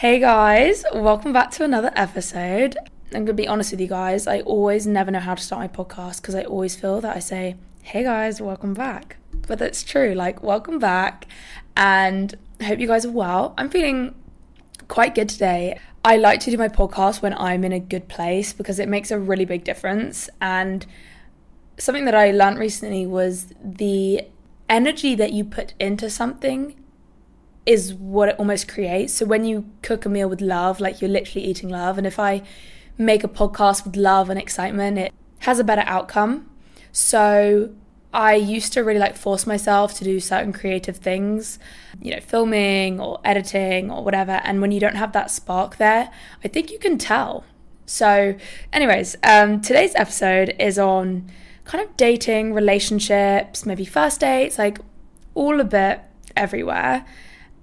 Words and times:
Hey 0.00 0.18
guys, 0.18 0.84
welcome 0.92 1.32
back 1.32 1.52
to 1.52 1.64
another 1.64 1.90
episode. 1.96 2.76
I'm 3.14 3.24
gonna 3.24 3.32
be 3.32 3.48
honest 3.48 3.70
with 3.70 3.80
you 3.80 3.86
guys, 3.86 4.26
I 4.26 4.40
always 4.40 4.86
never 4.86 5.10
know 5.10 5.20
how 5.20 5.34
to 5.34 5.42
start 5.42 5.58
my 5.58 5.68
podcast 5.68 6.20
because 6.20 6.34
I 6.34 6.42
always 6.42 6.76
feel 6.76 7.00
that 7.00 7.16
I 7.16 7.18
say, 7.18 7.56
Hey 7.80 8.02
guys, 8.02 8.38
welcome 8.38 8.74
back. 8.74 9.16
But 9.48 9.58
that's 9.58 9.82
true, 9.82 10.12
like, 10.12 10.42
welcome 10.42 10.78
back, 10.78 11.26
and 11.78 12.34
hope 12.62 12.78
you 12.78 12.86
guys 12.86 13.06
are 13.06 13.10
well. 13.10 13.54
I'm 13.56 13.70
feeling 13.70 14.14
quite 14.88 15.14
good 15.14 15.30
today. 15.30 15.80
I 16.04 16.18
like 16.18 16.40
to 16.40 16.50
do 16.50 16.58
my 16.58 16.68
podcast 16.68 17.22
when 17.22 17.32
I'm 17.32 17.64
in 17.64 17.72
a 17.72 17.80
good 17.80 18.06
place 18.06 18.52
because 18.52 18.78
it 18.78 18.90
makes 18.90 19.10
a 19.10 19.18
really 19.18 19.46
big 19.46 19.64
difference. 19.64 20.28
And 20.42 20.84
something 21.78 22.04
that 22.04 22.14
I 22.14 22.32
learned 22.32 22.58
recently 22.58 23.06
was 23.06 23.46
the 23.64 24.28
energy 24.68 25.14
that 25.14 25.32
you 25.32 25.42
put 25.42 25.72
into 25.80 26.10
something 26.10 26.74
is 27.66 27.92
what 27.92 28.28
it 28.28 28.36
almost 28.38 28.68
creates. 28.68 29.12
So 29.12 29.26
when 29.26 29.44
you 29.44 29.68
cook 29.82 30.06
a 30.06 30.08
meal 30.08 30.28
with 30.28 30.40
love, 30.40 30.80
like 30.80 31.00
you're 31.00 31.10
literally 31.10 31.46
eating 31.46 31.68
love. 31.68 31.98
And 31.98 32.06
if 32.06 32.18
I 32.18 32.42
make 32.96 33.24
a 33.24 33.28
podcast 33.28 33.84
with 33.84 33.96
love 33.96 34.30
and 34.30 34.38
excitement, 34.38 34.98
it 34.98 35.12
has 35.40 35.58
a 35.58 35.64
better 35.64 35.82
outcome. 35.84 36.48
So 36.92 37.74
I 38.14 38.34
used 38.34 38.72
to 38.74 38.80
really 38.80 39.00
like 39.00 39.16
force 39.16 39.46
myself 39.46 39.94
to 39.94 40.04
do 40.04 40.20
certain 40.20 40.52
creative 40.52 40.96
things, 40.96 41.58
you 42.00 42.12
know, 42.12 42.20
filming 42.20 43.00
or 43.00 43.20
editing 43.24 43.90
or 43.90 44.04
whatever. 44.04 44.40
And 44.44 44.60
when 44.62 44.70
you 44.70 44.80
don't 44.80 44.94
have 44.94 45.12
that 45.12 45.30
spark 45.30 45.76
there, 45.76 46.10
I 46.42 46.48
think 46.48 46.70
you 46.70 46.78
can 46.78 46.96
tell. 46.98 47.44
So, 47.84 48.36
anyways, 48.72 49.16
um, 49.22 49.60
today's 49.60 49.94
episode 49.94 50.54
is 50.58 50.78
on 50.78 51.30
kind 51.64 51.84
of 51.84 51.96
dating, 51.96 52.54
relationships, 52.54 53.66
maybe 53.66 53.84
first 53.84 54.20
dates, 54.20 54.58
like 54.58 54.78
all 55.34 55.60
a 55.60 55.64
bit 55.64 56.00
everywhere. 56.36 57.04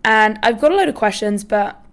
And 0.03 0.39
I've 0.43 0.59
got 0.59 0.71
a 0.71 0.75
load 0.75 0.89
of 0.89 0.95
questions, 0.95 1.43
but 1.43 1.83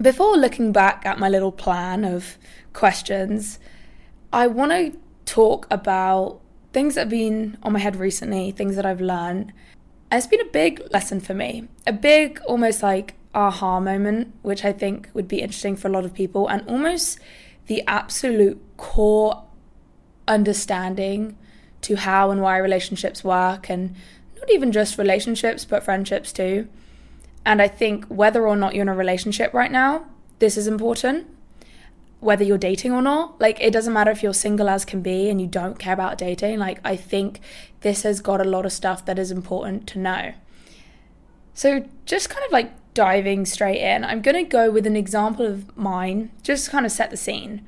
before 0.00 0.36
looking 0.36 0.72
back 0.72 1.04
at 1.04 1.18
my 1.18 1.28
little 1.28 1.52
plan 1.52 2.04
of 2.04 2.38
questions, 2.72 3.58
I 4.32 4.46
want 4.46 4.72
to 4.72 4.98
talk 5.26 5.66
about 5.70 6.40
things 6.72 6.94
that 6.94 7.02
have 7.02 7.10
been 7.10 7.58
on 7.62 7.72
my 7.72 7.80
head 7.80 7.96
recently, 7.96 8.50
things 8.50 8.76
that 8.76 8.86
I've 8.86 9.00
learned. 9.00 9.52
It's 10.10 10.26
been 10.26 10.40
a 10.40 10.46
big 10.46 10.82
lesson 10.90 11.20
for 11.20 11.34
me, 11.34 11.68
a 11.86 11.92
big, 11.92 12.40
almost 12.46 12.82
like 12.82 13.14
aha 13.34 13.78
moment, 13.78 14.34
which 14.42 14.64
I 14.64 14.72
think 14.72 15.08
would 15.14 15.28
be 15.28 15.40
interesting 15.40 15.76
for 15.76 15.88
a 15.88 15.90
lot 15.90 16.04
of 16.04 16.14
people, 16.14 16.48
and 16.48 16.66
almost 16.68 17.18
the 17.66 17.82
absolute 17.86 18.60
core 18.76 19.44
understanding 20.26 21.36
to 21.82 21.96
how 21.96 22.30
and 22.30 22.40
why 22.40 22.56
relationships 22.56 23.22
work, 23.22 23.68
and 23.68 23.94
not 24.36 24.50
even 24.50 24.72
just 24.72 24.98
relationships, 24.98 25.64
but 25.64 25.84
friendships 25.84 26.32
too. 26.32 26.68
And 27.44 27.62
I 27.62 27.68
think 27.68 28.04
whether 28.06 28.46
or 28.46 28.56
not 28.56 28.74
you're 28.74 28.82
in 28.82 28.88
a 28.88 28.94
relationship 28.94 29.54
right 29.54 29.70
now, 29.70 30.06
this 30.38 30.56
is 30.56 30.66
important. 30.66 31.26
Whether 32.20 32.44
you're 32.44 32.58
dating 32.58 32.92
or 32.92 33.00
not, 33.00 33.40
like 33.40 33.58
it 33.60 33.72
doesn't 33.72 33.92
matter 33.92 34.10
if 34.10 34.22
you're 34.22 34.34
single 34.34 34.68
as 34.68 34.84
can 34.84 35.00
be 35.00 35.30
and 35.30 35.40
you 35.40 35.46
don't 35.46 35.78
care 35.78 35.94
about 35.94 36.18
dating. 36.18 36.58
Like, 36.58 36.78
I 36.84 36.96
think 36.96 37.40
this 37.80 38.02
has 38.02 38.20
got 38.20 38.40
a 38.40 38.44
lot 38.44 38.66
of 38.66 38.72
stuff 38.72 39.04
that 39.06 39.18
is 39.18 39.30
important 39.30 39.86
to 39.88 39.98
know. 39.98 40.34
So, 41.54 41.86
just 42.04 42.28
kind 42.28 42.44
of 42.44 42.52
like 42.52 42.72
diving 42.92 43.46
straight 43.46 43.80
in, 43.80 44.04
I'm 44.04 44.20
going 44.20 44.36
to 44.36 44.48
go 44.48 44.70
with 44.70 44.86
an 44.86 44.96
example 44.96 45.46
of 45.46 45.76
mine, 45.76 46.30
just 46.42 46.70
kind 46.70 46.84
of 46.84 46.92
set 46.92 47.10
the 47.10 47.16
scene. 47.16 47.66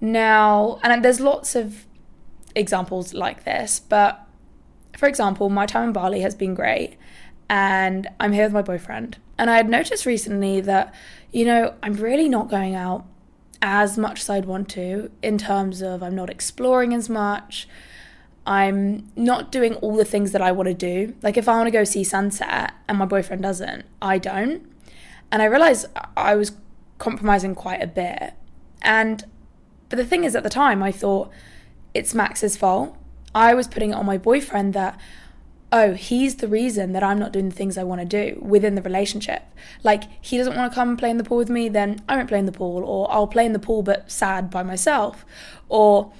Now, 0.00 0.80
and 0.82 1.04
there's 1.04 1.20
lots 1.20 1.54
of 1.54 1.84
examples 2.54 3.14
like 3.14 3.44
this, 3.44 3.80
but 3.80 4.26
for 4.96 5.08
example, 5.08 5.48
my 5.48 5.66
time 5.66 5.88
in 5.88 5.92
Bali 5.92 6.20
has 6.20 6.34
been 6.34 6.54
great 6.54 6.96
and 7.48 8.08
I'm 8.20 8.32
here 8.32 8.44
with 8.44 8.52
my 8.52 8.62
boyfriend. 8.62 9.18
And 9.38 9.50
I 9.50 9.56
had 9.56 9.68
noticed 9.68 10.04
recently 10.04 10.60
that, 10.62 10.94
you 11.32 11.44
know, 11.44 11.74
I'm 11.82 11.94
really 11.94 12.28
not 12.28 12.50
going 12.50 12.74
out 12.74 13.06
as 13.62 13.98
much 13.98 14.20
as 14.20 14.30
I'd 14.30 14.44
want 14.44 14.68
to 14.70 15.10
in 15.22 15.38
terms 15.38 15.82
of 15.82 16.02
I'm 16.02 16.14
not 16.14 16.30
exploring 16.30 16.94
as 16.94 17.08
much. 17.08 17.68
I'm 18.46 19.10
not 19.14 19.52
doing 19.52 19.74
all 19.76 19.96
the 19.96 20.04
things 20.04 20.32
that 20.32 20.40
I 20.40 20.52
want 20.52 20.68
to 20.68 20.74
do. 20.74 21.14
Like 21.22 21.36
if 21.36 21.48
I 21.48 21.56
want 21.56 21.66
to 21.66 21.70
go 21.70 21.84
see 21.84 22.04
sunset 22.04 22.72
and 22.88 22.98
my 22.98 23.04
boyfriend 23.04 23.42
doesn't, 23.42 23.84
I 24.00 24.18
don't. 24.18 24.70
And 25.30 25.42
I 25.42 25.46
realized 25.46 25.86
I 26.16 26.34
was 26.34 26.52
compromising 26.98 27.54
quite 27.54 27.82
a 27.82 27.86
bit. 27.86 28.32
And 28.82 29.24
but 29.88 29.96
the 29.96 30.04
thing 30.04 30.24
is 30.24 30.34
at 30.36 30.42
the 30.42 30.50
time 30.50 30.82
I 30.82 30.92
thought 30.92 31.30
it's 31.94 32.14
Max's 32.14 32.56
fault. 32.56 32.96
I 33.34 33.54
was 33.54 33.68
putting 33.68 33.90
it 33.90 33.94
on 33.94 34.06
my 34.06 34.18
boyfriend 34.18 34.74
that 34.74 34.98
oh, 35.70 35.92
he's 35.92 36.36
the 36.36 36.48
reason 36.48 36.92
that 36.92 37.02
I'm 37.02 37.18
not 37.18 37.32
doing 37.32 37.50
the 37.50 37.54
things 37.54 37.76
I 37.76 37.84
want 37.84 38.00
to 38.00 38.06
do 38.06 38.38
within 38.40 38.74
the 38.74 38.82
relationship. 38.82 39.42
Like, 39.82 40.04
he 40.20 40.38
doesn't 40.38 40.56
want 40.56 40.72
to 40.72 40.74
come 40.74 40.90
and 40.90 40.98
play 40.98 41.10
in 41.10 41.18
the 41.18 41.24
pool 41.24 41.36
with 41.36 41.50
me, 41.50 41.68
then 41.68 42.02
I 42.08 42.16
won't 42.16 42.28
play 42.28 42.38
in 42.38 42.46
the 42.46 42.52
pool, 42.52 42.82
or 42.84 43.10
I'll 43.12 43.26
play 43.26 43.44
in 43.44 43.52
the 43.52 43.58
pool 43.58 43.82
but 43.82 44.10
sad 44.10 44.50
by 44.50 44.62
myself. 44.62 45.26
Or 45.68 46.12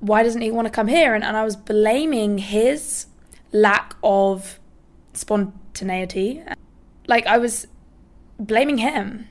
why 0.00 0.22
doesn't 0.22 0.42
he 0.42 0.50
want 0.50 0.66
to 0.66 0.70
come 0.70 0.88
here? 0.88 1.14
And, 1.14 1.22
and 1.22 1.36
I 1.36 1.44
was 1.44 1.56
blaming 1.56 2.38
his 2.38 3.06
lack 3.52 3.94
of 4.02 4.58
spontaneity. 5.12 6.42
Like, 7.06 7.26
I 7.26 7.38
was 7.38 7.68
blaming 8.38 8.78
him. 8.78 9.28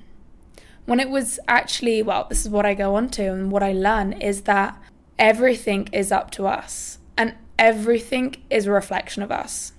When 0.85 0.99
it 0.99 1.09
was 1.09 1.39
actually, 1.47 2.01
well, 2.01 2.27
this 2.29 2.41
is 2.41 2.49
what 2.49 2.65
I 2.65 2.75
go 2.75 2.95
on 2.95 3.09
to, 3.09 3.33
and 3.33 3.51
what 3.51 3.63
I 3.63 3.73
learn 3.73 4.13
is 4.13 4.43
that 4.43 4.79
everything 5.19 5.89
is 5.91 6.11
up 6.11 6.31
to 6.31 6.47
us. 6.47 6.99
And 7.17 7.33
everything 7.57 8.35
is 8.49 8.65
a 8.65 8.71
reflection 8.71 9.23
of 9.23 9.31
us. 9.31 9.73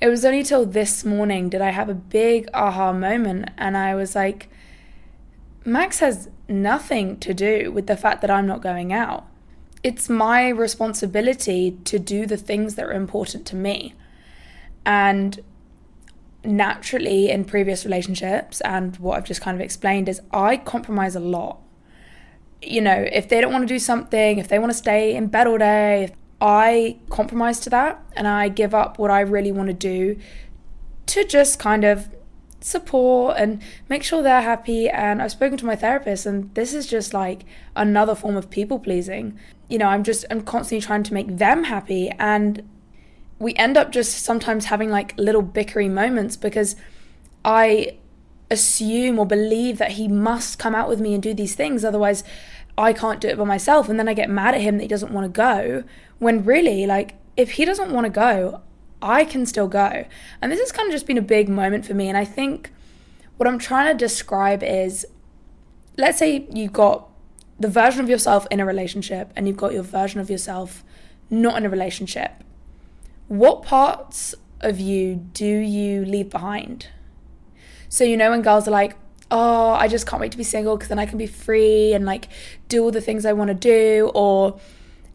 It 0.00 0.08
was 0.08 0.24
only 0.24 0.42
till 0.42 0.64
this 0.64 1.04
morning 1.04 1.48
did 1.50 1.60
I 1.60 1.70
have 1.70 1.88
a 1.88 1.94
big 1.94 2.48
aha 2.54 2.92
moment, 2.92 3.50
and 3.58 3.76
I 3.76 3.94
was 3.94 4.14
like, 4.14 4.48
Max 5.64 5.98
has 5.98 6.30
nothing 6.48 7.18
to 7.18 7.34
do 7.34 7.70
with 7.70 7.86
the 7.86 7.96
fact 7.96 8.22
that 8.22 8.30
I'm 8.30 8.46
not 8.46 8.62
going 8.62 8.92
out. 8.92 9.26
It's 9.82 10.08
my 10.08 10.48
responsibility 10.48 11.78
to 11.84 11.98
do 11.98 12.26
the 12.26 12.36
things 12.36 12.74
that 12.76 12.86
are 12.86 12.92
important 12.92 13.46
to 13.48 13.56
me. 13.56 13.94
And 14.86 15.40
naturally, 16.44 17.30
in 17.30 17.44
previous 17.44 17.84
relationships, 17.84 18.62
and 18.62 18.96
what 18.96 19.18
I've 19.18 19.24
just 19.24 19.42
kind 19.42 19.54
of 19.54 19.60
explained, 19.60 20.08
is 20.08 20.22
I 20.32 20.56
compromise 20.56 21.14
a 21.14 21.20
lot. 21.20 21.60
You 22.62 22.80
know, 22.80 23.06
if 23.12 23.28
they 23.28 23.40
don't 23.42 23.52
want 23.52 23.68
to 23.68 23.74
do 23.74 23.78
something, 23.78 24.38
if 24.38 24.48
they 24.48 24.58
want 24.58 24.72
to 24.72 24.78
stay 24.78 25.14
in 25.14 25.26
bed 25.26 25.46
all 25.46 25.58
day, 25.58 26.14
I 26.40 26.98
compromise 27.10 27.60
to 27.60 27.70
that 27.70 28.02
and 28.16 28.26
I 28.26 28.48
give 28.48 28.74
up 28.74 28.98
what 28.98 29.10
I 29.10 29.20
really 29.20 29.52
want 29.52 29.68
to 29.68 29.74
do 29.74 30.18
to 31.06 31.24
just 31.24 31.58
kind 31.58 31.84
of 31.84 32.08
support 32.60 33.36
and 33.38 33.62
make 33.88 34.02
sure 34.02 34.22
they're 34.22 34.42
happy. 34.42 34.88
And 34.88 35.20
I've 35.20 35.32
spoken 35.32 35.58
to 35.58 35.66
my 35.66 35.76
therapist, 35.76 36.26
and 36.26 36.54
this 36.54 36.72
is 36.72 36.86
just 36.86 37.12
like 37.12 37.42
another 37.74 38.14
form 38.14 38.36
of 38.36 38.50
people 38.50 38.78
pleasing. 38.78 39.38
You 39.68 39.78
know, 39.78 39.86
I'm 39.86 40.04
just, 40.04 40.24
I'm 40.30 40.42
constantly 40.42 40.84
trying 40.84 41.02
to 41.04 41.14
make 41.14 41.38
them 41.38 41.64
happy. 41.64 42.10
And 42.18 42.68
we 43.38 43.54
end 43.54 43.76
up 43.76 43.90
just 43.90 44.22
sometimes 44.22 44.66
having 44.66 44.90
like 44.90 45.14
little 45.18 45.42
bickery 45.42 45.90
moments 45.90 46.36
because 46.36 46.76
I 47.44 47.96
assume 48.50 49.18
or 49.18 49.26
believe 49.26 49.78
that 49.78 49.92
he 49.92 50.08
must 50.08 50.58
come 50.58 50.74
out 50.74 50.88
with 50.88 51.00
me 51.00 51.14
and 51.14 51.22
do 51.22 51.32
these 51.32 51.54
things. 51.54 51.84
Otherwise, 51.84 52.24
I 52.80 52.92
can't 52.92 53.20
do 53.20 53.28
it 53.28 53.38
by 53.38 53.44
myself. 53.44 53.88
And 53.88 53.98
then 53.98 54.08
I 54.08 54.14
get 54.14 54.30
mad 54.30 54.54
at 54.54 54.60
him 54.60 54.78
that 54.78 54.84
he 54.84 54.88
doesn't 54.88 55.12
want 55.12 55.24
to 55.26 55.28
go. 55.28 55.84
When 56.18 56.44
really, 56.44 56.86
like, 56.86 57.14
if 57.36 57.52
he 57.52 57.64
doesn't 57.64 57.92
want 57.92 58.06
to 58.06 58.10
go, 58.10 58.62
I 59.02 59.24
can 59.24 59.46
still 59.46 59.68
go. 59.68 60.06
And 60.42 60.50
this 60.50 60.60
has 60.60 60.72
kind 60.72 60.88
of 60.88 60.92
just 60.92 61.06
been 61.06 61.18
a 61.18 61.22
big 61.22 61.48
moment 61.48 61.86
for 61.86 61.94
me. 61.94 62.08
And 62.08 62.16
I 62.16 62.24
think 62.24 62.72
what 63.36 63.46
I'm 63.46 63.58
trying 63.58 63.92
to 63.92 63.96
describe 63.96 64.62
is 64.62 65.06
let's 65.96 66.18
say 66.18 66.46
you've 66.50 66.72
got 66.72 67.08
the 67.58 67.68
version 67.68 68.00
of 68.00 68.08
yourself 68.08 68.46
in 68.50 68.58
a 68.58 68.66
relationship 68.66 69.30
and 69.36 69.46
you've 69.46 69.56
got 69.56 69.72
your 69.72 69.82
version 69.82 70.20
of 70.20 70.30
yourself 70.30 70.82
not 71.28 71.56
in 71.58 71.66
a 71.66 71.70
relationship. 71.70 72.32
What 73.28 73.62
parts 73.62 74.34
of 74.60 74.80
you 74.80 75.14
do 75.14 75.46
you 75.46 76.04
leave 76.04 76.30
behind? 76.30 76.88
So, 77.88 78.04
you 78.04 78.16
know, 78.16 78.30
when 78.30 78.42
girls 78.42 78.66
are 78.66 78.72
like, 78.72 78.96
oh, 79.30 79.72
I 79.72 79.88
just 79.88 80.06
can't 80.06 80.20
wait 80.20 80.32
to 80.32 80.38
be 80.38 80.44
single 80.44 80.76
because 80.76 80.88
then 80.88 80.98
I 80.98 81.06
can 81.06 81.18
be 81.18 81.26
free 81.26 81.92
and 81.92 82.04
like 82.04 82.28
do 82.68 82.82
all 82.82 82.90
the 82.90 83.00
things 83.00 83.24
I 83.24 83.32
want 83.32 83.48
to 83.48 83.54
do. 83.54 84.10
Or, 84.14 84.54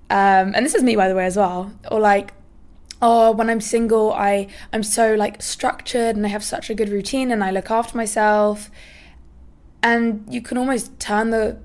um, 0.09 0.53
and 0.55 0.65
this 0.65 0.75
is 0.75 0.83
me 0.83 0.95
by 0.95 1.07
the 1.07 1.15
way 1.15 1.25
as 1.25 1.37
well. 1.37 1.71
Or 1.91 1.99
like, 1.99 2.33
oh, 3.01 3.31
when 3.31 3.49
I'm 3.49 3.61
single, 3.61 4.13
I 4.13 4.47
I'm 4.71 4.83
so 4.83 5.15
like 5.15 5.41
structured 5.41 6.15
and 6.15 6.25
I 6.25 6.29
have 6.29 6.43
such 6.43 6.69
a 6.69 6.73
good 6.73 6.89
routine 6.89 7.31
and 7.31 7.43
I 7.43 7.51
look 7.51 7.69
after 7.69 7.97
myself. 7.97 8.71
And 9.83 10.25
you 10.29 10.41
can 10.41 10.57
almost 10.57 10.99
turn 10.99 11.29
the 11.29 11.59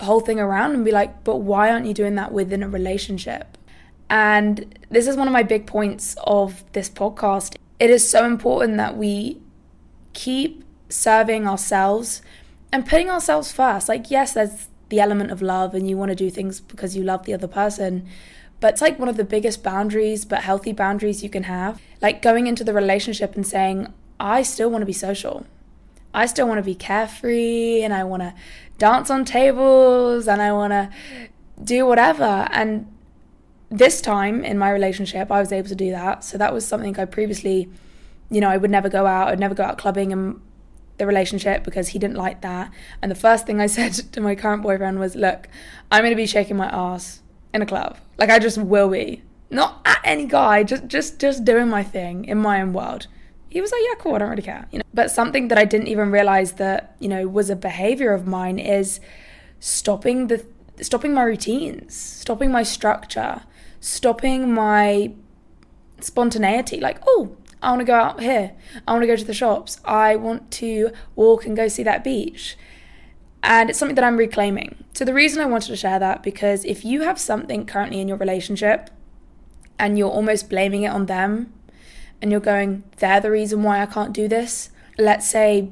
whole 0.00 0.20
thing 0.20 0.40
around 0.40 0.72
and 0.72 0.84
be 0.84 0.90
like, 0.90 1.22
but 1.22 1.36
why 1.36 1.70
aren't 1.70 1.86
you 1.86 1.94
doing 1.94 2.16
that 2.16 2.32
within 2.32 2.62
a 2.62 2.68
relationship? 2.68 3.56
And 4.10 4.78
this 4.90 5.06
is 5.06 5.16
one 5.16 5.28
of 5.28 5.32
my 5.32 5.42
big 5.42 5.66
points 5.66 6.16
of 6.24 6.64
this 6.72 6.90
podcast. 6.90 7.56
It 7.78 7.90
is 7.90 8.08
so 8.08 8.26
important 8.26 8.76
that 8.78 8.96
we 8.96 9.40
keep 10.12 10.63
serving 10.94 11.46
ourselves 11.46 12.22
and 12.72 12.86
putting 12.86 13.10
ourselves 13.10 13.52
first. 13.52 13.88
Like, 13.88 14.10
yes, 14.10 14.32
there's 14.32 14.68
the 14.88 15.00
element 15.00 15.30
of 15.30 15.42
love, 15.42 15.74
and 15.74 15.88
you 15.88 15.96
want 15.96 16.10
to 16.10 16.14
do 16.14 16.30
things 16.30 16.60
because 16.60 16.96
you 16.96 17.02
love 17.02 17.24
the 17.24 17.34
other 17.34 17.48
person. 17.48 18.06
But 18.60 18.74
it's 18.74 18.80
like 18.80 18.98
one 18.98 19.08
of 19.08 19.16
the 19.16 19.24
biggest 19.24 19.62
boundaries, 19.62 20.24
but 20.24 20.42
healthy 20.42 20.72
boundaries 20.72 21.22
you 21.22 21.28
can 21.28 21.44
have. 21.44 21.80
Like 22.00 22.22
going 22.22 22.46
into 22.46 22.64
the 22.64 22.72
relationship 22.72 23.34
and 23.34 23.46
saying, 23.46 23.92
I 24.18 24.42
still 24.42 24.70
want 24.70 24.82
to 24.82 24.86
be 24.86 24.92
social. 24.92 25.46
I 26.14 26.26
still 26.26 26.46
want 26.46 26.58
to 26.58 26.62
be 26.62 26.76
carefree 26.76 27.82
and 27.82 27.92
I 27.92 28.04
want 28.04 28.22
to 28.22 28.34
dance 28.78 29.10
on 29.10 29.24
tables 29.24 30.28
and 30.28 30.40
I 30.40 30.52
want 30.52 30.70
to 30.70 30.90
do 31.62 31.84
whatever. 31.84 32.48
And 32.52 32.86
this 33.70 34.00
time 34.00 34.44
in 34.44 34.56
my 34.56 34.70
relationship, 34.70 35.30
I 35.32 35.40
was 35.40 35.52
able 35.52 35.68
to 35.68 35.74
do 35.74 35.90
that. 35.90 36.22
So 36.22 36.38
that 36.38 36.54
was 36.54 36.64
something 36.64 36.98
I 36.98 37.04
previously, 37.04 37.68
you 38.30 38.40
know, 38.40 38.48
I 38.48 38.56
would 38.56 38.70
never 38.70 38.88
go 38.88 39.06
out, 39.06 39.28
I'd 39.28 39.40
never 39.40 39.54
go 39.54 39.64
out 39.64 39.76
clubbing 39.76 40.12
and 40.12 40.40
the 40.98 41.06
relationship 41.06 41.64
because 41.64 41.88
he 41.88 41.98
didn't 41.98 42.16
like 42.16 42.40
that. 42.42 42.70
And 43.02 43.10
the 43.10 43.16
first 43.16 43.46
thing 43.46 43.60
I 43.60 43.66
said 43.78 43.92
to 44.12 44.20
my 44.20 44.34
current 44.34 44.62
boyfriend 44.62 44.98
was, 44.98 45.14
Look, 45.14 45.48
I'm 45.90 46.02
going 46.02 46.12
to 46.12 46.16
be 46.16 46.26
shaking 46.26 46.56
my 46.56 46.68
ass 46.68 47.22
in 47.52 47.62
a 47.62 47.66
club. 47.66 47.98
Like, 48.18 48.30
I 48.30 48.38
just 48.38 48.58
will 48.58 48.88
be. 48.88 49.22
Not 49.50 49.80
at 49.84 50.00
any 50.04 50.26
guy, 50.26 50.64
just, 50.64 50.86
just, 50.88 51.20
just 51.20 51.44
doing 51.44 51.68
my 51.68 51.82
thing 51.82 52.24
in 52.24 52.38
my 52.38 52.60
own 52.60 52.72
world. 52.72 53.06
He 53.50 53.60
was 53.60 53.70
like, 53.70 53.82
Yeah, 53.84 53.94
cool, 53.98 54.14
I 54.14 54.18
don't 54.18 54.30
really 54.30 54.42
care. 54.42 54.66
You 54.72 54.80
know, 54.80 54.84
but 54.92 55.10
something 55.10 55.48
that 55.48 55.58
I 55.58 55.64
didn't 55.64 55.88
even 55.88 56.10
realize 56.10 56.52
that, 56.52 56.96
you 56.98 57.08
know, 57.08 57.28
was 57.28 57.50
a 57.50 57.56
behavior 57.56 58.12
of 58.12 58.26
mine 58.26 58.58
is 58.58 59.00
stopping 59.60 60.26
the 60.26 60.44
stopping 60.80 61.14
my 61.14 61.22
routines, 61.22 61.94
stopping 61.94 62.50
my 62.50 62.62
structure, 62.62 63.42
stopping 63.80 64.52
my 64.52 65.12
spontaneity. 66.00 66.80
Like, 66.80 66.98
oh, 67.06 67.36
I 67.64 67.70
want 67.70 67.80
to 67.80 67.86
go 67.86 67.94
out 67.94 68.20
here. 68.20 68.52
I 68.86 68.92
want 68.92 69.02
to 69.02 69.06
go 69.06 69.16
to 69.16 69.24
the 69.24 69.34
shops. 69.34 69.80
I 69.84 70.16
want 70.16 70.50
to 70.52 70.90
walk 71.16 71.46
and 71.46 71.56
go 71.56 71.66
see 71.68 71.82
that 71.82 72.04
beach. 72.04 72.56
And 73.42 73.70
it's 73.70 73.78
something 73.78 73.94
that 73.94 74.04
I'm 74.04 74.16
reclaiming. 74.16 74.84
So, 74.92 75.04
the 75.04 75.14
reason 75.14 75.42
I 75.42 75.46
wanted 75.46 75.68
to 75.68 75.76
share 75.76 75.98
that 75.98 76.22
because 76.22 76.64
if 76.64 76.84
you 76.84 77.02
have 77.02 77.18
something 77.18 77.66
currently 77.66 78.00
in 78.00 78.08
your 78.08 78.16
relationship 78.16 78.90
and 79.78 79.98
you're 79.98 80.10
almost 80.10 80.48
blaming 80.48 80.82
it 80.82 80.88
on 80.88 81.06
them 81.06 81.52
and 82.22 82.30
you're 82.30 82.40
going, 82.40 82.84
they're 82.98 83.20
the 83.20 83.30
reason 83.30 83.62
why 83.62 83.80
I 83.82 83.86
can't 83.86 84.12
do 84.12 84.28
this. 84.28 84.70
Let's 84.98 85.28
say 85.28 85.70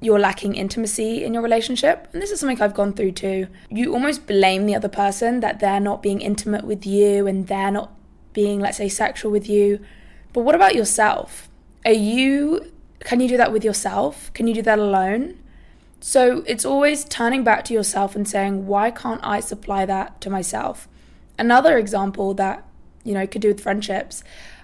you're 0.00 0.18
lacking 0.18 0.54
intimacy 0.54 1.24
in 1.24 1.34
your 1.34 1.42
relationship, 1.42 2.08
and 2.12 2.22
this 2.22 2.30
is 2.30 2.40
something 2.40 2.60
I've 2.60 2.74
gone 2.74 2.92
through 2.92 3.12
too. 3.12 3.48
You 3.68 3.92
almost 3.92 4.26
blame 4.26 4.66
the 4.66 4.74
other 4.74 4.88
person 4.88 5.40
that 5.40 5.60
they're 5.60 5.80
not 5.80 6.02
being 6.02 6.20
intimate 6.20 6.64
with 6.64 6.86
you 6.86 7.26
and 7.26 7.46
they're 7.46 7.70
not 7.70 7.92
being, 8.32 8.60
let's 8.60 8.78
say, 8.78 8.88
sexual 8.88 9.30
with 9.30 9.48
you 9.48 9.80
but 10.32 10.42
what 10.42 10.54
about 10.54 10.74
yourself? 10.74 11.48
Are 11.84 11.92
you, 11.92 12.72
can 13.00 13.20
you 13.20 13.28
do 13.28 13.36
that 13.36 13.52
with 13.52 13.64
yourself? 13.64 14.32
Can 14.34 14.46
you 14.46 14.54
do 14.54 14.62
that 14.62 14.78
alone? 14.78 15.38
So 16.00 16.44
it's 16.46 16.64
always 16.64 17.04
turning 17.04 17.44
back 17.44 17.64
to 17.64 17.74
yourself 17.74 18.14
and 18.14 18.28
saying, 18.28 18.66
why 18.66 18.90
can't 18.90 19.20
I 19.24 19.40
supply 19.40 19.84
that 19.86 20.20
to 20.20 20.30
myself? 20.30 20.88
Another 21.38 21.76
example 21.76 22.34
that, 22.34 22.66
you 23.04 23.14
know, 23.14 23.26
could 23.26 23.42
do 23.42 23.48
with 23.48 23.60
friendships. 23.60 24.22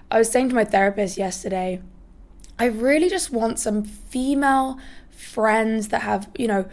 I 0.09 0.19
was 0.19 0.29
saying 0.29 0.49
to 0.49 0.55
my 0.55 0.65
therapist 0.65 1.17
yesterday, 1.17 1.81
I 2.57 2.65
really 2.65 3.09
just 3.09 3.31
want 3.31 3.59
some 3.59 3.83
female 3.83 4.79
friends 5.09 5.89
that 5.89 6.03
have, 6.03 6.29
you 6.37 6.47
know, 6.47 6.65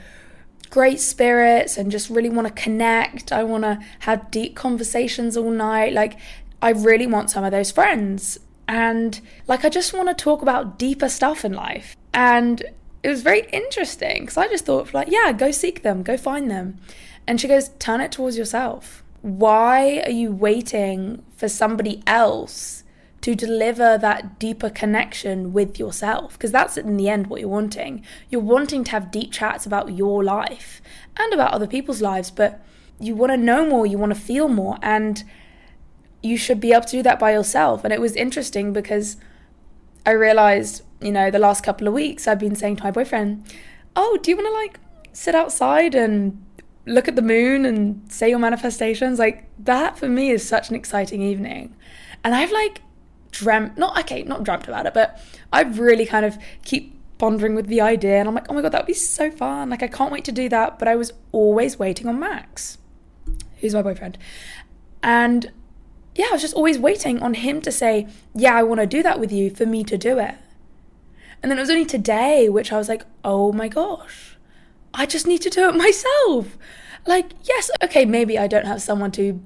great 0.71 1.01
spirits 1.01 1.77
and 1.77 1.91
just 1.91 2.09
really 2.09 2.31
want 2.31 2.47
to 2.49 2.55
connect. 2.55 3.33
I 3.33 3.43
want 3.43 3.65
to 3.65 3.81
have 4.01 4.31
deep 4.31 4.55
conversations 4.55 5.37
all 5.37 5.51
night. 5.51 5.93
Like, 5.93 6.19
I 6.61 6.71
really 6.71 7.07
want 7.07 7.31
some 7.31 7.45
of 7.45 7.51
those 7.51 7.71
friends. 7.71 8.39
And 8.73 9.21
like, 9.47 9.67
I 9.67 9.69
just 9.69 9.93
want 9.93 10.09
to 10.09 10.15
talk 10.15 10.41
about 10.41 10.79
deeper 10.79 11.11
stuff 11.11 11.45
in 11.45 11.53
life. 11.53 11.95
And 12.15 12.63
it 13.03 13.09
was 13.09 13.21
very 13.21 13.47
interesting 13.53 14.23
because 14.23 14.39
I 14.39 14.49
just 14.49 14.65
thought, 14.65 14.95
like, 14.95 15.09
yeah, 15.11 15.31
go 15.33 15.51
seek 15.51 15.83
them, 15.83 16.03
go 16.03 16.17
find 16.17 16.51
them. 16.51 16.79
And 17.27 17.39
she 17.39 17.49
goes, 17.49 17.69
turn 17.79 18.01
it 18.01 18.13
towards 18.13 18.39
yourself. 18.39 19.05
Why 19.21 20.03
are 20.07 20.11
you 20.11 20.33
waiting 20.33 21.23
for 21.37 21.51
somebody 21.51 22.03
else 22.07 22.83
to 23.21 23.35
deliver 23.35 23.99
that 23.99 24.39
deeper 24.39 24.71
connection 24.71 25.53
with 25.53 25.79
yourself? 25.79 26.33
Because 26.33 26.51
that's 26.51 26.79
in 26.79 26.97
the 26.97 27.11
end 27.11 27.27
what 27.27 27.41
you're 27.41 27.51
wanting. 27.51 28.03
You're 28.31 28.41
wanting 28.41 28.85
to 28.85 28.91
have 28.93 29.11
deep 29.11 29.33
chats 29.33 29.67
about 29.67 29.93
your 29.93 30.25
life 30.25 30.81
and 31.19 31.35
about 31.35 31.53
other 31.53 31.67
people's 31.67 32.01
lives, 32.01 32.31
but 32.31 32.65
you 32.99 33.15
want 33.15 33.33
to 33.33 33.37
know 33.37 33.69
more, 33.69 33.85
you 33.85 33.99
want 33.99 34.15
to 34.15 34.21
feel 34.21 34.49
more. 34.49 34.79
And 34.81 35.23
you 36.23 36.37
should 36.37 36.61
be 36.61 36.73
able 36.73 36.85
to 36.85 36.91
do 36.91 37.03
that 37.03 37.19
by 37.19 37.33
yourself. 37.33 37.85
And 37.85 37.93
it 37.93 38.01
was 38.01 38.15
interesting 38.15 38.73
because 38.73 39.17
I 40.07 40.13
realized, 40.13 40.83
you 41.01 41.13
know, 41.13 41.31
the 41.31 41.39
last 41.39 41.65
couple 41.65 41.87
of 41.89 41.95
weeks 41.95 42.27
I've 42.27 42.39
been 42.39 42.55
saying 42.55 42.77
to 42.77 42.85
my 42.85 42.91
boyfriend, 42.91 43.45
Oh, 43.95 44.19
do 44.23 44.31
you 44.31 44.37
want 44.37 44.49
to 44.49 44.53
like 44.53 44.81
sit 45.13 45.35
outside 45.35 45.95
and 45.95 46.45
look 46.87 47.07
at 47.09 47.17
the 47.17 47.23
moon 47.23 47.67
and 47.67 48.11
say 48.11 48.31
your 48.31 48.39
manifestations? 48.39 49.19
Like, 49.19 49.49
that 49.59 49.99
for 49.99 50.09
me 50.09 50.31
is 50.31 50.47
such 50.47 50.71
an 50.71 50.77
exciting 50.77 51.23
evening. 51.23 51.75
And 52.25 52.35
I've 52.35 52.53
like 52.53 52.83
dreamt, 53.33 53.77
not 53.77 53.99
okay, 54.01 54.23
not 54.23 54.45
dreamt 54.45 54.69
about 54.69 54.87
it, 54.87 54.95
but 54.95 55.21
I've 55.53 55.79
really 55.79 56.07
kind 56.07 56.25
of 56.25 56.39
keep 56.65 56.99
pondering 57.19 57.55
with 57.55 57.67
the 57.67 57.81
idea. 57.81 58.19
And 58.19 58.29
I'm 58.29 58.35
like, 58.35 58.47
Oh 58.49 58.55
my 58.55 58.63
God, 58.63 58.73
that 58.73 58.83
would 58.83 58.87
be 58.87 58.95
so 58.95 59.31
fun. 59.31 59.71
Like, 59.71 59.83
I 59.83 59.89
can't 59.89 60.13
wait 60.13 60.25
to 60.25 60.33
do 60.33 60.49
that. 60.49 60.79
But 60.79 60.87
I 60.89 60.95
was 60.95 61.13
always 61.33 61.79
waiting 61.79 62.07
on 62.07 62.21
Max, 62.21 62.79
who's 63.59 63.75
my 63.75 63.83
boyfriend. 63.83 64.19
And 65.03 65.51
yeah, 66.15 66.27
I 66.29 66.33
was 66.33 66.43
just 66.43 66.55
always 66.55 66.79
waiting 66.79 67.23
on 67.23 67.35
him 67.35 67.61
to 67.63 67.73
say, 67.73 68.07
Yeah, 68.35 68.55
I 68.55 68.63
want 68.63 68.81
to 68.81 68.87
do 68.87 69.03
that 69.03 69.19
with 69.19 69.33
you 69.33 69.51
for 69.51 69.67
me 69.67 69.85
to 69.85 69.97
do 69.97 70.19
it. 70.19 70.35
And 71.43 71.51
then 71.51 71.59
it 71.59 71.63
was 71.63 71.71
only 71.71 71.87
today 71.87 72.49
which 72.49 72.73
I 72.73 72.79
was 72.79 72.89
like, 72.89 73.05
Oh 73.25 73.53
my 73.53 73.69
gosh, 73.69 74.37
I 74.93 75.07
just 75.07 75.27
need 75.27 75.43
to 75.43 75.51
do 75.51 75.69
it 75.69 75.75
myself. 75.77 76.57
Like, 77.07 77.33
yes, 77.43 77.71
okay, 77.83 78.05
maybe 78.05 78.39
I 78.39 78.47
don't 78.47 78.67
have 78.67 78.81
someone 78.81 79.11
to 79.13 79.43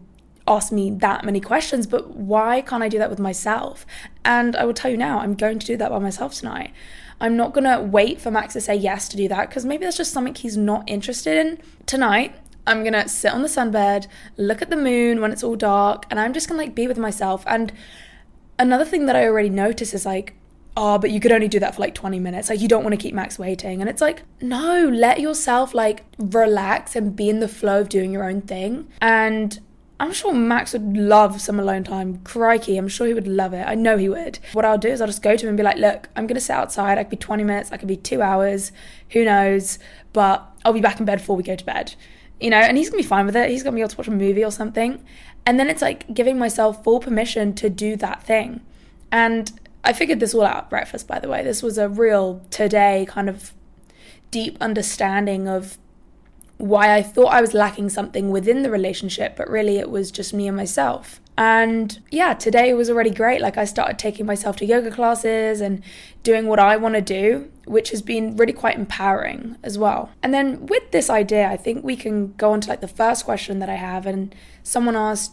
ask 0.46 0.70
me 0.72 0.90
that 0.90 1.24
many 1.24 1.40
questions, 1.40 1.86
but 1.86 2.10
why 2.10 2.60
can't 2.60 2.82
I 2.82 2.88
do 2.88 2.98
that 2.98 3.10
with 3.10 3.18
myself? 3.18 3.86
And 4.24 4.54
I 4.54 4.64
will 4.64 4.74
tell 4.74 4.90
you 4.90 4.96
now, 4.96 5.20
I'm 5.20 5.34
going 5.34 5.58
to 5.58 5.66
do 5.66 5.76
that 5.78 5.90
by 5.90 5.98
myself 5.98 6.34
tonight. 6.34 6.72
I'm 7.20 7.36
not 7.36 7.54
gonna 7.54 7.80
wait 7.80 8.20
for 8.20 8.30
Max 8.30 8.52
to 8.52 8.60
say 8.60 8.74
yes 8.74 9.08
to 9.08 9.16
do 9.16 9.26
that 9.28 9.48
because 9.48 9.64
maybe 9.64 9.84
that's 9.84 9.96
just 9.96 10.12
something 10.12 10.34
he's 10.34 10.56
not 10.56 10.84
interested 10.86 11.38
in. 11.38 11.58
Tonight, 11.86 12.34
I'm 12.66 12.84
gonna 12.84 13.08
sit 13.08 13.32
on 13.32 13.42
the 13.42 13.48
sunbed, 13.48 14.06
look 14.36 14.62
at 14.62 14.70
the 14.70 14.76
moon 14.76 15.20
when 15.20 15.32
it's 15.32 15.44
all 15.44 15.56
dark, 15.56 16.06
and 16.10 16.18
I'm 16.18 16.32
just 16.32 16.48
gonna 16.48 16.60
like 16.60 16.74
be 16.74 16.86
with 16.86 16.98
myself. 16.98 17.44
And 17.46 17.72
another 18.58 18.84
thing 18.84 19.06
that 19.06 19.16
I 19.16 19.24
already 19.24 19.50
notice 19.50 19.94
is 19.94 20.06
like, 20.06 20.34
oh, 20.76 20.98
but 20.98 21.10
you 21.10 21.20
could 21.20 21.32
only 21.32 21.48
do 21.48 21.58
that 21.60 21.74
for 21.74 21.80
like 21.80 21.94
20 21.94 22.18
minutes. 22.20 22.50
Like, 22.50 22.60
you 22.60 22.68
don't 22.68 22.82
want 22.82 22.92
to 22.92 22.98
keep 22.98 23.14
Max 23.14 23.38
waiting. 23.38 23.80
And 23.80 23.88
it's 23.88 24.02
like, 24.02 24.22
no, 24.40 24.88
let 24.88 25.20
yourself 25.20 25.74
like 25.74 26.04
relax 26.18 26.94
and 26.94 27.16
be 27.16 27.30
in 27.30 27.40
the 27.40 27.48
flow 27.48 27.80
of 27.80 27.88
doing 27.88 28.12
your 28.12 28.28
own 28.28 28.42
thing. 28.42 28.88
And 29.00 29.58
I'm 29.98 30.12
sure 30.12 30.34
Max 30.34 30.74
would 30.74 30.96
love 30.96 31.40
some 31.40 31.58
alone 31.58 31.84
time. 31.84 32.18
Crikey, 32.24 32.76
I'm 32.76 32.88
sure 32.88 33.06
he 33.06 33.14
would 33.14 33.26
love 33.26 33.54
it. 33.54 33.66
I 33.66 33.74
know 33.74 33.96
he 33.96 34.10
would. 34.10 34.38
What 34.52 34.66
I'll 34.66 34.76
do 34.76 34.88
is 34.88 35.00
I'll 35.00 35.06
just 35.06 35.22
go 35.22 35.34
to 35.34 35.46
him 35.46 35.48
and 35.48 35.56
be 35.56 35.62
like, 35.62 35.78
look, 35.78 36.10
I'm 36.14 36.26
going 36.26 36.34
to 36.34 36.40
sit 36.40 36.52
outside. 36.52 36.98
I 36.98 37.04
could 37.04 37.10
be 37.10 37.16
20 37.16 37.44
minutes, 37.44 37.72
I 37.72 37.78
could 37.78 37.88
be 37.88 37.96
two 37.96 38.20
hours, 38.20 38.72
who 39.10 39.24
knows, 39.24 39.78
but 40.12 40.46
I'll 40.64 40.74
be 40.74 40.82
back 40.82 41.00
in 41.00 41.06
bed 41.06 41.20
before 41.20 41.36
we 41.36 41.42
go 41.42 41.56
to 41.56 41.64
bed 41.64 41.94
you 42.40 42.50
know, 42.50 42.58
and 42.58 42.76
he's 42.76 42.90
gonna 42.90 43.02
be 43.02 43.08
fine 43.08 43.26
with 43.26 43.36
it. 43.36 43.50
He's 43.50 43.62
gonna 43.62 43.74
be 43.74 43.80
able 43.80 43.90
to 43.90 43.96
watch 43.96 44.08
a 44.08 44.12
movie 44.12 44.44
or 44.44 44.50
something. 44.50 45.02
And 45.44 45.60
then 45.60 45.68
it's 45.68 45.82
like 45.82 46.12
giving 46.12 46.38
myself 46.38 46.82
full 46.82 47.00
permission 47.00 47.54
to 47.54 47.70
do 47.70 47.96
that 47.96 48.22
thing. 48.22 48.60
And 49.12 49.52
I 49.84 49.92
figured 49.92 50.20
this 50.20 50.34
all 50.34 50.42
out 50.42 50.56
at 50.56 50.70
breakfast, 50.70 51.06
by 51.06 51.20
the 51.20 51.28
way. 51.28 51.44
This 51.44 51.62
was 51.62 51.78
a 51.78 51.88
real 51.88 52.42
today 52.50 53.06
kind 53.08 53.28
of 53.28 53.52
deep 54.30 54.56
understanding 54.60 55.46
of 55.46 55.78
why 56.58 56.94
I 56.94 57.02
thought 57.02 57.34
I 57.34 57.40
was 57.40 57.54
lacking 57.54 57.90
something 57.90 58.30
within 58.30 58.62
the 58.62 58.70
relationship, 58.70 59.36
but 59.36 59.48
really 59.48 59.78
it 59.78 59.90
was 59.90 60.10
just 60.10 60.32
me 60.32 60.48
and 60.48 60.56
myself. 60.56 61.20
And 61.38 61.98
yeah, 62.10 62.32
today 62.32 62.72
was 62.72 62.88
already 62.88 63.10
great. 63.10 63.42
Like 63.42 63.58
I 63.58 63.66
started 63.66 63.98
taking 63.98 64.24
myself 64.24 64.56
to 64.56 64.64
yoga 64.64 64.90
classes 64.90 65.60
and 65.60 65.82
doing 66.22 66.46
what 66.46 66.58
I 66.58 66.76
want 66.76 66.94
to 66.94 67.02
do, 67.02 67.50
which 67.66 67.90
has 67.90 68.00
been 68.00 68.36
really 68.36 68.54
quite 68.54 68.76
empowering 68.76 69.56
as 69.62 69.76
well. 69.76 70.10
And 70.22 70.32
then 70.32 70.64
with 70.66 70.90
this 70.92 71.10
idea, 71.10 71.46
I 71.46 71.58
think 71.58 71.84
we 71.84 71.94
can 71.94 72.32
go 72.34 72.52
on 72.52 72.62
to 72.62 72.68
like 72.70 72.80
the 72.80 72.88
first 72.88 73.26
question 73.26 73.58
that 73.58 73.68
I 73.68 73.74
have. 73.74 74.06
And 74.06 74.34
someone 74.62 74.96
asked, 74.96 75.32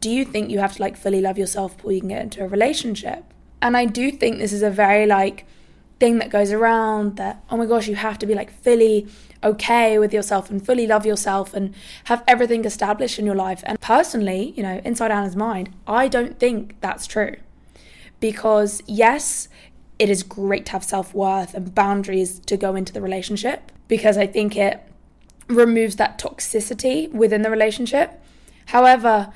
Do 0.00 0.10
you 0.10 0.24
think 0.24 0.50
you 0.50 0.58
have 0.58 0.74
to 0.76 0.82
like 0.82 0.96
fully 0.96 1.20
love 1.20 1.38
yourself 1.38 1.76
before 1.76 1.92
you 1.92 2.00
can 2.00 2.08
get 2.08 2.22
into 2.22 2.42
a 2.42 2.48
relationship? 2.48 3.32
And 3.62 3.76
I 3.76 3.84
do 3.84 4.10
think 4.10 4.38
this 4.38 4.52
is 4.52 4.62
a 4.62 4.70
very 4.70 5.06
like 5.06 5.46
thing 6.00 6.18
that 6.18 6.30
goes 6.30 6.50
around 6.50 7.16
that, 7.16 7.42
oh 7.50 7.56
my 7.56 7.66
gosh, 7.66 7.86
you 7.86 7.94
have 7.94 8.18
to 8.18 8.26
be 8.26 8.34
like 8.34 8.50
fully 8.62 9.06
okay 9.46 9.98
with 9.98 10.12
yourself 10.12 10.50
and 10.50 10.64
fully 10.64 10.86
love 10.86 11.06
yourself 11.06 11.54
and 11.54 11.74
have 12.04 12.22
everything 12.26 12.64
established 12.64 13.18
in 13.18 13.26
your 13.26 13.34
life. 13.34 13.62
And 13.66 13.80
personally, 13.80 14.52
you 14.56 14.62
know, 14.62 14.80
inside 14.84 15.10
Anna's 15.10 15.36
mind, 15.36 15.70
I 15.86 16.08
don't 16.08 16.38
think 16.38 16.76
that's 16.80 17.06
true. 17.06 17.36
Because 18.20 18.82
yes, 18.86 19.48
it 19.98 20.10
is 20.10 20.22
great 20.22 20.66
to 20.66 20.72
have 20.72 20.84
self 20.84 21.14
worth 21.14 21.54
and 21.54 21.74
boundaries 21.74 22.40
to 22.40 22.56
go 22.56 22.74
into 22.74 22.92
the 22.92 23.00
relationship 23.00 23.72
because 23.88 24.18
I 24.18 24.26
think 24.26 24.56
it 24.56 24.82
removes 25.48 25.96
that 25.96 26.18
toxicity 26.18 27.10
within 27.12 27.42
the 27.42 27.50
relationship. 27.50 28.20
However, 28.66 29.32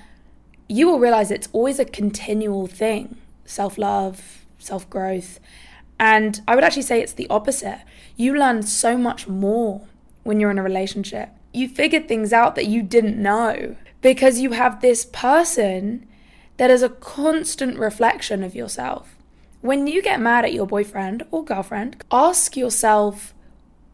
you 0.68 0.88
will 0.88 0.98
realize 0.98 1.30
it's 1.30 1.48
always 1.52 1.78
a 1.78 1.84
continual 1.84 2.66
thing 2.66 3.16
self 3.44 3.78
love, 3.78 4.46
self 4.58 4.88
growth. 4.90 5.40
And 5.98 6.40
I 6.48 6.54
would 6.54 6.64
actually 6.64 6.82
say 6.82 7.00
it's 7.02 7.12
the 7.12 7.28
opposite. 7.28 7.80
You 8.16 8.34
learn 8.34 8.62
so 8.62 8.96
much 8.96 9.28
more 9.28 9.82
when 10.22 10.40
you're 10.40 10.50
in 10.50 10.58
a 10.58 10.62
relationship. 10.62 11.30
You 11.52 11.68
figure 11.68 12.00
things 12.00 12.32
out 12.32 12.54
that 12.54 12.66
you 12.66 12.82
didn't 12.82 13.20
know 13.20 13.76
because 14.00 14.40
you 14.40 14.52
have 14.52 14.80
this 14.80 15.04
person 15.04 16.06
that 16.56 16.70
is 16.70 16.82
a 16.82 16.88
constant 16.88 17.78
reflection 17.78 18.42
of 18.42 18.54
yourself. 18.54 19.16
When 19.60 19.86
you 19.86 20.02
get 20.02 20.20
mad 20.20 20.44
at 20.44 20.54
your 20.54 20.66
boyfriend 20.66 21.24
or 21.30 21.44
girlfriend, 21.44 22.02
ask 22.10 22.56
yourself, 22.56 23.34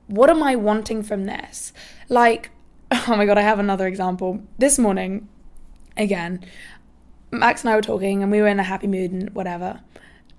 what 0.06 0.30
am 0.30 0.42
I 0.42 0.56
wanting 0.56 1.02
from 1.02 1.25
this? 1.25 1.73
Like, 2.09 2.50
oh 2.90 3.16
my 3.16 3.26
God, 3.26 3.38
I 3.38 3.42
have 3.42 3.59
another 3.59 3.87
example. 3.87 4.40
This 4.59 4.78
morning, 4.78 5.28
again, 5.97 6.45
Max 7.30 7.62
and 7.62 7.71
I 7.71 7.76
were 7.76 7.83
talking 7.83 8.23
and 8.23 8.30
we 8.30 8.40
were 8.40 8.49
in 8.49 8.61
a 8.61 8.64
happy 8.64 8.87
mood 8.87 9.11
and 9.11 9.35
whatever. 9.35 9.80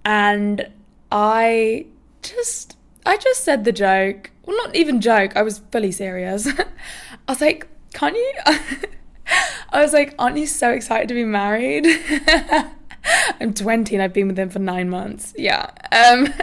And 0.06 0.70
I 1.12 1.88
just, 2.22 2.77
I 3.08 3.16
just 3.16 3.46
said 3.46 3.64
the 3.64 3.72
joke. 3.72 4.32
Well, 4.46 4.58
not 4.58 4.76
even 4.76 5.00
joke, 5.00 5.32
I 5.38 5.42
was 5.42 5.60
fully 5.72 5.94
serious. 5.94 6.46
I 7.28 7.32
was 7.32 7.40
like, 7.40 7.66
can't 7.94 8.16
you? 8.16 8.34
I 9.70 9.82
was 9.82 9.94
like, 9.94 10.14
aren't 10.20 10.38
you 10.38 10.46
so 10.46 10.72
excited 10.72 11.08
to 11.08 11.14
be 11.14 11.24
married? 11.24 11.88
I'm 13.40 13.54
20 13.54 13.96
and 13.96 14.04
I've 14.04 14.12
been 14.12 14.28
with 14.28 14.38
him 14.38 14.50
for 14.50 14.60
nine 14.60 14.90
months. 14.90 15.34
Yeah. 15.38 15.72
Um, 15.94 16.34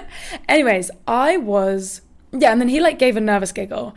anyways, 0.49 0.90
I 1.06 1.37
was, 1.37 2.00
yeah, 2.33 2.50
and 2.50 2.62
then 2.62 2.68
he 2.68 2.80
like 2.80 2.99
gave 2.99 3.18
a 3.18 3.21
nervous 3.21 3.52
giggle. 3.52 3.94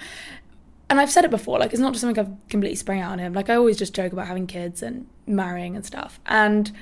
And 0.89 0.99
I've 0.99 1.11
said 1.11 1.23
it 1.23 1.31
before, 1.31 1.59
like, 1.59 1.71
it's 1.71 1.79
not 1.79 1.93
just 1.93 2.01
something 2.01 2.19
I've 2.19 2.49
completely 2.49 2.75
sprung 2.75 2.99
out 2.99 3.13
on 3.13 3.19
him. 3.19 3.31
Like, 3.31 3.49
I 3.49 3.55
always 3.55 3.77
just 3.77 3.93
joke 3.93 4.11
about 4.11 4.27
having 4.27 4.45
kids 4.45 4.83
and 4.83 5.07
marrying 5.25 5.77
and 5.77 5.85
stuff. 5.85 6.19
And 6.25 6.73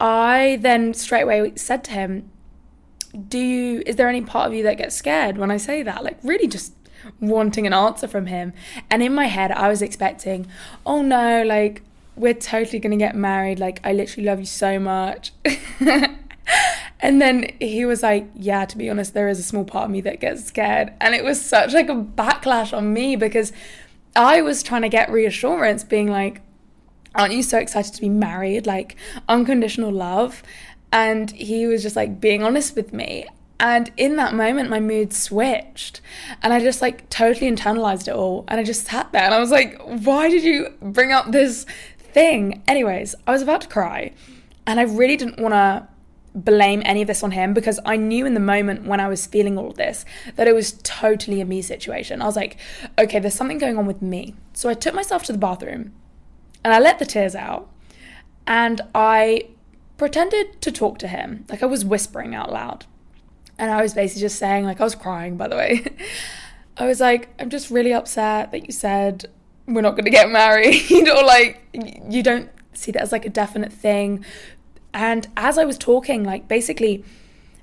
I 0.00 0.58
then 0.62 0.94
straight 0.94 1.22
away 1.22 1.52
said 1.56 1.84
to 1.84 1.90
him, 1.90 2.30
Do 3.28 3.38
you, 3.38 3.82
is 3.86 3.96
there 3.96 4.08
any 4.08 4.20
part 4.20 4.48
of 4.48 4.54
you 4.54 4.62
that 4.64 4.78
gets 4.78 4.94
scared 4.94 5.38
when 5.38 5.50
I 5.50 5.56
say 5.56 5.82
that? 5.82 6.04
Like, 6.04 6.18
really 6.22 6.46
just 6.46 6.72
wanting 7.20 7.66
an 7.66 7.72
answer 7.72 8.08
from 8.08 8.26
him. 8.26 8.52
And 8.90 9.02
in 9.02 9.14
my 9.14 9.26
head, 9.26 9.52
I 9.52 9.68
was 9.68 9.82
expecting, 9.82 10.46
Oh 10.84 11.02
no, 11.02 11.42
like, 11.42 11.82
we're 12.14 12.34
totally 12.34 12.78
going 12.78 12.92
to 12.92 12.96
get 12.96 13.14
married. 13.14 13.58
Like, 13.58 13.80
I 13.84 13.92
literally 13.92 14.26
love 14.26 14.40
you 14.40 14.46
so 14.46 14.78
much. 14.78 15.32
and 17.00 17.20
then 17.20 17.50
he 17.60 17.84
was 17.84 18.02
like, 18.02 18.28
Yeah, 18.34 18.64
to 18.64 18.76
be 18.76 18.88
honest, 18.90 19.14
there 19.14 19.28
is 19.28 19.38
a 19.38 19.42
small 19.42 19.64
part 19.64 19.86
of 19.86 19.90
me 19.90 20.00
that 20.02 20.20
gets 20.20 20.44
scared. 20.44 20.92
And 21.00 21.14
it 21.14 21.24
was 21.24 21.40
such 21.40 21.72
like 21.72 21.88
a 21.88 21.94
backlash 21.94 22.76
on 22.76 22.92
me 22.92 23.16
because 23.16 23.52
I 24.14 24.40
was 24.42 24.62
trying 24.62 24.82
to 24.82 24.88
get 24.88 25.10
reassurance, 25.10 25.84
being 25.84 26.10
like, 26.10 26.40
Aren't 27.14 27.32
you 27.32 27.42
so 27.42 27.58
excited 27.58 27.94
to 27.94 28.00
be 28.00 28.10
married? 28.10 28.66
Like, 28.66 28.96
unconditional 29.28 29.90
love. 29.90 30.42
And 30.92 31.30
he 31.30 31.66
was 31.66 31.82
just 31.82 31.96
like 31.96 32.20
being 32.20 32.42
honest 32.42 32.76
with 32.76 32.92
me. 32.92 33.26
And 33.58 33.90
in 33.96 34.16
that 34.16 34.34
moment, 34.34 34.68
my 34.68 34.80
mood 34.80 35.12
switched. 35.12 36.00
And 36.42 36.52
I 36.52 36.60
just 36.60 36.82
like 36.82 37.08
totally 37.10 37.50
internalized 37.50 38.08
it 38.08 38.14
all. 38.14 38.44
And 38.48 38.60
I 38.60 38.64
just 38.64 38.86
sat 38.86 39.12
there 39.12 39.22
and 39.22 39.34
I 39.34 39.40
was 39.40 39.50
like, 39.50 39.80
why 39.80 40.28
did 40.28 40.44
you 40.44 40.72
bring 40.80 41.12
up 41.12 41.32
this 41.32 41.66
thing. 42.16 42.62
Anyways, 42.66 43.14
I 43.26 43.32
was 43.32 43.42
about 43.42 43.60
to 43.60 43.68
cry 43.68 44.10
and 44.66 44.80
I 44.80 44.84
really 44.84 45.18
didn't 45.18 45.38
want 45.38 45.52
to 45.52 45.86
blame 46.34 46.80
any 46.86 47.02
of 47.02 47.08
this 47.08 47.22
on 47.22 47.32
him 47.32 47.52
because 47.52 47.78
I 47.84 47.96
knew 47.98 48.24
in 48.24 48.32
the 48.32 48.40
moment 48.40 48.86
when 48.86 49.00
I 49.00 49.08
was 49.08 49.26
feeling 49.26 49.58
all 49.58 49.68
of 49.68 49.76
this 49.76 50.06
that 50.36 50.48
it 50.48 50.54
was 50.54 50.80
totally 50.82 51.42
a 51.42 51.44
me 51.44 51.60
situation. 51.60 52.22
I 52.22 52.24
was 52.24 52.34
like, 52.34 52.56
okay, 52.98 53.18
there's 53.18 53.34
something 53.34 53.58
going 53.58 53.76
on 53.76 53.84
with 53.84 54.00
me. 54.00 54.34
So 54.54 54.70
I 54.70 54.72
took 54.72 54.94
myself 54.94 55.24
to 55.24 55.32
the 55.32 55.38
bathroom 55.38 55.92
and 56.64 56.72
I 56.72 56.78
let 56.78 56.98
the 56.98 57.04
tears 57.04 57.34
out 57.34 57.68
and 58.46 58.80
I 58.94 59.48
pretended 59.96 60.60
to 60.62 60.72
talk 60.72 60.98
to 60.98 61.08
him. 61.08 61.44
Like 61.48 61.62
I 61.62 61.66
was 61.66 61.84
whispering 61.84 62.34
out 62.34 62.52
loud. 62.52 62.86
And 63.58 63.70
I 63.70 63.80
was 63.80 63.94
basically 63.94 64.20
just 64.20 64.38
saying, 64.38 64.66
like, 64.66 64.82
I 64.82 64.84
was 64.84 64.94
crying, 64.94 65.38
by 65.38 65.48
the 65.48 65.56
way. 65.56 65.82
I 66.76 66.86
was 66.86 67.00
like, 67.00 67.30
I'm 67.38 67.48
just 67.48 67.70
really 67.70 67.94
upset 67.94 68.52
that 68.52 68.66
you 68.66 68.72
said 68.72 69.24
we're 69.66 69.80
not 69.80 69.92
going 69.92 70.04
to 70.04 70.10
get 70.10 70.30
married 70.30 71.08
or 71.08 71.24
like 71.24 71.62
you 72.08 72.22
don't 72.22 72.50
see 72.72 72.92
that 72.92 73.02
as 73.02 73.12
like 73.12 73.26
a 73.26 73.30
definite 73.30 73.72
thing 73.72 74.24
and 74.94 75.28
as 75.36 75.58
i 75.58 75.64
was 75.64 75.76
talking 75.78 76.24
like 76.24 76.46
basically 76.46 77.04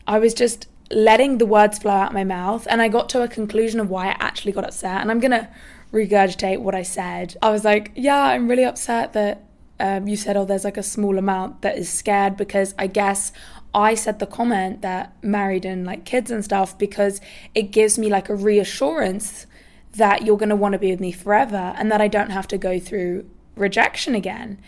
i 0.08 0.20
was 0.20 0.34
just 0.34 0.68
letting 0.92 1.38
the 1.38 1.46
words 1.46 1.80
flow 1.80 1.94
out 1.94 2.14
my 2.14 2.24
mouth 2.24 2.68
and 2.70 2.82
i 2.82 2.88
got 2.88 3.10
to 3.10 3.22
a 3.22 3.28
conclusion 3.28 3.80
of 3.80 3.90
why 3.90 4.08
i 4.08 4.18
actually 4.20 4.52
got 4.52 4.66
upset 4.66 5.02
and 5.02 5.10
i'm 5.10 5.20
going 5.20 5.32
to 5.32 5.48
regurgitate 5.92 6.60
what 6.60 6.76
i 6.76 6.82
said 6.82 7.36
i 7.42 7.50
was 7.50 7.64
like 7.64 7.92
yeah 7.96 8.24
i'm 8.24 8.48
really 8.48 8.66
upset 8.66 9.14
that 9.14 9.44
um, 9.80 10.08
you 10.08 10.16
said 10.16 10.38
oh 10.38 10.46
there's 10.46 10.64
like 10.64 10.78
a 10.78 10.84
small 10.84 11.18
amount 11.18 11.62
that 11.62 11.78
is 11.78 11.90
scared 11.90 12.38
because 12.38 12.74
i 12.78 12.88
guess 12.88 13.32
I 13.74 13.96
said 13.96 14.20
the 14.20 14.28
comment 14.28 14.82
that 14.82 15.16
married 15.24 15.66
and 15.66 15.86
like 15.86 16.06
kids 16.06 16.30
and 16.30 16.44
stuff 16.44 16.78
because 16.78 17.20
it 17.56 17.72
gives 17.72 17.98
me 17.98 18.10
like 18.10 18.30
a 18.30 18.36
reassurance 18.36 19.48
that 19.94 20.24
you're 20.24 20.38
going 20.38 20.50
to 20.50 20.56
want 20.56 20.74
to 20.74 20.80
be 20.80 20.92
with 20.92 21.00
me 21.00 21.12
forever 21.12 21.74
and 21.78 21.92
that 21.92 22.02
I 22.02 22.08
don't 22.08 22.30
have 22.30 22.48
to 22.50 22.58
go 22.58 22.80
through 22.80 23.30
rejection 23.56 24.16
again. 24.16 24.60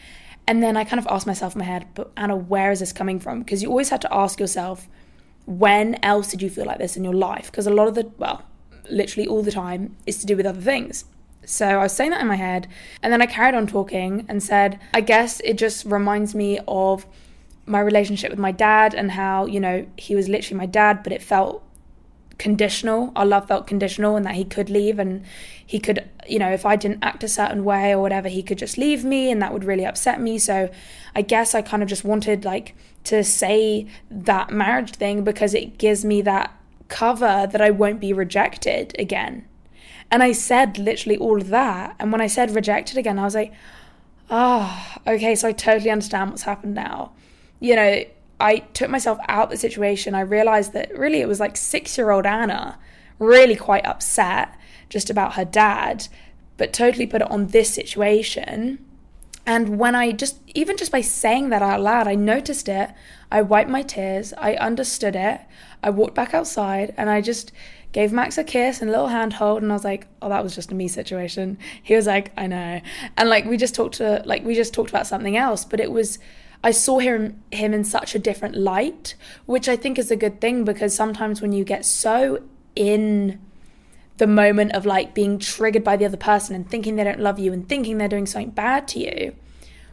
And 0.47 0.61
then 0.61 0.77
I 0.77 0.83
kind 0.83 0.99
of 0.99 1.07
asked 1.07 1.27
myself 1.27 1.55
in 1.55 1.59
my 1.59 1.65
head, 1.65 1.87
but 1.93 2.11
Anna, 2.17 2.35
where 2.35 2.71
is 2.71 2.79
this 2.79 2.93
coming 2.93 3.19
from? 3.19 3.39
Because 3.39 3.61
you 3.61 3.69
always 3.69 3.89
had 3.89 4.01
to 4.01 4.13
ask 4.13 4.39
yourself, 4.39 4.87
when 5.45 5.95
else 6.03 6.29
did 6.29 6.41
you 6.41 6.49
feel 6.49 6.65
like 6.65 6.77
this 6.79 6.97
in 6.97 7.03
your 7.03 7.13
life? 7.13 7.51
Because 7.51 7.67
a 7.67 7.73
lot 7.73 7.87
of 7.87 7.95
the, 7.95 8.11
well, 8.17 8.43
literally 8.89 9.27
all 9.27 9.43
the 9.43 9.51
time 9.51 9.95
is 10.05 10.17
to 10.19 10.25
do 10.25 10.35
with 10.35 10.45
other 10.45 10.61
things. 10.61 11.05
So 11.45 11.65
I 11.65 11.83
was 11.83 11.93
saying 11.93 12.11
that 12.11 12.21
in 12.21 12.27
my 12.27 12.35
head, 12.35 12.67
and 13.01 13.13
then 13.13 13.21
I 13.21 13.25
carried 13.25 13.55
on 13.55 13.67
talking 13.67 14.25
and 14.27 14.41
said, 14.41 14.79
I 14.93 15.01
guess 15.01 15.39
it 15.41 15.57
just 15.57 15.85
reminds 15.85 16.33
me 16.35 16.59
of 16.67 17.05
my 17.65 17.79
relationship 17.79 18.29
with 18.29 18.39
my 18.39 18.51
dad 18.51 18.93
and 18.93 19.11
how, 19.11 19.45
you 19.45 19.59
know, 19.59 19.85
he 19.97 20.15
was 20.15 20.29
literally 20.29 20.57
my 20.57 20.65
dad, 20.65 21.03
but 21.03 21.11
it 21.11 21.21
felt 21.21 21.63
conditional. 22.37 23.11
Our 23.15 23.25
love 23.25 23.47
felt 23.47 23.65
conditional 23.65 24.15
and 24.15 24.25
that 24.25 24.35
he 24.35 24.43
could 24.43 24.69
leave 24.69 24.99
and 24.99 25.23
he 25.65 25.79
could, 25.79 26.07
you 26.27 26.37
know, 26.37 26.51
if 26.51 26.65
I 26.65 26.75
didn't 26.75 27.03
act 27.03 27.23
a 27.23 27.27
certain 27.27 27.63
way 27.63 27.91
or 27.91 27.99
whatever, 27.99 28.27
he 28.27 28.43
could 28.43 28.57
just 28.57 28.77
leave 28.77 29.03
me 29.03 29.31
and 29.31 29.41
that 29.41 29.53
would 29.53 29.63
really 29.63 29.85
upset 29.85 30.19
me. 30.19 30.37
So 30.37 30.69
I 31.15 31.21
guess 31.21 31.55
I 31.55 31.61
kind 31.61 31.81
of 31.81 31.89
just 31.89 32.03
wanted 32.03 32.45
like 32.45 32.75
to 33.05 33.23
say 33.23 33.87
that 34.11 34.51
marriage 34.51 34.91
thing 34.91 35.23
because 35.23 35.53
it 35.53 35.77
gives 35.77 36.03
me 36.03 36.21
that 36.23 36.51
cover 36.87 37.47
that 37.51 37.61
I 37.61 37.71
won't 37.71 37.99
be 37.99 38.13
rejected 38.13 38.95
again. 38.99 39.45
And 40.15 40.23
I 40.23 40.31
said 40.31 40.77
literally 40.77 41.17
all 41.17 41.41
of 41.41 41.49
that. 41.49 41.93
And 41.99 42.09
when 42.09 42.21
I 42.21 42.27
said 42.27 42.55
rejected 42.55 42.97
again, 42.97 43.19
I 43.19 43.25
was 43.25 43.35
like, 43.35 43.51
oh, 44.29 44.95
okay, 45.05 45.35
so 45.35 45.49
I 45.49 45.51
totally 45.51 45.89
understand 45.89 46.29
what's 46.29 46.43
happened 46.43 46.73
now. 46.73 47.11
You 47.59 47.75
know, 47.75 48.05
I 48.39 48.59
took 48.59 48.89
myself 48.89 49.17
out 49.27 49.47
of 49.47 49.49
the 49.49 49.57
situation, 49.57 50.15
I 50.15 50.21
realized 50.21 50.71
that 50.71 50.97
really 50.97 51.19
it 51.19 51.27
was 51.27 51.41
like 51.41 51.57
six 51.57 51.97
year 51.97 52.11
old 52.11 52.25
Anna, 52.25 52.79
really 53.19 53.57
quite 53.57 53.85
upset 53.85 54.57
just 54.87 55.09
about 55.09 55.33
her 55.33 55.43
dad, 55.43 56.07
but 56.55 56.71
totally 56.71 57.07
put 57.07 57.21
it 57.21 57.29
on 57.29 57.47
this 57.47 57.69
situation. 57.71 58.79
And 59.45 59.77
when 59.77 59.95
I 59.95 60.13
just, 60.13 60.39
even 60.53 60.77
just 60.77 60.93
by 60.93 61.01
saying 61.01 61.49
that 61.49 61.61
out 61.61 61.81
loud, 61.81 62.07
I 62.07 62.15
noticed 62.15 62.69
it. 62.69 62.91
I 63.29 63.41
wiped 63.41 63.69
my 63.69 63.81
tears. 63.81 64.33
I 64.37 64.53
understood 64.53 65.17
it. 65.17 65.41
I 65.83 65.89
walked 65.89 66.15
back 66.15 66.33
outside 66.33 66.93
and 66.95 67.09
I 67.09 67.19
just 67.19 67.51
gave 67.95 68.11
Max 68.11 68.37
a 68.37 68.43
kiss 68.43 68.81
and 68.81 68.89
a 68.89 68.91
little 68.91 69.07
handhold. 69.07 69.63
And 69.63 69.71
I 69.71 69.75
was 69.75 69.85
like, 69.85 70.05
oh, 70.21 70.27
that 70.27 70.43
was 70.43 70.53
just 70.53 70.69
a 70.69 70.75
me 70.75 70.89
situation. 70.89 71.57
He 71.81 71.95
was 71.95 72.07
like, 72.07 72.33
I 72.35 72.45
know. 72.45 72.81
And 73.15 73.29
like, 73.29 73.45
we 73.45 73.55
just 73.55 73.73
talked 73.73 73.95
to, 73.95 74.21
like, 74.25 74.43
we 74.43 74.53
just 74.53 74.73
talked 74.73 74.89
about 74.89 75.07
something 75.07 75.37
else, 75.37 75.63
but 75.63 75.79
it 75.79 75.93
was, 75.93 76.19
I 76.61 76.71
saw 76.71 76.99
him 76.99 77.41
him 77.53 77.73
in 77.73 77.85
such 77.85 78.13
a 78.13 78.19
different 78.19 78.57
light, 78.57 79.15
which 79.45 79.69
I 79.69 79.77
think 79.77 79.97
is 79.97 80.11
a 80.11 80.17
good 80.17 80.41
thing 80.41 80.65
because 80.65 80.93
sometimes 80.93 81.41
when 81.41 81.53
you 81.53 81.63
get 81.63 81.85
so 81.85 82.43
in 82.75 83.39
the 84.17 84.27
moment 84.27 84.73
of 84.73 84.85
like 84.85 85.13
being 85.13 85.39
triggered 85.39 85.85
by 85.85 85.95
the 85.95 86.03
other 86.03 86.17
person 86.17 86.53
and 86.53 86.69
thinking 86.69 86.97
they 86.97 87.05
don't 87.05 87.21
love 87.21 87.39
you 87.39 87.53
and 87.53 87.69
thinking 87.69 87.97
they're 87.97 88.09
doing 88.09 88.25
something 88.25 88.49
bad 88.49 88.89
to 88.89 88.99
you, 88.99 89.33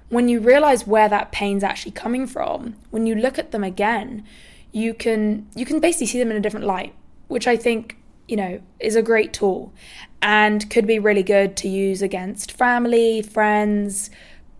when 0.08 0.28
you 0.28 0.40
realize 0.40 0.88
where 0.88 1.08
that 1.08 1.30
pain's 1.30 1.62
actually 1.62 1.92
coming 1.92 2.26
from, 2.26 2.74
when 2.90 3.06
you 3.06 3.14
look 3.14 3.38
at 3.38 3.52
them 3.52 3.62
again, 3.62 4.24
you 4.72 4.92
can 4.92 5.46
you 5.54 5.64
can 5.64 5.78
basically 5.78 6.08
see 6.08 6.18
them 6.18 6.32
in 6.32 6.36
a 6.36 6.40
different 6.40 6.66
light, 6.66 6.96
which 7.32 7.48
I 7.48 7.56
think, 7.56 7.96
you 8.28 8.36
know, 8.36 8.60
is 8.78 8.94
a 8.94 9.02
great 9.02 9.32
tool 9.32 9.72
and 10.20 10.68
could 10.70 10.86
be 10.86 10.98
really 10.98 11.22
good 11.22 11.56
to 11.58 11.68
use 11.68 12.02
against 12.02 12.52
family, 12.52 13.22
friends, 13.22 14.10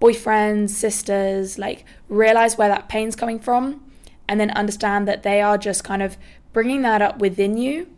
boyfriends, 0.00 0.70
sisters, 0.70 1.58
like 1.58 1.84
realize 2.08 2.58
where 2.58 2.68
that 2.68 2.88
pain's 2.88 3.14
coming 3.14 3.38
from 3.38 3.84
and 4.26 4.40
then 4.40 4.50
understand 4.52 5.06
that 5.06 5.22
they 5.22 5.40
are 5.40 5.58
just 5.58 5.84
kind 5.84 6.02
of 6.02 6.16
bringing 6.52 6.82
that 6.82 7.02
up 7.02 7.18
within 7.18 7.56
you, 7.56 7.88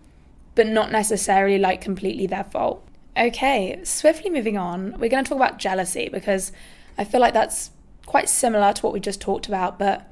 but 0.54 0.66
not 0.66 0.92
necessarily 0.92 1.58
like 1.58 1.80
completely 1.80 2.26
their 2.26 2.44
fault. 2.44 2.86
Okay, 3.16 3.80
swiftly 3.84 4.28
moving 4.28 4.58
on, 4.58 4.98
we're 4.98 5.08
going 5.08 5.24
to 5.24 5.28
talk 5.28 5.36
about 5.36 5.58
jealousy 5.58 6.08
because 6.08 6.50
I 6.98 7.04
feel 7.04 7.20
like 7.20 7.32
that's 7.32 7.70
quite 8.06 8.28
similar 8.28 8.72
to 8.72 8.82
what 8.82 8.92
we 8.92 9.00
just 9.00 9.20
talked 9.20 9.46
about. 9.46 9.78
But 9.78 10.10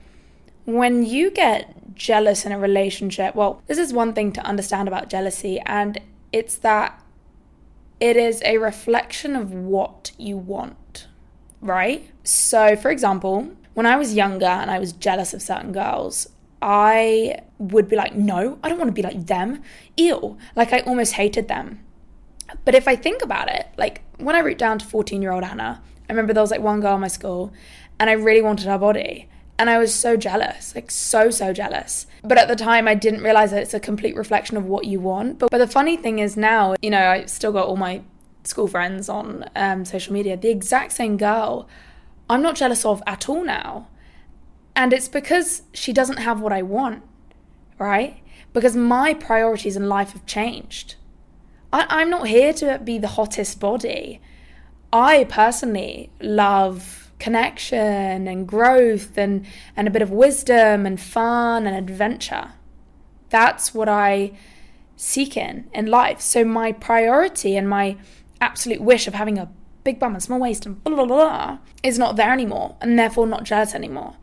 when 0.64 1.04
you 1.04 1.31
get 1.31 1.95
jealous 1.95 2.45
in 2.45 2.52
a 2.52 2.59
relationship, 2.59 3.35
well, 3.35 3.62
this 3.66 3.78
is 3.78 3.92
one 3.92 4.12
thing 4.12 4.33
to 4.33 4.40
understand 4.42 4.88
about 4.88 5.09
jealousy, 5.09 5.61
and 5.66 6.00
it's 6.33 6.57
that 6.59 7.02
it 8.00 8.16
is 8.16 8.42
a 8.45 8.59
reflection 8.59 9.37
of 9.37 9.52
what 9.52 10.12
you 10.19 10.37
want 10.37 11.07
right? 11.62 12.11
So, 12.25 12.76
for 12.76 12.90
example, 12.90 13.50
when 13.73 13.87
I 13.87 13.97
was 13.97 14.14
younger 14.14 14.45
and 14.45 14.71
I 14.71 14.78
was 14.78 14.92
jealous 14.92 15.33
of 15.33 15.40
certain 15.40 15.73
girls, 15.73 16.28
I 16.61 17.40
would 17.59 17.88
be 17.88 17.97
like, 17.97 18.14
no, 18.14 18.59
I 18.62 18.69
don't 18.69 18.78
want 18.78 18.88
to 18.88 18.92
be 18.92 19.02
like 19.02 19.26
them. 19.26 19.62
Ew. 19.97 20.37
Like, 20.54 20.73
I 20.73 20.81
almost 20.81 21.14
hated 21.14 21.49
them. 21.49 21.81
But 22.64 22.75
if 22.75 22.87
I 22.87 22.97
think 22.97 23.23
about 23.23 23.49
it, 23.49 23.69
like 23.78 24.02
when 24.19 24.37
I 24.37 24.40
root 24.40 24.59
down 24.59 24.78
to 24.81 24.85
14 24.85 25.23
year 25.23 25.33
old 25.33 25.42
Anna, 25.42 25.83
I 26.09 26.12
remember 26.12 26.35
there 26.35 26.42
was 26.42 26.50
like 26.50 26.61
one 26.61 26.81
girl 26.81 26.97
in 26.97 27.00
my 27.00 27.09
school 27.09 27.52
and 27.99 28.11
I 28.11 28.12
really 28.12 28.42
wanted 28.42 28.66
her 28.66 28.76
body. 28.76 29.28
And 29.62 29.71
I 29.71 29.78
was 29.78 29.95
so 29.95 30.16
jealous, 30.16 30.75
like 30.75 30.90
so, 30.90 31.31
so 31.31 31.52
jealous. 31.52 32.09
But 32.25 32.37
at 32.37 32.49
the 32.49 32.57
time, 32.57 32.88
I 32.88 32.97
didn't 32.97 33.23
realize 33.23 33.52
that 33.52 33.62
it's 33.62 33.75
a 33.75 33.78
complete 33.78 34.16
reflection 34.16 34.57
of 34.57 34.64
what 34.64 34.87
you 34.87 34.99
want. 34.99 35.38
But, 35.38 35.52
but 35.52 35.59
the 35.59 35.69
funny 35.69 35.97
thing 35.97 36.19
is 36.19 36.37
now, 36.37 36.75
you 36.83 36.90
know, 36.90 37.07
I 37.07 37.26
still 37.26 37.52
got 37.52 37.69
all 37.69 37.76
my 37.76 38.02
school 38.42 38.66
friends 38.66 39.09
on 39.09 39.49
um, 39.54 39.85
social 39.85 40.12
media, 40.14 40.37
the 40.37 40.49
exact 40.49 40.90
same 40.90 41.16
girl 41.16 41.69
I'm 42.28 42.42
not 42.42 42.57
jealous 42.57 42.85
of 42.85 43.04
at 43.07 43.28
all 43.28 43.45
now. 43.45 43.87
And 44.75 44.92
it's 44.92 45.07
because 45.07 45.62
she 45.73 45.92
doesn't 45.92 46.16
have 46.16 46.40
what 46.40 46.52
I 46.52 46.62
want, 46.62 47.04
right? 47.78 48.21
Because 48.52 48.75
my 48.75 49.14
priorities 49.14 49.76
in 49.76 49.88
life 49.88 50.11
have 50.12 50.26
changed. 50.26 50.97
I, 51.73 52.02
am 52.02 52.11
not 52.11 52.26
here 52.26 52.52
to 52.54 52.81
be 52.83 52.99
the 52.99 53.07
hottest 53.07 53.61
body. 53.61 54.21
I 54.92 55.23
personally 55.25 56.11
love 56.21 57.01
connection 57.23 58.26
and 58.26 58.49
growth 58.49 59.17
and, 59.17 59.47
and 59.76 59.87
a 59.87 59.91
bit 59.93 60.02
of 60.02 60.11
wisdom 60.11 60.85
and 60.85 61.00
fun 61.00 61.69
and 61.69 61.76
adventure. 61.76 62.50
That's 63.31 63.73
what 63.73 63.88
I 63.88 64.33
seek 64.97 65.37
in 65.37 65.71
in 65.73 65.87
life. 65.87 66.21
So 66.21 66.45
my 66.45 66.73
priority 66.73 67.57
and 67.57 67.69
my 67.69 67.97
absolute 68.41 68.81
wish 68.81 69.07
of 69.07 69.14
having 69.14 69.38
a 69.38 69.49
big 69.85 70.00
bum 70.00 70.14
and 70.14 70.23
small 70.23 70.41
waist 70.41 70.67
and 70.67 70.83
blah, 70.83 70.97
blah, 70.97 71.07
blah, 71.07 71.59
is 71.85 71.97
not 71.97 72.17
there 72.17 72.33
anymore 72.33 72.75
and 72.81 72.99
therefore 72.99 73.29
not 73.29 73.45
jealous 73.45 73.73
anymore. 73.73 74.17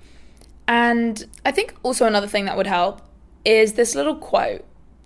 And 0.67 1.25
I 1.45 1.51
think 1.51 1.75
also 1.81 2.05
another 2.05 2.27
thing 2.27 2.45
that 2.45 2.57
would 2.57 2.67
help 2.67 3.01
is 3.45 3.73
this 3.73 3.95
little 3.95 4.15
quote, 4.15 4.65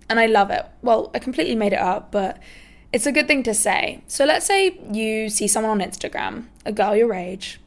and 0.10 0.20
I 0.20 0.26
love 0.26 0.50
it. 0.50 0.66
Well, 0.82 1.12
I 1.14 1.20
completely 1.20 1.56
made 1.56 1.74
it 1.74 1.80
up, 1.80 2.12
but 2.12 2.42
it's 2.92 3.06
a 3.06 3.12
good 3.12 3.28
thing 3.28 3.44
to 3.44 3.54
say. 3.54 4.04
So 4.08 4.26
let's 4.26 4.48
say 4.48 4.80
you 4.92 5.30
see 5.30 5.48
someone 5.48 5.80
on 5.80 5.88
Instagram, 5.88 6.48
a 6.66 6.72
girl 6.72 6.96
your 6.96 7.14
age, 7.14 7.60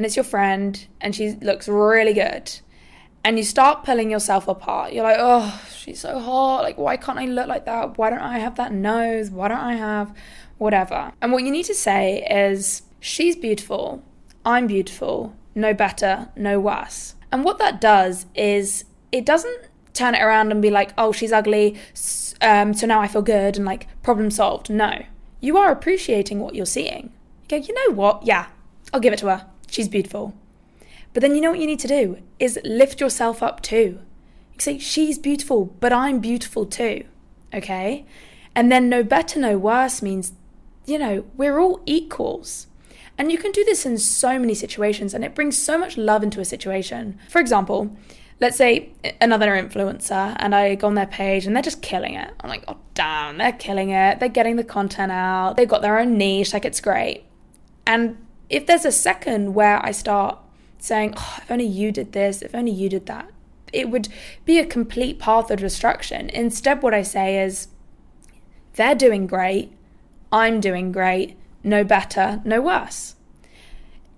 and 0.00 0.06
it's 0.06 0.16
your 0.16 0.24
friend, 0.24 0.86
and 0.98 1.14
she 1.14 1.32
looks 1.42 1.68
really 1.68 2.14
good. 2.14 2.50
And 3.22 3.36
you 3.36 3.44
start 3.44 3.84
pulling 3.84 4.10
yourself 4.10 4.48
apart. 4.48 4.94
You're 4.94 5.04
like, 5.04 5.18
oh, 5.18 5.62
she's 5.76 6.00
so 6.00 6.18
hot. 6.18 6.62
Like, 6.62 6.78
why 6.78 6.96
can't 6.96 7.18
I 7.18 7.26
look 7.26 7.48
like 7.48 7.66
that? 7.66 7.98
Why 7.98 8.08
don't 8.08 8.22
I 8.22 8.38
have 8.38 8.54
that 8.54 8.72
nose? 8.72 9.28
Why 9.28 9.48
don't 9.48 9.58
I 9.58 9.74
have 9.74 10.14
whatever. 10.56 11.12
And 11.20 11.32
what 11.32 11.42
you 11.42 11.50
need 11.50 11.66
to 11.66 11.74
say 11.74 12.26
is, 12.30 12.80
she's 12.98 13.36
beautiful, 13.36 14.02
I'm 14.42 14.66
beautiful, 14.66 15.36
no 15.54 15.74
better, 15.74 16.30
no 16.34 16.58
worse. 16.58 17.14
And 17.30 17.44
what 17.44 17.58
that 17.58 17.78
does 17.78 18.24
is, 18.34 18.86
it 19.12 19.26
doesn't 19.26 19.68
turn 19.92 20.14
it 20.14 20.22
around 20.22 20.50
and 20.50 20.62
be 20.62 20.70
like, 20.70 20.94
oh, 20.96 21.12
she's 21.12 21.30
ugly, 21.30 21.76
um, 22.40 22.72
so 22.72 22.86
now 22.86 23.02
I 23.02 23.06
feel 23.06 23.20
good 23.20 23.58
and 23.58 23.66
like 23.66 23.86
problem 24.02 24.30
solved. 24.30 24.70
No. 24.70 25.04
You 25.40 25.58
are 25.58 25.70
appreciating 25.70 26.40
what 26.40 26.54
you're 26.54 26.64
seeing. 26.64 27.12
You 27.42 27.48
go, 27.48 27.56
you 27.56 27.74
know 27.74 27.94
what? 27.94 28.24
Yeah, 28.24 28.46
I'll 28.94 29.00
give 29.00 29.12
it 29.12 29.18
to 29.18 29.28
her. 29.28 29.46
She's 29.70 29.88
beautiful. 29.88 30.34
But 31.12 31.22
then 31.22 31.34
you 31.34 31.40
know 31.40 31.50
what 31.50 31.60
you 31.60 31.66
need 31.66 31.80
to 31.80 31.88
do 31.88 32.18
is 32.38 32.58
lift 32.64 33.00
yourself 33.00 33.42
up 33.42 33.62
too. 33.62 34.00
You 34.54 34.60
say, 34.60 34.78
she's 34.78 35.18
beautiful, 35.18 35.66
but 35.80 35.92
I'm 35.92 36.20
beautiful 36.20 36.66
too. 36.66 37.04
Okay? 37.54 38.04
And 38.54 38.70
then 38.70 38.88
no 38.88 39.02
better, 39.02 39.40
no 39.40 39.56
worse 39.58 40.02
means 40.02 40.32
you 40.86 40.98
know, 40.98 41.24
we're 41.36 41.58
all 41.58 41.80
equals. 41.86 42.66
And 43.16 43.30
you 43.30 43.38
can 43.38 43.52
do 43.52 43.64
this 43.64 43.84
in 43.84 43.98
so 43.98 44.38
many 44.38 44.54
situations, 44.54 45.14
and 45.14 45.24
it 45.24 45.34
brings 45.34 45.56
so 45.56 45.78
much 45.78 45.96
love 45.96 46.22
into 46.22 46.40
a 46.40 46.44
situation. 46.44 47.18
For 47.28 47.40
example, 47.40 47.96
let's 48.40 48.56
say 48.56 48.90
another 49.20 49.50
influencer 49.52 50.34
and 50.38 50.54
I 50.54 50.74
go 50.74 50.86
on 50.86 50.94
their 50.94 51.06
page 51.06 51.46
and 51.46 51.54
they're 51.54 51.62
just 51.62 51.82
killing 51.82 52.14
it. 52.14 52.30
I'm 52.40 52.48
like, 52.48 52.64
oh, 52.66 52.78
damn, 52.94 53.36
they're 53.36 53.52
killing 53.52 53.90
it. 53.90 54.18
They're 54.18 54.30
getting 54.30 54.56
the 54.56 54.64
content 54.64 55.12
out. 55.12 55.56
They've 55.56 55.68
got 55.68 55.82
their 55.82 55.98
own 55.98 56.16
niche. 56.16 56.54
Like, 56.54 56.64
it's 56.64 56.80
great. 56.80 57.24
And 57.86 58.16
if 58.50 58.66
there's 58.66 58.84
a 58.84 58.92
second 58.92 59.54
where 59.54 59.84
I 59.84 59.92
start 59.92 60.38
saying, 60.78 61.14
oh, 61.16 61.38
if 61.38 61.50
only 61.50 61.66
you 61.66 61.92
did 61.92 62.12
this, 62.12 62.42
if 62.42 62.54
only 62.54 62.72
you 62.72 62.88
did 62.88 63.06
that, 63.06 63.30
it 63.72 63.88
would 63.88 64.08
be 64.44 64.58
a 64.58 64.66
complete 64.66 65.20
path 65.20 65.50
of 65.50 65.60
destruction. 65.60 66.28
Instead, 66.30 66.82
what 66.82 66.92
I 66.92 67.02
say 67.02 67.42
is, 67.42 67.68
they're 68.74 68.94
doing 68.94 69.26
great. 69.26 69.72
I'm 70.32 70.60
doing 70.60 70.92
great, 70.92 71.36
no 71.62 71.84
better, 71.84 72.40
no 72.44 72.60
worse. 72.60 73.14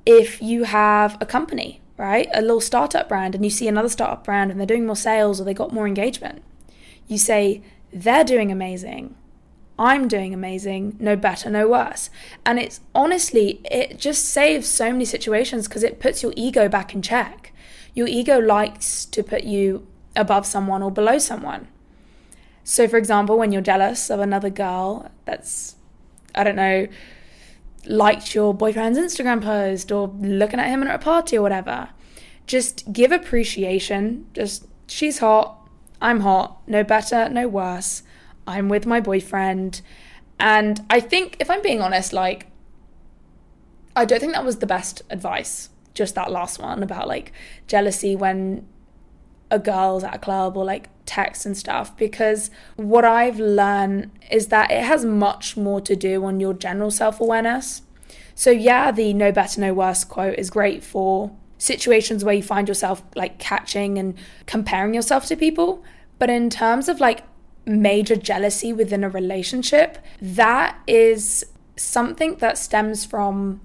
If 0.05 0.41
you 0.43 0.65
have 0.65 1.17
a 1.21 1.27
company, 1.27 1.81
right, 1.97 2.29
a 2.35 2.41
little 2.41 2.61
startup 2.61 3.09
brand, 3.09 3.35
and 3.35 3.45
you 3.45 3.51
see 3.51 3.69
another 3.69 3.89
startup 3.89 4.25
brand 4.25 4.51
and 4.51 4.59
they're 4.59 4.67
doing 4.67 4.87
more 4.87 4.97
sales 4.97 5.41
or 5.41 5.45
they 5.45 5.55
got 5.55 5.73
more 5.73 5.87
engagement, 5.87 6.43
you 7.07 7.19
say, 7.19 7.63
they're 7.93 8.25
doing 8.25 8.51
amazing. 8.51 9.15
I'm 9.79 10.07
doing 10.09 10.35
amazing, 10.35 10.97
no 11.01 11.17
better, 11.17 11.51
no 11.51 11.69
worse. 11.69 12.11
And 12.45 12.59
it's 12.59 12.81
honestly, 12.95 13.61
it 13.71 13.99
just 13.99 14.25
saves 14.25 14.69
so 14.69 14.93
many 14.93 15.05
situations 15.05 15.67
because 15.67 15.83
it 15.83 16.01
puts 16.01 16.23
your 16.23 16.33
ego 16.37 16.69
back 16.69 16.95
in 16.95 17.03
check. 17.03 17.53
Your 17.95 18.07
ego 18.07 18.39
likes 18.39 19.05
to 19.07 19.23
put 19.23 19.45
you 19.45 19.87
above 20.15 20.47
someone 20.47 20.83
or 20.83 20.91
below 20.91 21.19
someone. 21.19 21.69
So, 22.65 22.87
for 22.87 22.97
example, 22.97 23.39
when 23.39 23.51
you're 23.51 23.63
jealous 23.63 24.11
of 24.11 24.21
another 24.21 24.51
girl 24.51 25.11
that's 25.25 25.77
I 26.35 26.45
don't 26.45 26.57
know, 26.57 26.89
liked 27.87 28.35
your 28.35 28.55
boyfriend's 28.55 28.99
Instagram 28.99 29.43
post 29.43 29.93
or 29.93 30.09
looking 30.19 30.61
at 30.61 30.69
him 30.69 30.83
at 30.83 30.95
a 30.95 30.99
party 30.99 31.37
or 31.37 31.43
whatever. 31.43 31.91
Just 32.47 32.93
give 32.93 33.13
appreciation. 33.13 34.27
Just, 34.33 34.67
she's 34.87 35.19
hot. 35.19 35.59
I'm 36.01 36.21
hot. 36.21 36.61
No 36.67 36.83
better, 36.85 37.29
no 37.29 37.49
worse. 37.49 38.03
I'm 38.47 38.69
with 38.69 38.87
my 38.87 39.01
boyfriend. 39.01 39.83
And 40.39 40.85
I 40.91 41.01
think, 41.01 41.37
if 41.41 41.51
I'm 41.51 41.63
being 41.63 41.81
honest, 41.81 42.13
like, 42.13 42.47
I 43.95 44.05
don't 44.05 44.21
think 44.21 44.33
that 44.33 44.45
was 44.45 44.59
the 44.59 44.67
best 44.67 45.03
advice. 45.11 45.69
Just 45.95 46.15
that 46.15 46.31
last 46.31 46.59
one 46.59 46.83
about 46.83 47.07
like 47.07 47.33
jealousy 47.67 48.17
when 48.17 48.67
a 49.51 49.59
girl's 49.59 50.03
at 50.03 50.15
a 50.15 50.19
club 50.19 50.57
or 50.57 50.65
like 50.65 50.89
text 51.05 51.45
and 51.45 51.55
stuff 51.55 51.95
because 51.99 52.51
what 52.77 53.05
I've 53.05 53.39
learned 53.39 54.11
is 54.31 54.47
that 54.49 54.71
it 54.71 54.83
has 54.83 55.05
much 55.05 55.59
more 55.59 55.83
to 55.83 55.95
do 55.95 56.25
on 56.25 56.41
your 56.41 56.55
general 56.55 56.91
self 56.91 57.21
awareness. 57.21 57.83
So, 58.35 58.51
yeah, 58.51 58.91
the 58.91 59.13
no 59.13 59.31
better, 59.31 59.61
no 59.61 59.75
worse 59.75 60.05
quote 60.05 60.39
is 60.39 60.49
great 60.49 60.83
for 60.83 61.31
situations 61.59 62.25
where 62.25 62.35
you 62.35 62.43
find 62.43 62.67
yourself 62.67 63.03
like 63.15 63.39
catching 63.39 63.99
and 63.99 64.15
comparing 64.47 64.95
yourself 64.95 65.27
to 65.27 65.37
people. 65.37 65.85
But 66.19 66.31
in 66.31 66.49
terms 66.49 66.89
of 66.89 66.99
like 66.99 67.25
major 67.65 68.17
jealousy 68.17 68.73
within 68.73 69.05
a 69.05 69.09
relationship, 69.09 69.99
that 70.21 70.79
is 70.87 71.45
something 71.77 72.37
that 72.37 72.59
stems 72.59 73.05
from 73.05 73.61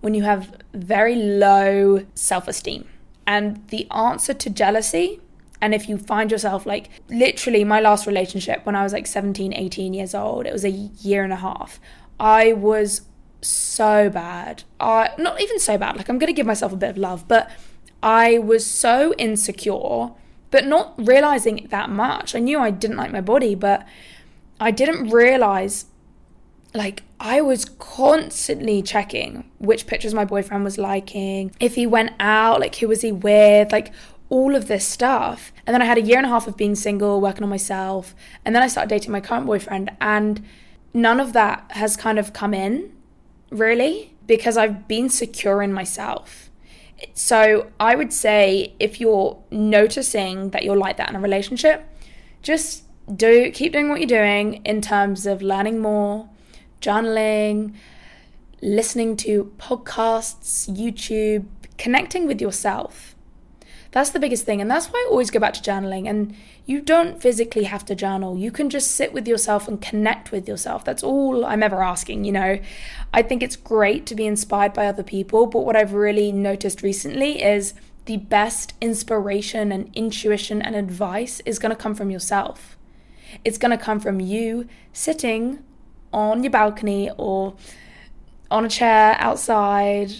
when 0.00 0.14
you 0.14 0.22
have 0.22 0.56
very 0.74 1.16
low 1.16 2.04
self 2.14 2.48
esteem. 2.48 2.88
And 3.26 3.66
the 3.68 3.88
answer 3.90 4.34
to 4.34 4.50
jealousy 4.50 5.20
and 5.62 5.74
if 5.74 5.88
you 5.88 5.96
find 5.96 6.30
yourself 6.30 6.66
like 6.66 6.90
literally 7.08 7.62
my 7.62 7.78
last 7.80 8.04
relationship 8.04 8.66
when 8.66 8.74
I 8.74 8.82
was 8.82 8.92
like 8.92 9.06
17, 9.06 9.54
18 9.54 9.94
years 9.94 10.12
old, 10.12 10.44
it 10.44 10.52
was 10.52 10.64
a 10.64 10.70
year 10.70 11.22
and 11.22 11.32
a 11.32 11.36
half. 11.36 11.78
I 12.18 12.52
was 12.52 13.02
so 13.42 14.10
bad. 14.10 14.64
I 14.80 15.10
not 15.18 15.40
even 15.40 15.60
so 15.60 15.78
bad. 15.78 15.96
Like 15.96 16.08
I'm 16.08 16.18
to 16.18 16.32
give 16.32 16.46
myself 16.46 16.72
a 16.72 16.76
bit 16.76 16.90
of 16.90 16.98
love, 16.98 17.28
but 17.28 17.48
I 18.02 18.38
was 18.38 18.66
so 18.66 19.14
insecure, 19.14 20.10
but 20.52 20.66
not 20.66 20.94
realizing 20.96 21.66
that 21.70 21.90
much. 21.90 22.36
I 22.36 22.38
knew 22.38 22.60
I 22.60 22.70
didn't 22.70 22.98
like 22.98 23.10
my 23.10 23.20
body, 23.20 23.56
but 23.56 23.84
I 24.60 24.70
didn't 24.70 25.10
realize 25.10 25.86
like 26.74 27.02
I 27.18 27.40
was 27.40 27.64
constantly 27.64 28.80
checking 28.82 29.50
which 29.58 29.86
pictures 29.86 30.14
my 30.14 30.24
boyfriend 30.24 30.62
was 30.62 30.78
liking, 30.78 31.52
if 31.58 31.74
he 31.74 31.86
went 31.86 32.12
out, 32.20 32.60
like 32.60 32.76
who 32.76 32.88
was 32.88 33.00
he 33.00 33.12
with, 33.12 33.72
like 33.72 33.92
all 34.28 34.54
of 34.54 34.68
this 34.68 34.86
stuff. 34.86 35.52
And 35.66 35.74
then 35.74 35.82
I 35.82 35.86
had 35.86 35.98
a 35.98 36.02
year 36.02 36.16
and 36.16 36.26
a 36.26 36.30
half 36.30 36.46
of 36.46 36.56
being 36.56 36.74
single, 36.74 37.20
working 37.20 37.42
on 37.42 37.50
myself. 37.50 38.14
And 38.44 38.54
then 38.54 38.62
I 38.62 38.68
started 38.68 38.88
dating 38.88 39.12
my 39.12 39.20
current 39.20 39.46
boyfriend. 39.46 39.90
And 40.00 40.44
none 40.94 41.20
of 41.20 41.32
that 41.34 41.66
has 41.72 41.96
kind 41.96 42.18
of 42.18 42.32
come 42.32 42.54
in, 42.54 42.92
really, 43.50 44.14
because 44.26 44.56
I've 44.56 44.88
been 44.88 45.10
secure 45.10 45.62
in 45.62 45.72
myself. 45.72 46.50
So 47.14 47.70
I 47.78 47.94
would 47.94 48.12
say 48.12 48.74
if 48.78 49.00
you're 49.00 49.38
noticing 49.50 50.50
that 50.50 50.64
you're 50.64 50.76
like 50.76 50.96
that 50.96 51.10
in 51.10 51.16
a 51.16 51.20
relationship, 51.20 51.84
just 52.42 52.84
do 53.16 53.50
keep 53.50 53.72
doing 53.72 53.88
what 53.88 54.00
you're 54.00 54.20
doing 54.20 54.62
in 54.64 54.80
terms 54.80 55.26
of 55.26 55.42
learning 55.42 55.80
more, 55.80 56.28
journaling, 56.80 57.74
listening 58.60 59.16
to 59.18 59.52
podcasts, 59.58 60.70
YouTube, 60.70 61.46
connecting 61.78 62.26
with 62.26 62.40
yourself 62.40 63.16
that's 63.92 64.10
the 64.10 64.18
biggest 64.18 64.44
thing. 64.44 64.60
And 64.60 64.70
that's 64.70 64.86
why 64.86 64.98
I 64.98 65.10
always 65.10 65.30
go 65.30 65.38
back 65.38 65.52
to 65.54 65.60
journaling. 65.60 66.08
And 66.08 66.34
you 66.64 66.80
don't 66.80 67.20
physically 67.20 67.64
have 67.64 67.84
to 67.84 67.94
journal. 67.94 68.38
You 68.38 68.50
can 68.50 68.70
just 68.70 68.92
sit 68.92 69.12
with 69.12 69.28
yourself 69.28 69.68
and 69.68 69.80
connect 69.80 70.32
with 70.32 70.48
yourself. 70.48 70.84
That's 70.84 71.02
all 71.02 71.44
I'm 71.44 71.62
ever 71.62 71.82
asking, 71.82 72.24
you 72.24 72.32
know. 72.32 72.58
I 73.12 73.22
think 73.22 73.42
it's 73.42 73.54
great 73.54 74.06
to 74.06 74.14
be 74.14 74.26
inspired 74.26 74.72
by 74.72 74.86
other 74.86 75.02
people, 75.02 75.46
but 75.46 75.60
what 75.60 75.76
I've 75.76 75.92
really 75.92 76.32
noticed 76.32 76.82
recently 76.82 77.42
is 77.42 77.74
the 78.06 78.16
best 78.16 78.72
inspiration 78.80 79.70
and 79.70 79.90
intuition 79.94 80.62
and 80.62 80.74
advice 80.74 81.40
is 81.44 81.58
going 81.58 81.70
to 81.70 81.80
come 81.80 81.94
from 81.94 82.10
yourself. 82.10 82.78
It's 83.44 83.58
going 83.58 83.76
to 83.76 83.82
come 83.82 84.00
from 84.00 84.20
you 84.20 84.68
sitting 84.92 85.62
on 86.12 86.42
your 86.42 86.50
balcony 86.50 87.10
or 87.18 87.54
on 88.50 88.64
a 88.64 88.68
chair 88.68 89.16
outside 89.18 90.12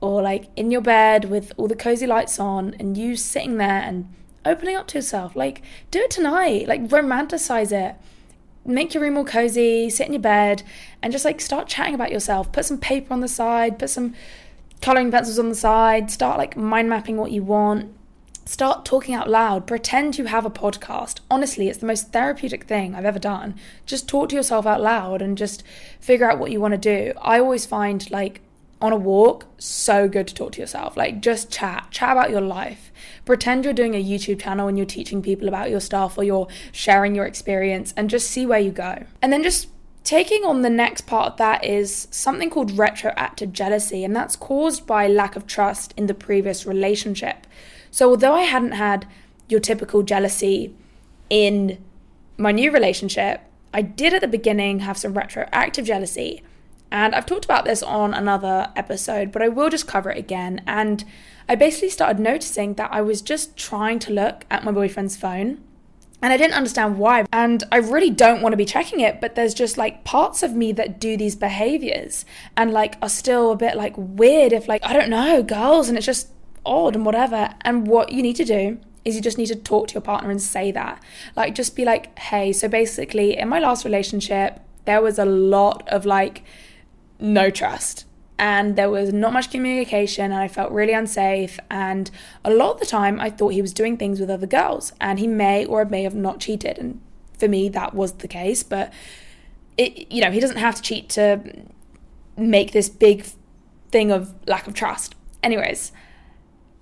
or 0.00 0.22
like 0.22 0.46
in 0.56 0.70
your 0.70 0.80
bed 0.80 1.26
with 1.26 1.52
all 1.56 1.68
the 1.68 1.76
cozy 1.76 2.06
lights 2.06 2.38
on 2.38 2.74
and 2.78 2.96
you 2.96 3.16
sitting 3.16 3.56
there 3.56 3.80
and 3.82 4.12
opening 4.46 4.76
up 4.76 4.86
to 4.88 4.98
yourself. 4.98 5.36
Like, 5.36 5.62
do 5.90 6.00
it 6.00 6.10
tonight. 6.10 6.68
Like, 6.68 6.88
romanticize 6.88 7.72
it. 7.72 7.96
Make 8.64 8.94
your 8.94 9.02
room 9.02 9.16
all 9.16 9.24
cozy, 9.24 9.90
sit 9.90 10.06
in 10.06 10.12
your 10.12 10.22
bed, 10.22 10.62
and 11.00 11.12
just 11.12 11.24
like 11.24 11.40
start 11.40 11.68
chatting 11.68 11.94
about 11.94 12.10
yourself. 12.10 12.50
Put 12.50 12.64
some 12.64 12.78
paper 12.78 13.14
on 13.14 13.20
the 13.20 13.28
side, 13.28 13.78
put 13.78 13.90
some 13.90 14.14
coloring 14.82 15.10
pencils 15.10 15.38
on 15.38 15.48
the 15.48 15.54
side, 15.54 16.10
start 16.10 16.36
like 16.36 16.56
mind 16.56 16.88
mapping 16.88 17.16
what 17.16 17.30
you 17.30 17.44
want. 17.44 17.94
Start 18.44 18.84
talking 18.84 19.14
out 19.14 19.28
loud. 19.28 19.66
Pretend 19.66 20.18
you 20.18 20.26
have 20.26 20.44
a 20.44 20.50
podcast. 20.50 21.18
Honestly, 21.30 21.68
it's 21.68 21.78
the 21.78 21.86
most 21.86 22.12
therapeutic 22.12 22.64
thing 22.64 22.94
I've 22.94 23.04
ever 23.04 23.18
done. 23.18 23.56
Just 23.86 24.08
talk 24.08 24.28
to 24.28 24.36
yourself 24.36 24.66
out 24.66 24.80
loud 24.80 25.20
and 25.20 25.36
just 25.36 25.64
figure 26.00 26.30
out 26.30 26.38
what 26.38 26.52
you 26.52 26.60
want 26.60 26.72
to 26.72 26.78
do. 26.78 27.12
I 27.20 27.40
always 27.40 27.66
find 27.66 28.08
like 28.10 28.40
on 28.80 28.92
a 28.92 28.96
walk, 28.96 29.46
so 29.58 30.08
good 30.08 30.28
to 30.28 30.34
talk 30.34 30.52
to 30.52 30.60
yourself. 30.60 30.96
Like, 30.96 31.20
just 31.20 31.50
chat, 31.50 31.88
chat 31.90 32.12
about 32.12 32.30
your 32.30 32.42
life. 32.42 32.92
Pretend 33.24 33.64
you're 33.64 33.72
doing 33.72 33.94
a 33.94 34.04
YouTube 34.04 34.40
channel 34.40 34.68
and 34.68 34.76
you're 34.76 34.86
teaching 34.86 35.22
people 35.22 35.48
about 35.48 35.70
your 35.70 35.80
stuff 35.80 36.18
or 36.18 36.24
you're 36.24 36.48
sharing 36.72 37.14
your 37.14 37.24
experience 37.24 37.94
and 37.96 38.10
just 38.10 38.30
see 38.30 38.44
where 38.44 38.58
you 38.58 38.70
go. 38.70 39.04
And 39.22 39.32
then 39.32 39.42
just 39.42 39.68
taking 40.04 40.44
on 40.44 40.62
the 40.62 40.70
next 40.70 41.02
part 41.02 41.32
of 41.32 41.38
that 41.38 41.64
is 41.64 42.06
something 42.10 42.50
called 42.50 42.76
retroactive 42.78 43.52
jealousy, 43.52 44.04
and 44.04 44.14
that's 44.14 44.36
caused 44.36 44.86
by 44.86 45.08
lack 45.08 45.36
of 45.36 45.46
trust 45.46 45.94
in 45.96 46.06
the 46.06 46.14
previous 46.14 46.66
relationship. 46.66 47.46
So, 47.90 48.10
although 48.10 48.34
I 48.34 48.42
hadn't 48.42 48.72
had 48.72 49.06
your 49.48 49.60
typical 49.60 50.02
jealousy 50.02 50.74
in 51.30 51.82
my 52.36 52.52
new 52.52 52.70
relationship, 52.70 53.40
I 53.72 53.82
did 53.82 54.12
at 54.12 54.20
the 54.20 54.28
beginning 54.28 54.80
have 54.80 54.98
some 54.98 55.14
retroactive 55.14 55.86
jealousy 55.86 56.42
and 56.90 57.14
I've 57.14 57.26
talked 57.26 57.44
about 57.44 57.64
this 57.64 57.82
on 57.82 58.14
another 58.14 58.70
episode, 58.76 59.32
but 59.32 59.42
I 59.42 59.48
will 59.48 59.70
just 59.70 59.86
cover 59.86 60.10
it 60.10 60.18
again. 60.18 60.62
And 60.66 61.04
I 61.48 61.54
basically 61.54 61.90
started 61.90 62.20
noticing 62.20 62.74
that 62.74 62.92
I 62.92 63.00
was 63.02 63.22
just 63.22 63.56
trying 63.56 63.98
to 64.00 64.12
look 64.12 64.44
at 64.50 64.64
my 64.64 64.72
boyfriend's 64.72 65.16
phone 65.16 65.62
and 66.22 66.32
I 66.32 66.36
didn't 66.36 66.54
understand 66.54 66.98
why. 66.98 67.24
And 67.32 67.62
I 67.70 67.76
really 67.76 68.10
don't 68.10 68.40
want 68.40 68.52
to 68.52 68.56
be 68.56 68.64
checking 68.64 69.00
it, 69.00 69.20
but 69.20 69.34
there's 69.34 69.54
just 69.54 69.76
like 69.76 70.04
parts 70.04 70.42
of 70.42 70.54
me 70.54 70.72
that 70.72 70.98
do 70.98 71.16
these 71.16 71.36
behaviors 71.36 72.24
and 72.56 72.72
like 72.72 72.96
are 73.02 73.08
still 73.08 73.52
a 73.52 73.56
bit 73.56 73.76
like 73.76 73.94
weird 73.96 74.52
if 74.52 74.66
like, 74.66 74.84
I 74.84 74.92
don't 74.92 75.10
know, 75.10 75.42
girls, 75.42 75.88
and 75.88 75.96
it's 75.96 76.06
just 76.06 76.28
odd 76.64 76.96
and 76.96 77.04
whatever. 77.04 77.54
And 77.62 77.86
what 77.86 78.12
you 78.12 78.22
need 78.22 78.36
to 78.36 78.44
do 78.44 78.78
is 79.04 79.14
you 79.14 79.20
just 79.20 79.38
need 79.38 79.46
to 79.46 79.56
talk 79.56 79.88
to 79.88 79.94
your 79.94 80.00
partner 80.00 80.30
and 80.30 80.42
say 80.42 80.72
that. 80.72 81.00
Like, 81.36 81.54
just 81.54 81.76
be 81.76 81.84
like, 81.84 82.18
hey, 82.18 82.52
so 82.52 82.66
basically, 82.66 83.38
in 83.38 83.48
my 83.48 83.60
last 83.60 83.84
relationship, 83.84 84.60
there 84.84 85.00
was 85.00 85.18
a 85.18 85.24
lot 85.24 85.88
of 85.88 86.04
like, 86.04 86.42
no 87.18 87.50
trust. 87.50 88.04
And 88.38 88.76
there 88.76 88.90
was 88.90 89.12
not 89.12 89.32
much 89.32 89.50
communication, 89.50 90.26
and 90.26 90.34
I 90.34 90.48
felt 90.48 90.70
really 90.70 90.92
unsafe. 90.92 91.58
And 91.70 92.10
a 92.44 92.50
lot 92.50 92.74
of 92.74 92.80
the 92.80 92.86
time, 92.86 93.18
I 93.18 93.30
thought 93.30 93.50
he 93.54 93.62
was 93.62 93.72
doing 93.72 93.96
things 93.96 94.20
with 94.20 94.28
other 94.28 94.46
girls, 94.46 94.92
and 95.00 95.18
he 95.18 95.26
may 95.26 95.64
or 95.64 95.84
may 95.86 96.02
have 96.02 96.14
not 96.14 96.40
cheated. 96.40 96.76
And 96.78 97.00
for 97.38 97.48
me, 97.48 97.68
that 97.70 97.94
was 97.94 98.12
the 98.12 98.28
case. 98.28 98.62
But 98.62 98.92
it, 99.78 100.12
you 100.12 100.20
know, 100.20 100.30
he 100.30 100.40
doesn't 100.40 100.58
have 100.58 100.74
to 100.76 100.82
cheat 100.82 101.08
to 101.10 101.40
make 102.36 102.72
this 102.72 102.90
big 102.90 103.26
thing 103.90 104.10
of 104.10 104.34
lack 104.46 104.66
of 104.66 104.74
trust. 104.74 105.14
Anyways, 105.42 105.92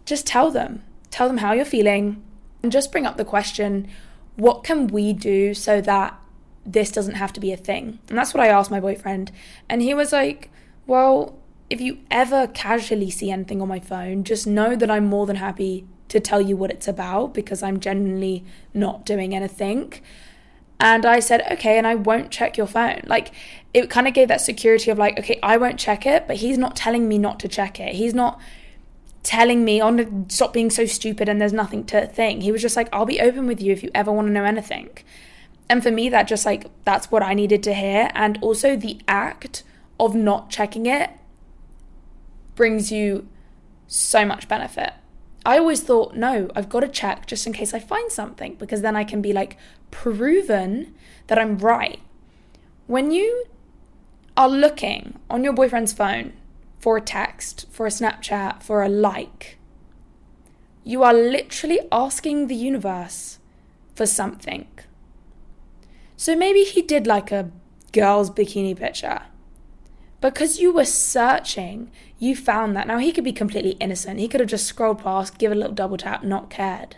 just 0.05 0.27
tell 0.27 0.51
them, 0.51 0.83
tell 1.11 1.29
them 1.29 1.39
how 1.39 1.53
you're 1.53 1.65
feeling, 1.65 2.21
and 2.65 2.73
just 2.73 2.91
bring 2.91 3.07
up 3.07 3.17
the 3.17 3.25
question 3.25 3.89
what 4.37 4.65
can 4.65 4.89
we 4.89 5.13
do 5.13 5.55
so 5.55 5.81
that 5.81 6.19
this 6.67 6.91
doesn't 6.91 7.15
have 7.15 7.33
to 7.35 7.41
be 7.41 7.53
a 7.53 7.57
thing. 7.57 7.99
And 8.09 8.19
that's 8.19 8.35
what 8.35 8.43
I 8.43 8.49
asked 8.49 8.71
my 8.71 8.81
boyfriend. 8.81 9.31
And 9.69 9.83
he 9.83 9.95
was 9.95 10.13
like, 10.13 10.51
Well, 10.87 11.39
if 11.71 11.81
you 11.81 11.99
ever 12.11 12.47
casually 12.47 13.11
see 13.11 13.31
anything 13.31 13.61
on 13.63 13.69
my 13.69 13.81
phone, 13.81 14.25
just 14.25 14.47
know 14.47 14.77
that 14.77 14.91
I'm 14.91 15.07
more 15.07 15.27
than 15.27 15.37
happy 15.37 15.87
to 16.09 16.21
tell 16.21 16.41
you 16.41 16.57
what 16.57 16.71
it's 16.71 16.87
about 16.87 17.35
because 17.35 17.63
I'm 17.63 17.81
genuinely 17.81 18.45
not 18.73 19.05
doing 19.05 19.35
anything. 19.35 19.95
And 20.79 21.07
I 21.07 21.21
said, 21.21 21.43
okay, 21.53 21.79
and 21.79 21.87
I 21.87 21.95
won't 21.95 22.31
check 22.31 22.57
your 22.57 22.67
phone. 22.67 23.03
Like, 23.07 23.33
it 23.73 23.89
kind 23.91 24.07
of 24.07 24.15
gave 24.15 24.29
that 24.29 24.41
security 24.41 24.91
of, 24.91 24.99
like, 24.99 25.19
okay, 25.19 25.39
I 25.43 25.57
won't 25.57 25.79
check 25.79 26.05
it, 26.05 26.27
but 26.27 26.37
he's 26.37 26.59
not 26.59 26.77
telling 26.77 27.09
me 27.09 27.17
not 27.17 27.41
to 27.41 27.49
check 27.49 27.81
it. 27.81 27.95
He's 27.95 28.15
not 28.15 28.41
telling 29.23 29.65
me 29.65 29.81
on 29.81 30.01
oh, 30.01 30.27
stop 30.29 30.53
being 30.53 30.71
so 30.71 30.85
stupid 30.85 31.29
and 31.29 31.41
there's 31.41 31.53
nothing 31.53 31.85
to 31.87 32.07
think. 32.07 32.43
He 32.43 32.53
was 32.53 32.61
just 32.61 32.77
like, 32.77 32.89
I'll 32.93 33.07
be 33.07 33.21
open 33.21 33.47
with 33.47 33.63
you 33.63 33.73
if 33.73 33.83
you 33.83 33.91
ever 33.95 34.13
want 34.13 34.29
to 34.29 34.33
know 34.33 34.45
anything. 34.45 34.91
And 35.69 35.83
for 35.83 35.91
me, 35.91 36.09
that 36.11 36.29
just 36.29 36.45
like, 36.45 36.67
that's 36.85 37.11
what 37.11 37.23
I 37.23 37.35
needed 37.35 37.63
to 37.65 37.75
hear. 37.75 38.11
And 38.15 38.39
also 38.43 38.77
the 38.77 39.01
act 39.09 39.63
of 39.99 40.15
not 40.15 40.51
checking 40.51 40.87
it 40.87 41.11
brings 42.55 42.93
you 42.93 43.29
so 43.87 44.25
much 44.25 44.49
benefit. 44.49 44.93
I 45.47 45.59
always 45.59 45.83
thought, 45.83 46.17
no, 46.17 46.51
I've 46.57 46.69
got 46.69 46.81
to 46.81 46.89
check 46.89 47.27
just 47.27 47.47
in 47.47 47.53
case 47.53 47.75
I 47.75 47.79
find 47.79 48.11
something 48.11 48.55
because 48.55 48.81
then 48.81 48.97
I 48.97 49.05
can 49.05 49.21
be 49.21 49.33
like 49.33 49.57
proven 49.91 50.95
that 51.27 51.39
I'm 51.39 51.59
right. 51.59 52.01
When 52.87 53.11
you 53.11 53.45
are 54.37 54.49
looking 54.49 55.19
on 55.29 55.45
your 55.45 55.53
boyfriend's 55.53 55.93
phone 55.93 56.33
for 56.79 56.97
a 56.97 57.01
text, 57.01 57.67
for 57.71 57.87
a 57.87 57.91
Snapchat, 57.91 58.63
for 58.63 58.83
a 58.83 58.89
like, 58.89 59.59
you 60.83 61.03
are 61.03 61.15
literally 61.15 61.81
asking 61.93 62.47
the 62.47 62.55
universe 62.55 63.39
for 63.95 64.07
something. 64.07 64.67
So 66.17 66.37
maybe 66.37 66.65
he 66.65 66.83
did 66.83 67.07
like 67.07 67.33
a 67.33 67.51
girl's 67.93 68.31
bikini 68.31 68.77
picture. 68.77 69.23
Because 70.21 70.59
you 70.59 70.73
were 70.73 70.85
searching, 70.85 71.91
you 72.19 72.35
found 72.35 72.75
that. 72.77 72.87
Now 72.87 72.99
he 72.99 73.13
could 73.13 73.25
be 73.25 73.33
completely 73.33 73.73
innocent. 73.73 74.21
He 74.21 74.29
could 74.29 74.41
have 74.41 74.49
just 74.49 74.67
scrolled 74.67 75.03
past, 75.03 75.39
give 75.39 75.53
a 75.53 75.55
little 75.55 75.75
double 75.75 75.99
tap, 75.99 76.23
not 76.25 76.49
cared. 76.49 76.97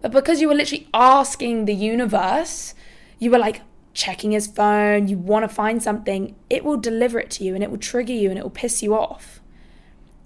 But 0.00 0.12
because 0.12 0.40
you 0.40 0.48
were 0.48 0.54
literally 0.54 0.88
asking 0.94 1.66
the 1.66 1.74
universe, 1.74 2.74
you 3.18 3.30
were 3.30 3.38
like 3.38 3.60
checking 3.92 4.30
his 4.30 4.46
phone, 4.46 5.08
you 5.08 5.18
want 5.18 5.42
to 5.46 5.54
find 5.54 5.82
something, 5.82 6.34
it 6.48 6.64
will 6.64 6.78
deliver 6.78 7.18
it 7.18 7.30
to 7.32 7.44
you 7.44 7.54
and 7.54 7.62
it 7.62 7.70
will 7.70 7.78
trigger 7.78 8.14
you 8.14 8.30
and 8.30 8.38
it 8.38 8.42
will 8.42 8.50
piss 8.50 8.82
you 8.82 8.94
off. 8.94 9.40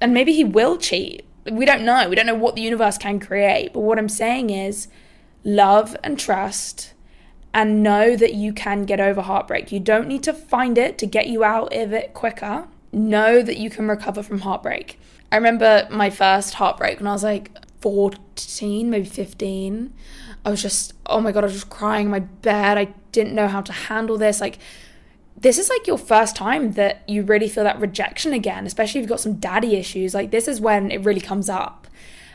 And 0.01 0.15
maybe 0.15 0.33
he 0.33 0.45
will 0.45 0.79
cheat. 0.79 1.27
We 1.51 1.65
don't 1.65 1.85
know. 1.85 2.09
We 2.09 2.15
don't 2.15 2.27
know 2.27 2.35
what 2.35 2.55
the 2.55 2.63
universe 2.63 2.99
can 2.99 3.19
create. 3.19 3.73
But 3.73 3.81
what 3.81 3.99
I'm 3.99 4.09
saying 4.09 4.51
is 4.51 4.89
love 5.43 5.97
and 6.05 6.19
trust 6.19 6.94
and 7.55 7.85
know 7.85 8.17
that 8.17 8.35
you 8.35 8.53
can 8.53 8.85
get 8.85 9.01
over 9.01 9.23
heartbreak. 9.23 9.71
You 9.71 9.79
don't 9.79 10.09
need 10.09 10.25
to 10.25 10.33
find 10.35 10.77
it 10.77 10.99
to 10.99 11.07
get 11.07 11.29
you 11.29 11.45
out 11.45 11.73
of 11.73 11.93
it 11.93 12.13
quicker. 12.13 12.67
Know 12.93 13.43
that 13.43 13.57
you 13.57 13.71
can 13.71 13.87
recover 13.87 14.25
from 14.25 14.41
heartbreak. 14.41 14.99
I 15.31 15.37
remember 15.37 15.87
my 15.89 16.11
first 16.11 16.55
heartbreak 16.55 16.99
when 16.99 17.07
I 17.07 17.13
was 17.13 17.23
like 17.23 17.53
14, 17.81 18.91
maybe 18.91 19.07
15. 19.07 19.95
I 20.45 20.51
was 20.51 20.61
just, 20.61 20.95
oh 21.07 21.21
my 21.21 21.31
God, 21.31 21.45
I 21.45 21.47
was 21.47 21.55
just 21.55 21.71
crying 21.71 22.07
in 22.07 22.11
my 22.11 22.19
bed. 22.19 22.77
I 22.77 22.93
didn't 23.13 23.37
know 23.37 23.47
how 23.47 23.61
to 23.61 23.73
handle 23.73 24.19
this. 24.19 24.41
Like, 24.41 24.59
this 25.37 25.57
is 25.57 25.69
like 25.69 25.87
your 25.87 25.99
first 25.99 26.35
time 26.35 26.73
that 26.73 27.09
you 27.09 27.23
really 27.23 27.49
feel 27.49 27.65
that 27.65 27.81
rejection 27.81 28.33
again, 28.33 28.67
especially 28.67 28.99
if 28.99 29.05
you've 29.05 29.11
got 29.11 29.21
some 29.21 29.35
daddy 29.35 29.77
issues. 29.77 30.13
Like, 30.13 30.33
this 30.33 30.49
is 30.49 30.61
when 30.61 30.91
it 30.91 31.05
really 31.05 31.21
comes 31.21 31.49
up. 31.49 31.87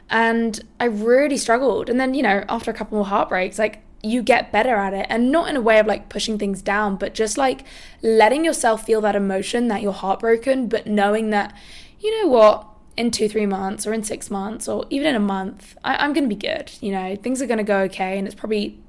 And 0.10 0.62
I 0.80 0.86
really 0.86 1.38
struggled. 1.38 1.90
And 1.90 2.00
then, 2.00 2.14
you 2.14 2.24
know, 2.24 2.46
after 2.48 2.72
a 2.72 2.74
couple 2.74 2.98
more 2.98 3.06
heartbreaks, 3.06 3.60
like, 3.60 3.82
you 4.02 4.22
get 4.22 4.52
better 4.52 4.76
at 4.76 4.94
it 4.94 5.06
and 5.10 5.32
not 5.32 5.50
in 5.50 5.56
a 5.56 5.62
way 5.62 5.80
of 5.80 5.86
like 5.86 6.10
pushing 6.10 6.38
things 6.38 6.62
down 6.62 6.96
but 6.96 7.14
just 7.14 7.38
like 7.38 7.66
letting 8.02 8.46
yourself 8.46 8.86
feel 8.86 9.02
that 9.02 9.16
emotion 9.16 9.68
that 9.68 9.82
you're 9.82 9.92
heartbroken 9.92 10.68
but 10.68 10.88
knowing 10.88 11.32
that 11.32 11.54
you 12.00 12.22
know 12.22 12.30
what 12.30 12.66
in 12.96 13.12
two 13.12 13.28
three 13.28 13.46
months 13.46 13.86
or 13.86 13.94
in 13.94 14.04
six 14.04 14.32
months 14.32 14.68
or 14.68 14.86
even 14.90 15.08
in 15.08 15.16
a 15.16 15.20
month 15.20 15.78
I, 15.84 16.04
am 16.04 16.14
gonna 16.14 16.28
be 16.28 16.36
good 16.36 16.72
you 16.80 16.92
know 16.92 17.16
things 17.16 17.42
are 17.42 17.48
gonna 17.48 17.64
go 17.64 17.80
okay 17.82 18.18
and 18.18 18.26
it's 18.26 18.36
probably 18.36 18.80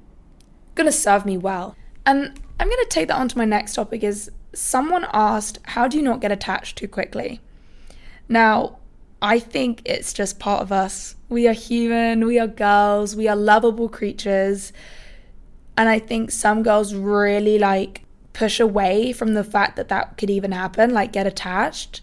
gonna 0.74 0.92
serve 0.92 1.26
me 1.26 1.36
well 1.36 1.74
and 2.06 2.40
i'm 2.60 2.68
gonna 2.68 2.84
take 2.88 3.08
that 3.08 3.16
on 3.16 3.28
to 3.28 3.38
my 3.38 3.44
next 3.44 3.74
topic 3.74 4.04
is 4.04 4.30
someone 4.52 5.06
asked 5.12 5.58
how 5.64 5.88
do 5.88 5.96
you 5.96 6.02
not 6.02 6.20
get 6.20 6.30
attached 6.30 6.78
too 6.78 6.88
quickly 6.88 7.40
now 8.28 8.76
I 9.22 9.38
think 9.38 9.82
it's 9.84 10.12
just 10.12 10.38
part 10.38 10.62
of 10.62 10.72
us. 10.72 11.14
We 11.28 11.46
are 11.46 11.52
human, 11.52 12.24
we 12.24 12.38
are 12.38 12.46
girls, 12.46 13.14
we 13.14 13.28
are 13.28 13.36
lovable 13.36 13.88
creatures. 13.88 14.72
And 15.76 15.88
I 15.88 15.98
think 15.98 16.30
some 16.30 16.62
girls 16.62 16.94
really 16.94 17.58
like 17.58 18.02
push 18.32 18.60
away 18.60 19.12
from 19.12 19.34
the 19.34 19.44
fact 19.44 19.76
that 19.76 19.88
that 19.88 20.16
could 20.16 20.30
even 20.30 20.52
happen, 20.52 20.92
like 20.92 21.12
get 21.12 21.26
attached. 21.26 22.00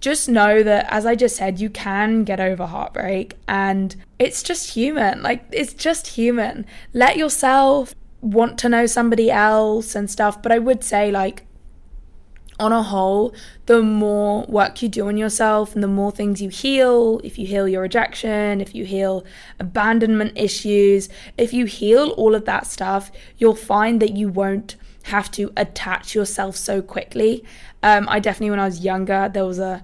Just 0.00 0.28
know 0.28 0.62
that, 0.62 0.86
as 0.90 1.06
I 1.06 1.14
just 1.14 1.36
said, 1.36 1.60
you 1.60 1.70
can 1.70 2.24
get 2.24 2.40
over 2.40 2.66
heartbreak 2.66 3.36
and 3.46 3.94
it's 4.18 4.42
just 4.42 4.70
human. 4.70 5.22
Like, 5.22 5.44
it's 5.52 5.72
just 5.72 6.08
human. 6.08 6.66
Let 6.92 7.16
yourself 7.16 7.94
want 8.20 8.58
to 8.58 8.68
know 8.68 8.86
somebody 8.86 9.30
else 9.30 9.94
and 9.94 10.10
stuff. 10.10 10.42
But 10.42 10.50
I 10.50 10.58
would 10.58 10.82
say, 10.82 11.12
like, 11.12 11.46
on 12.62 12.72
a 12.72 12.82
whole, 12.82 13.34
the 13.66 13.82
more 13.82 14.44
work 14.46 14.80
you 14.82 14.88
do 14.88 15.08
on 15.08 15.16
yourself 15.16 15.74
and 15.74 15.82
the 15.82 15.88
more 15.88 16.12
things 16.12 16.40
you 16.40 16.48
heal, 16.48 17.20
if 17.24 17.38
you 17.38 17.46
heal 17.46 17.68
your 17.68 17.82
rejection, 17.82 18.60
if 18.60 18.74
you 18.74 18.84
heal 18.84 19.24
abandonment 19.58 20.32
issues, 20.36 21.08
if 21.36 21.52
you 21.52 21.66
heal 21.66 22.10
all 22.10 22.34
of 22.34 22.44
that 22.44 22.66
stuff, 22.66 23.10
you'll 23.36 23.54
find 23.54 24.00
that 24.00 24.12
you 24.12 24.28
won't 24.28 24.76
have 25.04 25.30
to 25.32 25.52
attach 25.56 26.14
yourself 26.14 26.56
so 26.56 26.80
quickly. 26.80 27.44
Um, 27.82 28.08
I 28.08 28.20
definitely, 28.20 28.50
when 28.50 28.60
I 28.60 28.66
was 28.66 28.80
younger, 28.84 29.28
there 29.32 29.44
was 29.44 29.58
a 29.58 29.82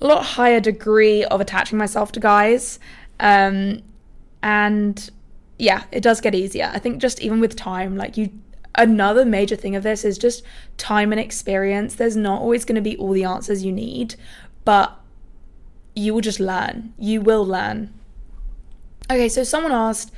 lot 0.00 0.24
higher 0.24 0.60
degree 0.60 1.24
of 1.24 1.40
attaching 1.40 1.78
myself 1.78 2.12
to 2.12 2.20
guys. 2.20 2.78
Um, 3.20 3.82
and 4.42 5.10
yeah, 5.58 5.84
it 5.92 6.02
does 6.02 6.22
get 6.22 6.34
easier. 6.34 6.70
I 6.72 6.78
think 6.78 7.02
just 7.02 7.20
even 7.20 7.40
with 7.40 7.54
time, 7.54 7.96
like 7.96 8.16
you, 8.16 8.30
another 8.74 9.24
major 9.24 9.56
thing 9.56 9.76
of 9.76 9.82
this 9.82 10.04
is 10.04 10.18
just 10.18 10.42
time 10.76 11.12
and 11.12 11.20
experience. 11.20 11.94
There's 11.94 12.16
not 12.16 12.40
always 12.40 12.64
going 12.64 12.76
to 12.76 12.80
be 12.80 12.96
all 12.96 13.12
the 13.12 13.24
answers 13.24 13.64
you 13.64 13.72
need, 13.72 14.14
but 14.64 14.98
you 15.94 16.14
will 16.14 16.20
just 16.20 16.40
learn. 16.40 16.94
You 16.98 17.20
will 17.20 17.44
learn. 17.44 17.92
Okay, 19.10 19.28
so 19.28 19.42
someone 19.42 19.72
asked, 19.72 20.12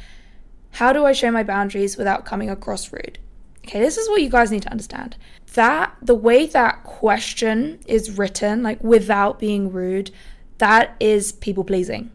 How 0.72 0.92
do 0.92 1.04
I 1.06 1.12
show 1.12 1.30
my 1.30 1.42
boundaries 1.42 1.96
without 1.96 2.26
coming 2.26 2.50
across 2.50 2.92
rude? 2.92 3.18
Okay, 3.64 3.80
this 3.80 3.96
is 3.96 4.08
what 4.08 4.22
you 4.22 4.28
guys 4.28 4.50
need 4.50 4.62
to 4.62 4.70
understand. 4.70 5.16
That 5.54 5.96
the 6.02 6.14
way 6.14 6.46
that 6.46 6.84
question 6.84 7.80
is 7.86 8.18
written, 8.18 8.62
like 8.62 8.82
without 8.82 9.38
being 9.38 9.72
rude, 9.72 10.10
that 10.58 10.96
is 11.00 11.32
people 11.32 11.64
pleasing. 11.64 12.10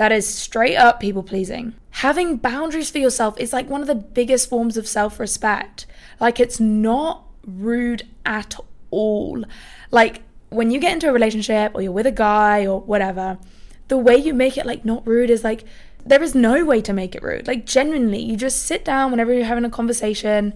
That 0.00 0.12
is 0.12 0.26
straight 0.26 0.76
up 0.76 0.98
people 0.98 1.22
pleasing. 1.22 1.74
Having 1.90 2.38
boundaries 2.38 2.90
for 2.90 2.96
yourself 2.96 3.38
is 3.38 3.52
like 3.52 3.68
one 3.68 3.82
of 3.82 3.86
the 3.86 3.94
biggest 3.94 4.48
forms 4.48 4.78
of 4.78 4.88
self 4.88 5.20
respect. 5.20 5.84
Like, 6.18 6.40
it's 6.40 6.58
not 6.58 7.26
rude 7.46 8.04
at 8.24 8.56
all. 8.90 9.44
Like, 9.90 10.22
when 10.48 10.70
you 10.70 10.80
get 10.80 10.94
into 10.94 11.10
a 11.10 11.12
relationship 11.12 11.72
or 11.74 11.82
you're 11.82 11.92
with 11.92 12.06
a 12.06 12.12
guy 12.12 12.64
or 12.64 12.80
whatever, 12.80 13.36
the 13.88 13.98
way 13.98 14.16
you 14.16 14.32
make 14.32 14.56
it 14.56 14.64
like 14.64 14.86
not 14.86 15.06
rude 15.06 15.28
is 15.28 15.44
like 15.44 15.64
there 16.06 16.22
is 16.22 16.34
no 16.34 16.64
way 16.64 16.80
to 16.80 16.94
make 16.94 17.14
it 17.14 17.22
rude. 17.22 17.46
Like 17.46 17.66
genuinely, 17.66 18.22
you 18.22 18.38
just 18.38 18.62
sit 18.62 18.86
down 18.86 19.10
whenever 19.10 19.34
you're 19.34 19.44
having 19.44 19.66
a 19.66 19.70
conversation, 19.70 20.54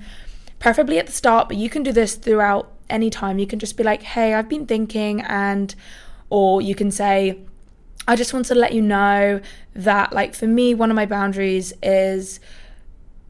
preferably 0.59 0.98
at 0.98 1.04
the 1.04 1.12
start, 1.12 1.48
but 1.48 1.59
you 1.59 1.68
can 1.68 1.83
do 1.83 1.92
this 1.92 2.14
throughout 2.14 2.72
any 2.88 3.11
time. 3.11 3.38
You 3.38 3.46
can 3.46 3.59
just 3.59 3.76
be 3.76 3.85
like, 3.85 4.04
"Hey, 4.04 4.33
I've 4.33 4.48
been 4.48 4.64
thinking," 4.64 5.20
and 5.20 5.74
or 6.30 6.62
you 6.62 6.74
can 6.74 6.90
say, 6.90 7.40
"I 8.06 8.16
just 8.16 8.32
want 8.32 8.46
to 8.46 8.54
let 8.54 8.72
you 8.72 8.82
know 8.82 9.40
that 9.74 10.12
like 10.12 10.34
for 10.34 10.46
me, 10.46 10.74
one 10.74 10.90
of 10.90 10.96
my 10.96 11.06
boundaries 11.06 11.72
is 11.82 12.40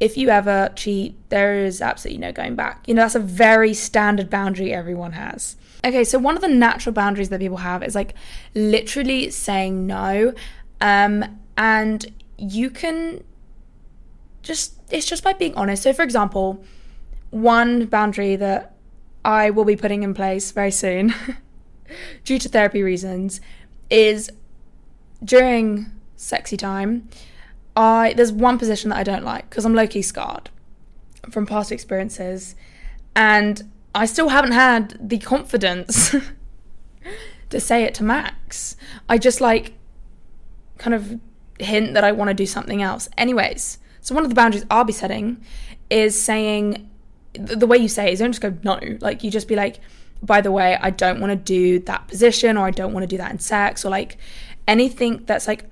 if 0.00 0.16
you 0.16 0.28
ever 0.28 0.70
cheat, 0.74 1.16
there 1.30 1.64
is 1.64 1.80
absolutely 1.80 2.18
no 2.18 2.32
going 2.32 2.54
back. 2.54 2.86
You 2.86 2.94
know, 2.94 3.02
that's 3.02 3.14
a 3.14 3.20
very 3.20 3.72
standard 3.72 4.28
boundary 4.28 4.72
everyone 4.72 5.12
has. 5.12 5.56
Okay, 5.84 6.04
so 6.04 6.18
one 6.18 6.34
of 6.34 6.42
the 6.42 6.48
natural 6.48 6.92
boundaries 6.92 7.28
that 7.28 7.40
people 7.40 7.58
have 7.58 7.82
is 7.82 7.94
like 7.94 8.14
literally 8.54 9.30
saying 9.30 9.86
no. 9.86 10.34
Um, 10.80 11.40
and 11.56 12.06
you 12.36 12.70
can 12.70 13.22
just, 14.42 14.74
it's 14.90 15.06
just 15.06 15.22
by 15.22 15.32
being 15.32 15.54
honest. 15.54 15.82
So, 15.82 15.92
for 15.92 16.02
example, 16.02 16.64
one 17.30 17.86
boundary 17.86 18.36
that 18.36 18.74
I 19.24 19.50
will 19.50 19.64
be 19.64 19.76
putting 19.76 20.02
in 20.02 20.14
place 20.14 20.52
very 20.52 20.70
soon, 20.70 21.14
due 22.24 22.38
to 22.38 22.48
therapy 22.48 22.82
reasons, 22.82 23.40
is 23.90 24.30
during 25.24 25.90
sexy 26.16 26.56
time 26.56 27.08
I 27.76 28.14
there's 28.16 28.32
one 28.32 28.58
position 28.58 28.90
that 28.90 28.96
I 28.96 29.02
don't 29.02 29.24
like 29.24 29.50
because 29.50 29.64
I'm 29.64 29.74
low 29.74 29.86
key 29.86 30.02
scarred 30.02 30.50
from 31.30 31.46
past 31.46 31.72
experiences, 31.72 32.54
and 33.16 33.62
I 33.94 34.06
still 34.06 34.28
haven't 34.28 34.52
had 34.52 34.96
the 35.00 35.18
confidence 35.18 36.14
to 37.50 37.60
say 37.60 37.84
it 37.84 37.94
to 37.94 38.04
Max. 38.04 38.76
I 39.08 39.18
just 39.18 39.40
like 39.40 39.74
kind 40.78 40.94
of 40.94 41.18
hint 41.58 41.94
that 41.94 42.04
I 42.04 42.12
want 42.12 42.28
to 42.28 42.34
do 42.34 42.46
something 42.46 42.82
else. 42.82 43.08
Anyways, 43.16 43.78
so 44.00 44.14
one 44.14 44.24
of 44.24 44.30
the 44.30 44.34
boundaries 44.34 44.64
I'll 44.70 44.84
be 44.84 44.92
setting 44.92 45.42
is 45.90 46.20
saying 46.20 46.90
the 47.32 47.66
way 47.66 47.76
you 47.78 47.88
say 47.88 48.08
it 48.08 48.12
is 48.12 48.18
don't 48.20 48.32
just 48.32 48.42
go 48.42 48.56
no. 48.62 48.78
Like 49.00 49.24
you 49.24 49.30
just 49.30 49.48
be 49.48 49.56
like, 49.56 49.80
by 50.22 50.40
the 50.40 50.52
way, 50.52 50.78
I 50.80 50.90
don't 50.90 51.20
want 51.20 51.32
to 51.32 51.36
do 51.36 51.80
that 51.80 52.06
position 52.06 52.56
or 52.56 52.66
I 52.66 52.70
don't 52.70 52.92
want 52.92 53.02
to 53.02 53.08
do 53.08 53.16
that 53.18 53.32
in 53.32 53.40
sex 53.40 53.84
or 53.84 53.90
like 53.90 54.18
anything 54.66 55.24
that's 55.26 55.46
like 55.46 55.64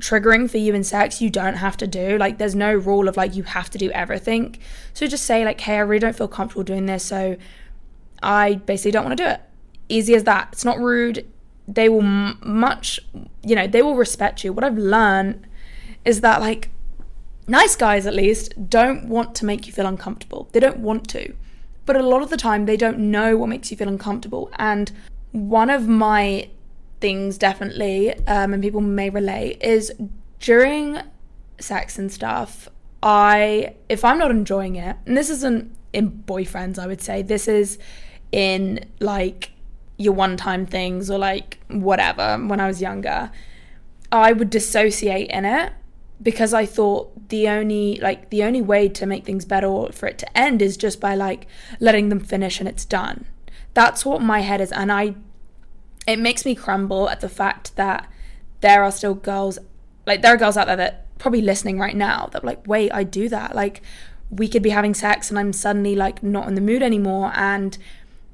triggering 0.00 0.50
for 0.50 0.58
you 0.58 0.74
in 0.74 0.84
sex, 0.84 1.20
you 1.20 1.30
don't 1.30 1.54
have 1.54 1.76
to 1.78 1.86
do. 1.86 2.18
Like, 2.18 2.38
there's 2.38 2.54
no 2.54 2.72
rule 2.74 3.08
of 3.08 3.16
like 3.16 3.36
you 3.36 3.42
have 3.44 3.70
to 3.70 3.78
do 3.78 3.90
everything. 3.90 4.56
So 4.92 5.06
just 5.06 5.24
say, 5.24 5.44
like, 5.44 5.60
hey, 5.60 5.76
I 5.76 5.80
really 5.80 6.00
don't 6.00 6.16
feel 6.16 6.28
comfortable 6.28 6.64
doing 6.64 6.86
this. 6.86 7.04
So 7.04 7.36
I 8.22 8.56
basically 8.56 8.90
don't 8.90 9.04
want 9.04 9.16
to 9.16 9.24
do 9.24 9.28
it. 9.28 9.40
Easy 9.88 10.14
as 10.14 10.24
that. 10.24 10.48
It's 10.52 10.64
not 10.64 10.78
rude. 10.78 11.26
They 11.68 11.88
will 11.88 12.02
m- 12.02 12.38
much, 12.42 13.00
you 13.42 13.54
know, 13.54 13.66
they 13.66 13.82
will 13.82 13.96
respect 13.96 14.44
you. 14.44 14.52
What 14.52 14.64
I've 14.64 14.78
learned 14.78 15.46
is 16.04 16.20
that, 16.20 16.40
like, 16.40 16.70
nice 17.46 17.76
guys 17.76 18.06
at 18.06 18.14
least 18.14 18.68
don't 18.68 19.08
want 19.08 19.34
to 19.36 19.44
make 19.44 19.66
you 19.66 19.72
feel 19.72 19.86
uncomfortable. 19.86 20.48
They 20.52 20.60
don't 20.60 20.78
want 20.78 21.08
to. 21.10 21.34
But 21.86 21.96
a 21.96 22.02
lot 22.02 22.22
of 22.22 22.30
the 22.30 22.36
time, 22.36 22.64
they 22.64 22.76
don't 22.76 22.98
know 22.98 23.36
what 23.36 23.48
makes 23.48 23.70
you 23.70 23.76
feel 23.76 23.88
uncomfortable. 23.88 24.50
And 24.54 24.90
one 25.32 25.70
of 25.70 25.86
my 25.86 26.48
things 27.04 27.36
definitely, 27.36 28.14
um, 28.26 28.54
and 28.54 28.62
people 28.62 28.80
may 28.80 29.10
relate, 29.10 29.62
is 29.62 29.92
during 30.40 30.98
sex 31.60 31.98
and 31.98 32.10
stuff, 32.10 32.66
I, 33.02 33.74
if 33.90 34.06
I'm 34.06 34.18
not 34.18 34.30
enjoying 34.30 34.76
it, 34.76 34.96
and 35.04 35.14
this 35.14 35.28
isn't 35.28 35.76
in 35.92 36.10
boyfriends, 36.26 36.78
I 36.78 36.86
would 36.86 37.02
say, 37.02 37.20
this 37.20 37.46
is 37.46 37.76
in 38.32 38.86
like 39.00 39.50
your 39.98 40.14
one 40.14 40.38
time 40.38 40.64
things 40.64 41.10
or 41.10 41.18
like 41.18 41.58
whatever 41.68 42.38
when 42.38 42.58
I 42.58 42.68
was 42.68 42.80
younger, 42.80 43.30
I 44.10 44.32
would 44.32 44.48
dissociate 44.48 45.28
in 45.30 45.44
it 45.44 45.74
because 46.22 46.54
I 46.54 46.64
thought 46.64 47.28
the 47.28 47.48
only 47.48 48.00
like 48.00 48.30
the 48.30 48.44
only 48.44 48.62
way 48.62 48.88
to 48.88 49.04
make 49.04 49.26
things 49.26 49.44
better 49.44 49.66
or 49.66 49.92
for 49.92 50.06
it 50.06 50.16
to 50.20 50.38
end 50.38 50.62
is 50.62 50.78
just 50.78 51.00
by 51.00 51.14
like 51.14 51.46
letting 51.80 52.08
them 52.08 52.20
finish 52.20 52.60
and 52.60 52.68
it's 52.68 52.86
done. 52.86 53.26
That's 53.74 54.06
what 54.06 54.22
my 54.22 54.40
head 54.40 54.62
is 54.62 54.72
and 54.72 54.90
I 54.90 55.16
it 56.06 56.18
makes 56.18 56.44
me 56.44 56.54
crumble 56.54 57.08
at 57.08 57.20
the 57.20 57.28
fact 57.28 57.76
that 57.76 58.08
there 58.60 58.82
are 58.82 58.92
still 58.92 59.14
girls, 59.14 59.58
like, 60.06 60.22
there 60.22 60.34
are 60.34 60.36
girls 60.36 60.56
out 60.56 60.66
there 60.66 60.76
that 60.76 61.18
probably 61.18 61.40
listening 61.40 61.78
right 61.78 61.96
now 61.96 62.28
that, 62.32 62.44
like, 62.44 62.66
wait, 62.66 62.90
I 62.92 63.04
do 63.04 63.28
that. 63.28 63.54
Like, 63.54 63.82
we 64.30 64.48
could 64.48 64.62
be 64.62 64.70
having 64.70 64.94
sex 64.94 65.30
and 65.30 65.38
I'm 65.38 65.52
suddenly, 65.52 65.94
like, 65.94 66.22
not 66.22 66.48
in 66.48 66.54
the 66.54 66.60
mood 66.60 66.82
anymore. 66.82 67.32
And 67.34 67.76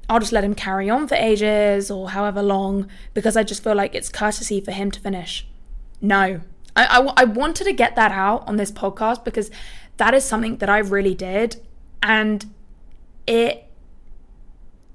I'll 0.09 0.19
just 0.19 0.31
let 0.31 0.43
him 0.43 0.55
carry 0.55 0.89
on 0.89 1.07
for 1.07 1.15
ages 1.15 1.89
or 1.89 2.09
however 2.09 2.41
long 2.43 2.87
because 3.13 3.37
I 3.37 3.43
just 3.43 3.63
feel 3.63 3.75
like 3.75 3.95
it's 3.95 4.09
courtesy 4.09 4.59
for 4.59 4.71
him 4.71 4.91
to 4.91 4.99
finish. 4.99 5.47
No. 6.01 6.41
I, 6.75 6.85
I, 6.85 7.13
I 7.17 7.23
wanted 7.25 7.65
to 7.65 7.73
get 7.73 7.95
that 7.95 8.11
out 8.11 8.47
on 8.47 8.57
this 8.57 8.71
podcast 8.71 9.23
because 9.23 9.51
that 9.97 10.13
is 10.13 10.25
something 10.25 10.57
that 10.57 10.69
I 10.69 10.79
really 10.79 11.15
did. 11.15 11.57
And 12.03 12.45
it 13.27 13.70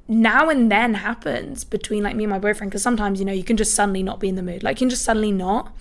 now 0.08 0.48
and 0.48 0.70
then 0.70 0.94
happens 0.94 1.64
between 1.64 2.02
like 2.02 2.14
me 2.14 2.24
and 2.24 2.30
my 2.30 2.38
boyfriend 2.38 2.70
because 2.70 2.82
sometimes 2.82 3.18
you 3.18 3.24
know 3.24 3.32
you 3.32 3.44
can 3.44 3.56
just 3.56 3.74
suddenly 3.74 4.02
not 4.02 4.20
be 4.20 4.28
in 4.28 4.36
the 4.36 4.42
mood 4.42 4.62
like 4.62 4.76
you 4.76 4.86
can 4.86 4.90
just 4.90 5.04
suddenly 5.04 5.32
not. 5.32 5.74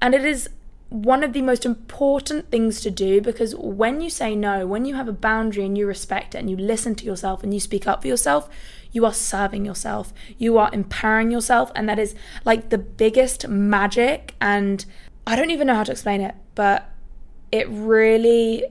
And 0.00 0.14
it 0.14 0.24
is 0.24 0.48
one 0.90 1.24
of 1.24 1.32
the 1.32 1.42
most 1.42 1.64
important 1.64 2.50
things 2.50 2.80
to 2.82 2.90
do 2.90 3.20
because 3.20 3.54
when 3.56 4.00
you 4.00 4.10
say 4.10 4.36
no 4.36 4.66
when 4.66 4.84
you 4.84 4.94
have 4.94 5.08
a 5.08 5.12
boundary 5.12 5.64
and 5.64 5.76
you 5.76 5.86
respect 5.86 6.34
it 6.34 6.38
and 6.38 6.50
you 6.50 6.56
listen 6.56 6.94
to 6.94 7.04
yourself 7.04 7.42
and 7.42 7.52
you 7.52 7.60
speak 7.60 7.86
up 7.86 8.02
for 8.02 8.08
yourself 8.08 8.48
you 8.94 9.04
are 9.04 9.12
serving 9.12 9.66
yourself. 9.66 10.14
You 10.38 10.56
are 10.56 10.70
empowering 10.72 11.32
yourself. 11.32 11.72
And 11.74 11.88
that 11.88 11.98
is 11.98 12.14
like 12.44 12.70
the 12.70 12.78
biggest 12.78 13.46
magic. 13.48 14.34
And 14.40 14.86
i 15.26 15.34
don't 15.36 15.50
even 15.50 15.66
know 15.66 15.74
how 15.74 15.84
to 15.84 15.92
explain 15.92 16.20
it 16.20 16.34
but 16.54 16.90
it 17.50 17.66
really 17.70 18.62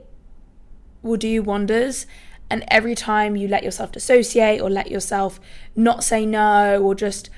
will 1.01 1.17
do 1.17 1.41
wonders 1.41 2.05
and 2.53 2.63
every 2.67 2.93
time 2.93 3.35
you 3.35 3.47
let 3.47 3.63
yourself 3.63 3.91
dissociate 3.91 4.61
or 4.61 4.69
let 4.69 4.91
yourself 4.91 5.39
not 5.75 6.03
say 6.03 6.23
no 6.23 6.79
or 6.79 6.93
just, 6.93 7.31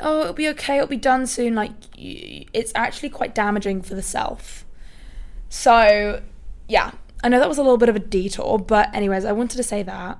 oh, 0.00 0.22
it'll 0.22 0.32
be 0.32 0.48
okay, 0.48 0.76
it'll 0.76 0.86
be 0.86 0.96
done 0.96 1.26
soon, 1.26 1.54
like 1.54 1.72
it's 1.94 2.72
actually 2.74 3.10
quite 3.10 3.34
damaging 3.34 3.82
for 3.82 3.94
the 3.94 4.00
self. 4.00 4.64
So, 5.50 6.22
yeah, 6.68 6.92
I 7.22 7.28
know 7.28 7.38
that 7.38 7.50
was 7.50 7.58
a 7.58 7.62
little 7.62 7.76
bit 7.76 7.90
of 7.90 7.96
a 7.96 7.98
detour, 7.98 8.58
but, 8.58 8.88
anyways, 8.94 9.26
I 9.26 9.32
wanted 9.32 9.58
to 9.58 9.62
say 9.62 9.82
that. 9.82 10.18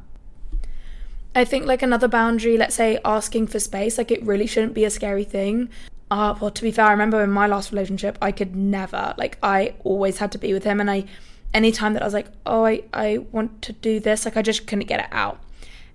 I 1.35 1.47
think, 1.47 1.65
like, 1.65 1.81
another 1.81 2.07
boundary, 2.07 2.59
let's 2.59 2.75
say 2.75 2.99
asking 3.07 3.47
for 3.47 3.59
space, 3.59 3.97
like, 3.97 4.11
it 4.11 4.23
really 4.23 4.47
shouldn't 4.47 4.75
be 4.75 4.85
a 4.85 4.91
scary 4.91 5.25
thing. 5.25 5.71
Uh, 6.11 6.35
well, 6.39 6.51
to 6.51 6.63
be 6.63 6.71
fair, 6.71 6.85
I 6.85 6.91
remember 6.91 7.25
in 7.25 7.31
my 7.31 7.47
last 7.47 7.73
relationship, 7.73 8.19
I 8.21 8.33
could 8.33 8.55
never, 8.55 9.15
like, 9.17 9.39
I 9.43 9.77
always 9.83 10.19
had 10.19 10.31
to 10.33 10.39
be 10.39 10.53
with 10.53 10.65
him, 10.65 10.79
and 10.79 10.91
I 10.91 11.07
anytime 11.55 11.95
that 11.95 12.03
I 12.03 12.05
was 12.05 12.15
like, 12.15 12.29
oh, 12.47 12.65
I, 12.65 12.83
I 12.93 13.19
want 13.19 13.63
to 13.63 13.73
do 13.73 14.01
this, 14.01 14.25
like 14.25 14.37
I 14.37 14.43
just 14.43 14.67
couldn't 14.67 14.87
get 14.87 15.01
it 15.01 15.09
out. 15.13 15.41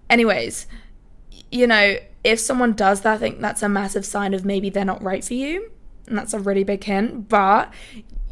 Anyways, 0.10 0.68
you 1.52 1.68
know, 1.68 1.98
if 2.24 2.40
someone 2.40 2.74
does 2.74 3.02
that, 3.02 3.16
I 3.16 3.18
think 3.18 3.40
that's 3.40 3.64
a 3.64 3.70
massive 3.70 4.06
sign 4.06 4.34
of 4.34 4.46
maybe 4.46 4.70
they're 4.70 4.86
not 4.86 5.02
right 5.02 5.24
for 5.24 5.34
you. 5.34 5.72
And 6.08 6.18
that's 6.18 6.34
a 6.34 6.40
really 6.40 6.64
big 6.64 6.84
hint. 6.84 7.30
But 7.30 7.74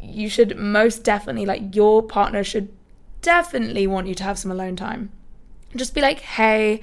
you 0.00 0.28
should 0.28 0.56
most 0.56 1.02
definitely, 1.02 1.46
like, 1.46 1.74
your 1.74 2.02
partner 2.02 2.44
should 2.44 2.68
definitely 3.22 3.86
want 3.86 4.06
you 4.06 4.14
to 4.14 4.24
have 4.24 4.38
some 4.38 4.50
alone 4.50 4.76
time. 4.76 5.10
Just 5.74 5.94
be 5.94 6.00
like, 6.00 6.20
hey, 6.20 6.80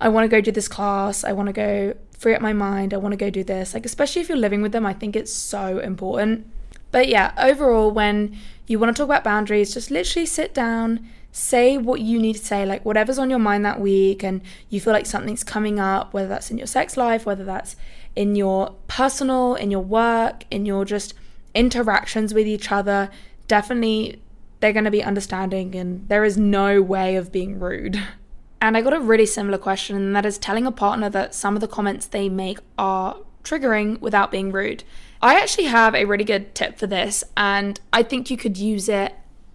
I 0.00 0.08
want 0.08 0.24
to 0.24 0.28
go 0.28 0.40
do 0.40 0.50
this 0.50 0.68
class. 0.68 1.24
I 1.24 1.32
want 1.32 1.46
to 1.46 1.52
go 1.52 1.94
free 2.18 2.34
up 2.34 2.42
my 2.42 2.52
mind. 2.52 2.92
I 2.92 2.98
want 2.98 3.12
to 3.12 3.16
go 3.16 3.30
do 3.30 3.44
this. 3.44 3.72
Like, 3.72 3.86
especially 3.86 4.22
if 4.22 4.28
you're 4.28 4.38
living 4.38 4.62
with 4.62 4.72
them, 4.72 4.84
I 4.84 4.92
think 4.92 5.16
it's 5.16 5.32
so 5.32 5.78
important. 5.78 6.50
But 6.90 7.08
yeah, 7.08 7.32
overall, 7.36 7.90
when 7.90 8.36
you 8.66 8.78
want 8.78 8.94
to 8.94 9.00
talk 9.00 9.08
about 9.08 9.24
boundaries, 9.24 9.74
just 9.74 9.90
literally 9.90 10.26
sit 10.26 10.54
down, 10.54 11.08
say 11.32 11.76
what 11.76 12.00
you 12.00 12.18
need 12.18 12.34
to 12.34 12.44
say, 12.44 12.64
like 12.64 12.84
whatever's 12.84 13.18
on 13.18 13.30
your 13.30 13.38
mind 13.38 13.64
that 13.64 13.80
week, 13.80 14.22
and 14.22 14.40
you 14.70 14.80
feel 14.80 14.92
like 14.92 15.06
something's 15.06 15.44
coming 15.44 15.78
up, 15.78 16.12
whether 16.12 16.28
that's 16.28 16.50
in 16.50 16.58
your 16.58 16.66
sex 16.66 16.96
life, 16.96 17.26
whether 17.26 17.44
that's 17.44 17.76
in 18.14 18.34
your 18.34 18.74
personal, 18.88 19.54
in 19.54 19.70
your 19.70 19.84
work, 19.84 20.44
in 20.50 20.64
your 20.64 20.84
just 20.84 21.14
interactions 21.54 22.32
with 22.32 22.46
each 22.46 22.72
other. 22.72 23.10
Definitely, 23.48 24.22
they're 24.60 24.72
going 24.72 24.84
to 24.84 24.90
be 24.90 25.04
understanding, 25.04 25.74
and 25.74 26.08
there 26.08 26.24
is 26.24 26.36
no 26.38 26.80
way 26.82 27.16
of 27.16 27.32
being 27.32 27.58
rude. 27.58 28.02
And 28.58 28.74
I 28.74 28.80
got 28.80 28.94
a 28.94 29.00
really 29.00 29.26
similar 29.26 29.58
question, 29.58 29.96
and 29.96 30.16
that 30.16 30.24
is 30.24 30.38
telling 30.38 30.66
a 30.66 30.72
partner 30.72 31.10
that 31.10 31.34
some 31.34 31.54
of 31.54 31.60
the 31.60 31.68
comments 31.68 32.06
they 32.06 32.30
make 32.30 32.58
are 32.78 33.18
triggering 33.44 34.00
without 34.00 34.30
being 34.30 34.50
rude. 34.50 34.82
I 35.22 35.34
actually 35.40 35.64
have 35.64 35.94
a 35.94 36.04
really 36.04 36.24
good 36.24 36.54
tip 36.54 36.78
for 36.78 36.86
this, 36.86 37.24
and 37.36 37.80
I 37.92 38.02
think 38.02 38.30
you 38.30 38.36
could 38.36 38.58
use 38.58 38.88
it 38.88 39.14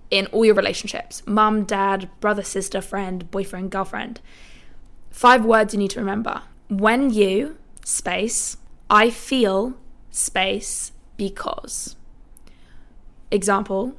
in 0.10 0.26
all 0.28 0.44
your 0.44 0.56
relationships 0.56 1.24
mum, 1.26 1.64
dad, 1.64 2.10
brother, 2.20 2.44
sister, 2.44 2.82
friend, 2.82 3.30
boyfriend, 3.32 3.72
girlfriend. 3.72 4.20
Five 5.10 5.46
words 5.46 5.74
you 5.74 5.80
need 5.80 5.92
to 5.92 6.00
remember. 6.00 6.44
When 6.70 7.10
you, 7.10 7.58
space, 7.84 8.58
I 8.90 9.10
feel, 9.10 9.74
space, 10.10 10.92
because. 11.18 11.96
Example, 13.30 13.94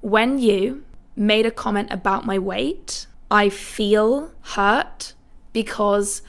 when 0.00 0.38
you 0.38 0.84
made 1.16 1.46
a 1.46 1.50
comment 1.50 1.88
about 1.90 2.24
my 2.24 2.38
weight, 2.38 3.06
I 3.30 3.48
feel 3.48 4.32
hurt 4.42 5.14
because 5.52 6.22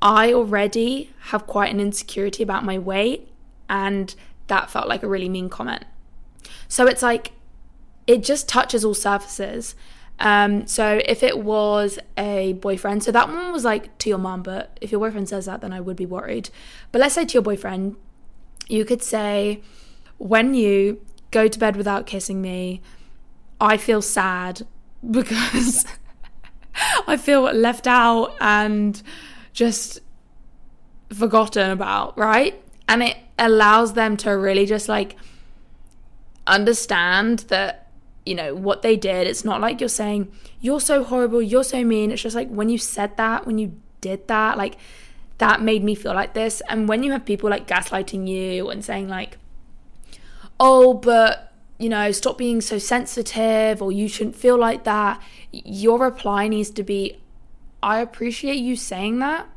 I 0.00 0.32
already 0.32 1.10
have 1.30 1.46
quite 1.46 1.72
an 1.72 1.80
insecurity 1.80 2.42
about 2.42 2.64
my 2.64 2.78
weight, 2.78 3.27
and 3.68 4.14
that 4.48 4.70
felt 4.70 4.88
like 4.88 5.02
a 5.02 5.08
really 5.08 5.28
mean 5.28 5.48
comment. 5.48 5.84
So 6.68 6.86
it's 6.86 7.02
like 7.02 7.32
it 8.06 8.22
just 8.22 8.48
touches 8.48 8.84
all 8.84 8.94
surfaces. 8.94 9.74
Um, 10.20 10.66
so 10.66 11.00
if 11.04 11.22
it 11.22 11.38
was 11.38 11.98
a 12.16 12.54
boyfriend, 12.54 13.04
so 13.04 13.12
that 13.12 13.28
one 13.28 13.52
was 13.52 13.64
like 13.64 13.96
to 13.98 14.08
your 14.08 14.18
mom, 14.18 14.42
but 14.42 14.76
if 14.80 14.90
your 14.90 15.00
boyfriend 15.00 15.28
says 15.28 15.46
that, 15.46 15.60
then 15.60 15.72
I 15.72 15.80
would 15.80 15.96
be 15.96 16.06
worried. 16.06 16.50
But 16.90 17.00
let's 17.00 17.14
say 17.14 17.24
to 17.24 17.34
your 17.34 17.42
boyfriend, 17.42 17.96
you 18.68 18.84
could 18.84 19.02
say, 19.02 19.62
when 20.16 20.54
you 20.54 21.00
go 21.30 21.46
to 21.46 21.58
bed 21.58 21.76
without 21.76 22.06
kissing 22.06 22.42
me, 22.42 22.82
I 23.60 23.76
feel 23.76 24.02
sad 24.02 24.66
because 25.10 25.86
I 27.06 27.16
feel 27.16 27.42
left 27.42 27.86
out 27.86 28.34
and 28.40 29.00
just 29.52 30.00
forgotten 31.12 31.70
about, 31.70 32.16
right? 32.18 32.60
And 32.88 33.02
it 33.02 33.16
allows 33.38 33.94
them 33.94 34.16
to 34.18 34.30
really 34.30 34.66
just 34.66 34.88
like 34.88 35.16
understand 36.46 37.40
that 37.48 37.88
you 38.28 38.34
know, 38.34 38.54
what 38.54 38.82
they 38.82 38.94
did. 38.94 39.26
It's 39.26 39.42
not 39.42 39.62
like 39.62 39.80
you're 39.80 39.88
saying, 39.88 40.30
you're 40.60 40.82
so 40.82 41.02
horrible, 41.02 41.40
you're 41.40 41.64
so 41.64 41.82
mean. 41.82 42.10
It's 42.10 42.20
just 42.20 42.36
like 42.36 42.50
when 42.50 42.68
you 42.68 42.76
said 42.76 43.16
that, 43.16 43.46
when 43.46 43.56
you 43.56 43.80
did 44.02 44.28
that, 44.28 44.58
like 44.58 44.76
that 45.38 45.62
made 45.62 45.82
me 45.82 45.94
feel 45.94 46.12
like 46.12 46.34
this. 46.34 46.60
And 46.68 46.88
when 46.88 47.02
you 47.02 47.10
have 47.12 47.24
people 47.24 47.48
like 47.48 47.66
gaslighting 47.66 48.28
you 48.28 48.68
and 48.68 48.84
saying, 48.84 49.08
like, 49.08 49.38
oh, 50.60 50.92
but, 50.92 51.54
you 51.78 51.88
know, 51.88 52.12
stop 52.12 52.36
being 52.36 52.60
so 52.60 52.76
sensitive 52.76 53.80
or 53.80 53.92
you 53.92 54.08
shouldn't 54.08 54.36
feel 54.36 54.58
like 54.58 54.84
that, 54.84 55.22
your 55.50 55.98
reply 55.98 56.48
needs 56.48 56.68
to 56.70 56.82
be, 56.82 57.18
I 57.82 58.00
appreciate 58.00 58.56
you 58.56 58.76
saying 58.76 59.20
that. 59.20 59.48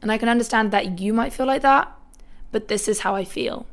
And 0.00 0.10
I 0.10 0.18
can 0.18 0.28
understand 0.28 0.72
that 0.72 0.98
you 0.98 1.12
might 1.12 1.32
feel 1.32 1.46
like 1.46 1.62
that, 1.62 1.96
but 2.52 2.68
this 2.68 2.86
is 2.86 3.00
how 3.00 3.16
I 3.16 3.24
feel. 3.24 3.66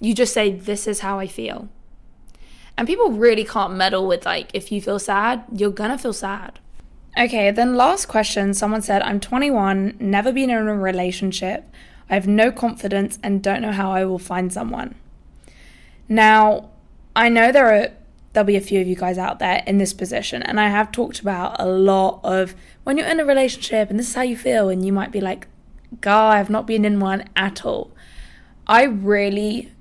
You 0.00 0.14
just 0.14 0.32
say, 0.32 0.50
This 0.50 0.86
is 0.86 1.00
how 1.00 1.18
I 1.18 1.26
feel. 1.26 1.68
And 2.78 2.86
people 2.86 3.12
really 3.12 3.44
can't 3.44 3.74
meddle 3.74 4.06
with 4.06 4.24
like 4.24 4.50
if 4.54 4.72
you 4.72 4.80
feel 4.80 4.98
sad, 4.98 5.44
you're 5.52 5.70
gonna 5.70 5.98
feel 5.98 6.14
sad. 6.14 6.58
Okay, 7.18 7.50
then 7.50 7.76
last 7.76 8.06
question 8.06 8.54
someone 8.54 8.80
said, 8.80 9.02
I'm 9.02 9.20
21, 9.20 9.96
never 10.00 10.32
been 10.32 10.48
in 10.48 10.68
a 10.68 10.74
relationship, 10.74 11.64
I 12.08 12.14
have 12.14 12.26
no 12.26 12.50
confidence 12.50 13.18
and 13.22 13.42
don't 13.42 13.60
know 13.60 13.72
how 13.72 13.92
I 13.92 14.04
will 14.04 14.18
find 14.18 14.52
someone. 14.52 14.94
Now, 16.08 16.70
I 17.14 17.28
know 17.28 17.52
there 17.52 17.72
are 17.72 17.88
there'll 18.32 18.46
be 18.46 18.56
a 18.56 18.60
few 18.60 18.80
of 18.80 18.86
you 18.86 18.94
guys 18.94 19.18
out 19.18 19.40
there 19.40 19.62
in 19.66 19.78
this 19.78 19.92
position 19.92 20.40
and 20.42 20.60
I 20.60 20.68
have 20.68 20.92
talked 20.92 21.20
about 21.20 21.56
a 21.58 21.66
lot 21.66 22.20
of 22.22 22.54
when 22.84 22.96
you're 22.96 23.08
in 23.08 23.18
a 23.18 23.24
relationship 23.24 23.90
and 23.90 23.98
this 23.98 24.08
is 24.08 24.14
how 24.14 24.22
you 24.22 24.36
feel 24.36 24.68
and 24.68 24.86
you 24.86 24.92
might 24.92 25.10
be 25.10 25.20
like, 25.20 25.48
"God, 26.00 26.36
I've 26.36 26.48
not 26.48 26.66
been 26.66 26.84
in 26.84 27.00
one 27.00 27.24
at 27.36 27.66
all." 27.66 27.90
I 28.70 28.84
really 28.84 29.72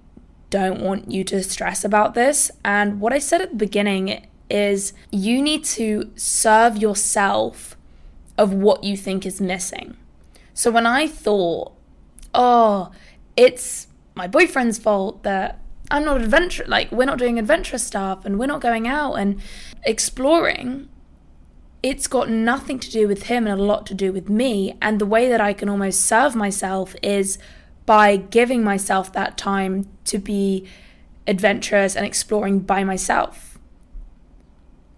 don't 0.49 0.82
want 0.82 1.12
you 1.12 1.23
to 1.25 1.43
stress 1.43 1.86
about 1.86 2.15
this. 2.15 2.49
And 2.65 2.99
what 2.99 3.13
I 3.13 3.19
said 3.19 3.39
at 3.39 3.52
the 3.52 3.56
beginning 3.56 4.25
is 4.49 4.93
you 5.12 5.43
need 5.43 5.63
to 5.63 6.10
serve 6.15 6.75
yourself 6.75 7.78
of 8.36 8.52
what 8.52 8.84
you 8.84 8.97
think 8.97 9.28
is 9.28 9.39
missing. 9.39 9.95
So 10.56 10.71
when 10.71 10.88
I 10.88 11.08
thought, 11.08 11.73
oh, 12.34 12.91
it's 13.38 13.86
my 14.15 14.25
boyfriend's 14.25 14.80
fault 14.80 15.21
that 15.21 15.60
I'm 15.91 16.04
not 16.04 16.21
adventure 16.21 16.65
like 16.67 16.91
we're 16.91 17.06
not 17.06 17.19
doing 17.19 17.38
adventurous 17.38 17.86
stuff 17.86 18.25
and 18.25 18.39
we're 18.39 18.47
not 18.47 18.60
going 18.60 18.88
out 18.88 19.13
and 19.13 19.39
exploring, 19.84 20.89
it's 21.84 22.08
got 22.08 22.28
nothing 22.28 22.80
to 22.80 22.89
do 22.89 23.08
with 23.08 23.23
him 23.23 23.45
and 23.45 23.60
a 23.60 23.63
lot 23.63 23.86
to 23.86 23.93
do 23.93 24.12
with 24.12 24.30
me. 24.30 24.75
And 24.82 24.97
the 24.99 25.06
way 25.06 25.30
that 25.30 25.39
I 25.39 25.54
can 25.54 25.69
almost 25.69 26.02
serve 26.02 26.36
myself 26.36 26.95
is 27.04 27.38
by 27.89 28.15
giving 28.15 28.63
myself 28.63 29.12
that 29.13 29.36
time 29.36 29.89
to 30.06 30.19
be 30.19 30.63
adventurous 31.25 31.95
and 31.95 32.06
exploring 32.06 32.60
by 32.60 32.84
myself. 32.84 33.58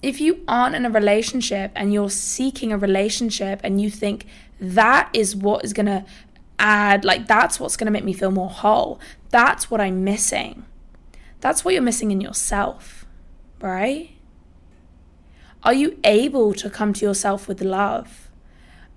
If 0.02 0.20
you 0.20 0.44
aren't 0.46 0.76
in 0.76 0.86
a 0.86 0.90
relationship 0.90 1.72
and 1.74 1.94
you're 1.94 2.10
seeking 2.10 2.74
a 2.74 2.78
relationship 2.78 3.62
and 3.64 3.80
you 3.80 3.90
think 3.90 4.26
that 4.60 5.10
is 5.14 5.38
what 5.38 5.64
is 5.64 5.72
going 5.72 5.86
to 5.86 6.04
add, 6.60 7.06
like 7.06 7.28
that's 7.28 7.62
what's 7.62 7.78
going 7.78 7.86
to 7.86 7.94
make 7.94 8.04
me 8.04 8.12
feel 8.12 8.30
more 8.30 8.50
whole, 8.50 9.00
that's 9.30 9.72
what 9.72 9.80
I'm 9.80 10.04
missing. 10.04 10.66
That's 11.40 11.64
what 11.64 11.74
you're 11.74 11.82
missing 11.82 12.12
in 12.12 12.20
yourself, 12.20 13.06
right? 13.62 14.10
Are 15.64 15.74
you 15.74 15.98
able 16.04 16.54
to 16.56 16.70
come 16.70 16.92
to 16.92 17.06
yourself 17.06 17.48
with 17.48 17.62
love? 17.62 18.28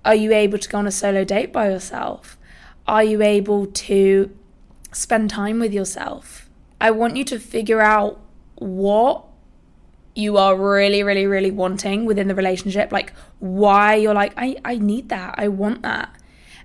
Are 0.03 0.15
you 0.15 0.33
able 0.33 0.57
to 0.57 0.67
go 0.67 0.79
on 0.79 0.85
a 0.85 0.91
solo 0.91 1.23
date 1.23 1.53
by 1.53 1.69
yourself? 1.69 2.37
Are 2.87 3.03
you 3.03 3.21
able 3.21 3.65
to 3.65 4.35
spend 4.91 5.29
time 5.29 5.59
with 5.59 5.73
yourself? 5.73 6.49
I 6.79 6.91
want 6.91 7.15
you 7.15 7.23
to 7.25 7.39
figure 7.39 7.81
out 7.81 8.19
what 8.55 9.25
you 10.15 10.37
are 10.37 10.55
really, 10.55 11.03
really, 11.03 11.27
really 11.27 11.51
wanting 11.51 12.05
within 12.05 12.27
the 12.27 12.35
relationship, 12.35 12.91
like 12.91 13.13
why 13.39 13.95
you're 13.95 14.13
like, 14.13 14.33
I, 14.37 14.55
I 14.63 14.77
need 14.77 15.09
that, 15.09 15.35
I 15.37 15.49
want 15.49 15.81
that. 15.81 16.15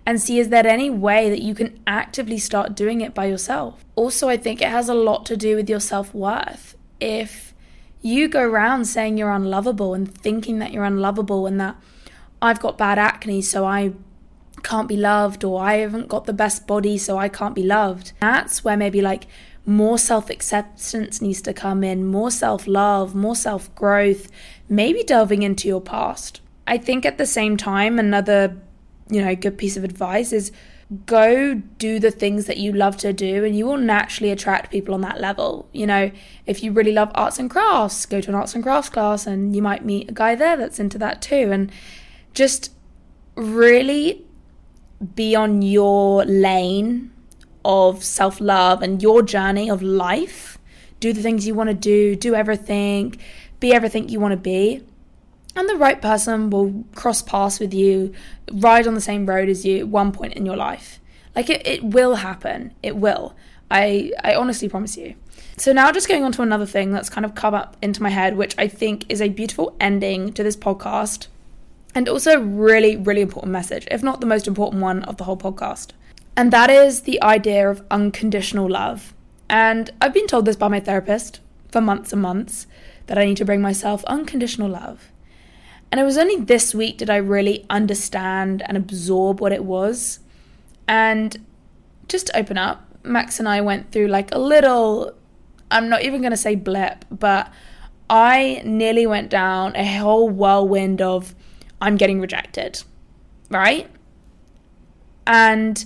And 0.06 0.20
see, 0.20 0.38
is 0.38 0.48
there 0.48 0.66
any 0.66 0.88
way 0.88 1.28
that 1.28 1.42
you 1.42 1.54
can 1.54 1.78
actively 1.86 2.38
start 2.38 2.74
doing 2.74 3.00
it 3.00 3.12
by 3.12 3.26
yourself? 3.26 3.84
Also, 3.96 4.28
I 4.28 4.36
think 4.36 4.62
it 4.62 4.68
has 4.68 4.88
a 4.88 4.94
lot 4.94 5.26
to 5.26 5.36
do 5.36 5.56
with 5.56 5.68
your 5.68 5.80
self 5.80 6.14
worth. 6.14 6.76
If 7.00 7.54
you 8.00 8.28
go 8.28 8.42
around 8.42 8.86
saying 8.86 9.18
you're 9.18 9.30
unlovable 9.32 9.94
and 9.94 10.12
thinking 10.12 10.58
that 10.60 10.72
you're 10.72 10.84
unlovable 10.84 11.46
and 11.46 11.60
that 11.60 11.76
I've 12.40 12.60
got 12.60 12.78
bad 12.78 12.98
acne, 12.98 13.42
so 13.42 13.66
I 13.66 13.92
can't 14.62 14.88
be 14.88 14.96
loved 14.96 15.44
or 15.44 15.62
I 15.62 15.74
haven't 15.76 16.08
got 16.08 16.26
the 16.26 16.32
best 16.32 16.66
body 16.66 16.98
so 16.98 17.18
I 17.18 17.28
can't 17.28 17.54
be 17.54 17.62
loved. 17.62 18.12
That's 18.20 18.64
where 18.64 18.76
maybe 18.76 19.00
like 19.00 19.26
more 19.66 19.98
self 19.98 20.30
acceptance 20.30 21.20
needs 21.20 21.42
to 21.42 21.52
come 21.52 21.84
in, 21.84 22.06
more 22.06 22.30
self 22.30 22.66
love, 22.66 23.14
more 23.14 23.36
self 23.36 23.74
growth, 23.74 24.28
maybe 24.68 25.02
delving 25.02 25.42
into 25.42 25.68
your 25.68 25.80
past. 25.80 26.40
I 26.66 26.78
think 26.78 27.04
at 27.04 27.18
the 27.18 27.26
same 27.26 27.56
time, 27.56 27.98
another, 27.98 28.56
you 29.08 29.22
know, 29.22 29.34
good 29.34 29.58
piece 29.58 29.76
of 29.76 29.84
advice 29.84 30.32
is 30.32 30.52
go 31.06 31.54
do 31.54 32.00
the 32.00 32.10
things 32.10 32.46
that 32.46 32.56
you 32.56 32.72
love 32.72 32.96
to 32.96 33.12
do 33.12 33.44
and 33.44 33.56
you 33.56 33.64
will 33.64 33.76
naturally 33.76 34.30
attract 34.30 34.72
people 34.72 34.92
on 34.92 35.00
that 35.02 35.20
level. 35.20 35.68
You 35.72 35.86
know, 35.86 36.10
if 36.46 36.62
you 36.64 36.72
really 36.72 36.92
love 36.92 37.12
arts 37.14 37.38
and 37.38 37.48
crafts, 37.48 38.06
go 38.06 38.20
to 38.20 38.28
an 38.28 38.34
arts 38.34 38.54
and 38.54 38.62
crafts 38.62 38.88
class 38.88 39.26
and 39.26 39.54
you 39.54 39.62
might 39.62 39.84
meet 39.84 40.10
a 40.10 40.12
guy 40.12 40.34
there 40.34 40.56
that's 40.56 40.80
into 40.80 40.98
that 40.98 41.22
too. 41.22 41.50
And 41.52 41.70
just 42.34 42.72
really 43.36 44.26
be 45.14 45.34
on 45.34 45.62
your 45.62 46.24
lane 46.24 47.10
of 47.64 48.04
self 48.04 48.40
love 48.40 48.82
and 48.82 49.02
your 49.02 49.22
journey 49.22 49.70
of 49.70 49.82
life. 49.82 50.58
Do 51.00 51.12
the 51.12 51.22
things 51.22 51.46
you 51.46 51.54
want 51.54 51.70
to 51.70 51.74
do, 51.74 52.14
do 52.14 52.34
everything, 52.34 53.16
be 53.58 53.72
everything 53.72 54.08
you 54.08 54.20
want 54.20 54.32
to 54.32 54.36
be. 54.36 54.82
And 55.56 55.68
the 55.68 55.76
right 55.76 56.00
person 56.00 56.50
will 56.50 56.84
cross 56.94 57.22
paths 57.22 57.58
with 57.58 57.74
you, 57.74 58.12
ride 58.52 58.86
on 58.86 58.94
the 58.94 59.00
same 59.00 59.26
road 59.26 59.48
as 59.48 59.64
you 59.64 59.78
at 59.78 59.88
one 59.88 60.12
point 60.12 60.34
in 60.34 60.46
your 60.46 60.56
life. 60.56 61.00
Like 61.34 61.50
it, 61.50 61.66
it 61.66 61.82
will 61.82 62.16
happen. 62.16 62.74
It 62.82 62.96
will. 62.96 63.34
I, 63.70 64.12
I 64.22 64.34
honestly 64.34 64.68
promise 64.68 64.96
you. 64.96 65.14
So 65.56 65.72
now 65.72 65.90
just 65.92 66.08
going 66.08 66.24
on 66.24 66.32
to 66.32 66.42
another 66.42 66.66
thing 66.66 66.90
that's 66.90 67.10
kind 67.10 67.24
of 67.24 67.34
come 67.34 67.54
up 67.54 67.76
into 67.82 68.02
my 68.02 68.10
head, 68.10 68.36
which 68.36 68.54
I 68.58 68.68
think 68.68 69.06
is 69.08 69.20
a 69.20 69.28
beautiful 69.28 69.76
ending 69.80 70.32
to 70.34 70.42
this 70.42 70.56
podcast 70.56 71.26
and 71.94 72.08
also 72.08 72.40
really, 72.40 72.96
really 72.96 73.20
important 73.20 73.52
message, 73.52 73.86
if 73.90 74.02
not 74.02 74.20
the 74.20 74.26
most 74.26 74.46
important 74.46 74.82
one 74.82 75.02
of 75.04 75.16
the 75.16 75.24
whole 75.24 75.36
podcast. 75.36 75.90
And 76.36 76.52
that 76.52 76.70
is 76.70 77.02
the 77.02 77.22
idea 77.22 77.68
of 77.68 77.84
unconditional 77.90 78.68
love. 78.68 79.14
And 79.48 79.90
I've 80.00 80.14
been 80.14 80.26
told 80.26 80.44
this 80.44 80.56
by 80.56 80.68
my 80.68 80.80
therapist 80.80 81.40
for 81.70 81.80
months 81.80 82.12
and 82.12 82.22
months 82.22 82.66
that 83.06 83.18
I 83.18 83.24
need 83.24 83.36
to 83.38 83.44
bring 83.44 83.60
myself 83.60 84.04
unconditional 84.04 84.68
love. 84.68 85.10
And 85.90 86.00
it 86.00 86.04
was 86.04 86.16
only 86.16 86.36
this 86.36 86.74
week 86.74 86.98
did 86.98 87.10
I 87.10 87.16
really 87.16 87.66
understand 87.68 88.62
and 88.66 88.76
absorb 88.76 89.40
what 89.40 89.52
it 89.52 89.64
was. 89.64 90.20
And 90.86 91.44
just 92.08 92.28
to 92.28 92.38
open 92.38 92.56
up, 92.56 92.86
Max 93.02 93.40
and 93.40 93.48
I 93.48 93.60
went 93.60 93.90
through 93.90 94.06
like 94.06 94.32
a 94.32 94.38
little, 94.38 95.12
I'm 95.70 95.88
not 95.88 96.02
even 96.02 96.20
going 96.20 96.30
to 96.30 96.36
say 96.36 96.54
blip, 96.54 97.04
but 97.10 97.52
I 98.08 98.62
nearly 98.64 99.06
went 99.06 99.30
down 99.30 99.74
a 99.74 99.98
whole 99.98 100.28
whirlwind 100.28 101.02
of 101.02 101.34
I'm 101.80 101.96
getting 101.96 102.20
rejected, 102.20 102.82
right? 103.48 103.88
And 105.26 105.84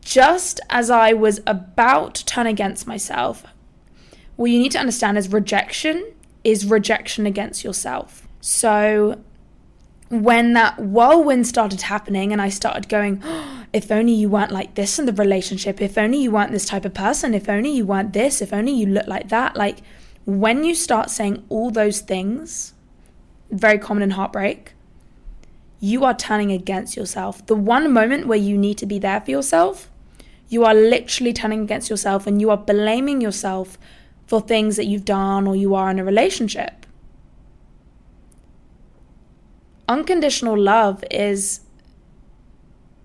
just 0.00 0.60
as 0.70 0.90
I 0.90 1.12
was 1.12 1.40
about 1.46 2.14
to 2.16 2.24
turn 2.24 2.46
against 2.46 2.86
myself, 2.86 3.44
what 4.36 4.50
you 4.50 4.58
need 4.58 4.72
to 4.72 4.78
understand 4.78 5.18
is 5.18 5.32
rejection 5.32 6.12
is 6.44 6.64
rejection 6.64 7.26
against 7.26 7.64
yourself. 7.64 8.28
So 8.40 9.20
when 10.08 10.52
that 10.52 10.78
whirlwind 10.78 11.46
started 11.46 11.82
happening 11.82 12.32
and 12.32 12.40
I 12.40 12.48
started 12.50 12.88
going, 12.88 13.20
oh, 13.24 13.64
if 13.72 13.90
only 13.90 14.12
you 14.12 14.28
weren't 14.28 14.52
like 14.52 14.74
this 14.76 14.98
in 14.98 15.06
the 15.06 15.12
relationship, 15.12 15.82
if 15.82 15.98
only 15.98 16.18
you 16.18 16.30
weren't 16.30 16.52
this 16.52 16.66
type 16.66 16.84
of 16.84 16.94
person, 16.94 17.34
if 17.34 17.48
only 17.48 17.70
you 17.70 17.84
weren't 17.84 18.12
this, 18.12 18.40
if 18.40 18.52
only 18.52 18.72
you 18.72 18.86
looked 18.86 19.08
like 19.08 19.28
that. 19.30 19.56
Like 19.56 19.78
when 20.24 20.62
you 20.62 20.74
start 20.74 21.10
saying 21.10 21.44
all 21.48 21.70
those 21.70 22.00
things, 22.00 22.74
very 23.50 23.78
common 23.78 24.04
in 24.04 24.10
heartbreak, 24.10 24.75
you 25.80 26.04
are 26.04 26.14
turning 26.14 26.52
against 26.52 26.96
yourself. 26.96 27.44
The 27.46 27.54
one 27.54 27.92
moment 27.92 28.26
where 28.26 28.38
you 28.38 28.56
need 28.56 28.78
to 28.78 28.86
be 28.86 28.98
there 28.98 29.20
for 29.20 29.30
yourself 29.30 29.90
you 30.48 30.64
are 30.64 30.74
literally 30.74 31.32
turning 31.32 31.62
against 31.62 31.90
yourself 31.90 32.26
and 32.26 32.40
you 32.40 32.50
are 32.50 32.56
blaming 32.56 33.20
yourself 33.20 33.78
for 34.26 34.40
things 34.40 34.76
that 34.76 34.86
you've 34.86 35.04
done 35.04 35.46
or 35.46 35.56
you 35.56 35.74
are 35.74 35.90
in 35.90 35.98
a 35.98 36.04
relationship. 36.04 36.86
Unconditional 39.88 40.58
love 40.58 41.04
is 41.10 41.60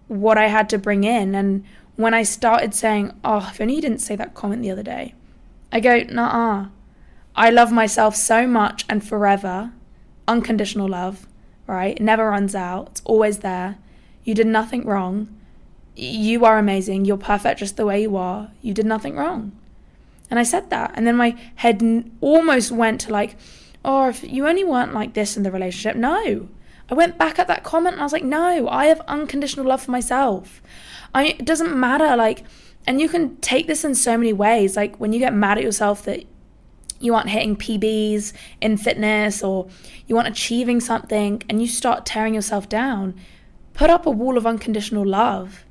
what 0.08 0.38
I 0.38 0.48
had 0.48 0.70
to 0.70 0.78
bring 0.78 1.04
in. 1.04 1.36
And 1.36 1.64
when 1.96 2.14
I 2.14 2.24
started 2.24 2.74
saying, 2.74 3.12
Oh, 3.24 3.50
if 3.52 3.62
only 3.62 3.76
you 3.76 3.82
didn't 3.82 4.00
say 4.00 4.16
that 4.16 4.34
comment 4.34 4.62
the 4.62 4.72
other 4.72 4.84
day, 4.84 5.14
I 5.72 5.80
go, 5.80 6.04
Nah, 6.04 6.68
I 7.36 7.50
love 7.50 7.72
myself 7.72 8.16
so 8.16 8.48
much 8.48 8.86
and 8.90 9.08
forever. 9.08 9.74
Unconditional 10.28 10.88
love, 10.88 11.28
right? 11.72 11.96
It 11.96 12.02
never 12.02 12.30
runs 12.30 12.56
out, 12.56 12.90
it's 12.92 13.02
always 13.06 13.40
there. 13.40 13.78
You 14.24 14.36
did 14.36 14.48
nothing 14.48 14.86
wrong 14.86 15.28
you 15.96 16.46
are 16.46 16.58
amazing. 16.58 17.06
You're 17.06 17.18
perfect 17.18 17.60
just 17.60 17.78
the 17.78 17.86
way 17.86 18.02
you 18.02 18.16
are. 18.16 18.50
You 18.62 18.74
did 18.74 18.86
nothing 18.86 19.16
wrong. 19.16 19.52
And 20.30 20.40
I 20.40 20.44
said 20.44 20.70
that. 20.70 20.92
And 20.96 21.06
then 21.06 21.16
my 21.16 21.38
head 21.56 22.10
almost 22.22 22.72
went 22.72 23.02
to 23.02 23.12
like, 23.12 23.36
oh, 23.84 24.10
if 24.10 24.24
you 24.24 24.48
only 24.48 24.64
weren't 24.64 24.94
like 24.94 25.14
this 25.14 25.36
in 25.36 25.44
the 25.44 25.52
relationship. 25.52 25.98
No. 25.98 26.48
I 26.90 26.94
went 26.94 27.18
back 27.18 27.40
at 27.40 27.48
that 27.48 27.64
comment 27.64 27.94
and 27.94 28.02
I 28.02 28.06
was 28.06 28.14
like, 28.14 28.24
no, 28.24 28.68
I 28.70 28.86
have 28.86 29.02
unconditional 29.02 29.66
love 29.66 29.82
for 29.82 29.92
myself. 29.92 30.62
I, 31.14 31.28
it 31.28 31.46
doesn't 31.46 31.78
matter. 31.78 32.16
Like, 32.16 32.44
and 32.88 33.02
you 33.02 33.10
can 33.10 33.36
take 33.38 33.68
this 33.68 33.84
in 33.84 33.96
so 33.96 34.18
many 34.18 34.34
ways. 34.34 34.76
Like, 34.76 34.98
when 34.98 35.14
you 35.14 35.20
get 35.20 35.34
mad 35.34 35.58
at 35.58 35.64
yourself 35.64 36.04
that 36.06 36.26
you 37.02 37.16
aren't 37.16 37.30
hitting 37.30 37.56
PBs 37.56 38.34
in 38.62 38.78
fitness 38.78 39.44
or 39.44 39.68
you 40.08 40.18
aren't 40.18 40.30
achieving 40.30 40.80
something 40.80 41.42
and 41.50 41.62
you 41.62 41.68
start 41.68 42.06
tearing 42.06 42.34
yourself 42.34 42.70
down, 42.70 43.16
put 43.74 43.90
up 43.90 44.06
a 44.06 44.12
wall 44.12 44.38
of 44.38 44.46
unconditional 44.46 45.06
love 45.06 45.66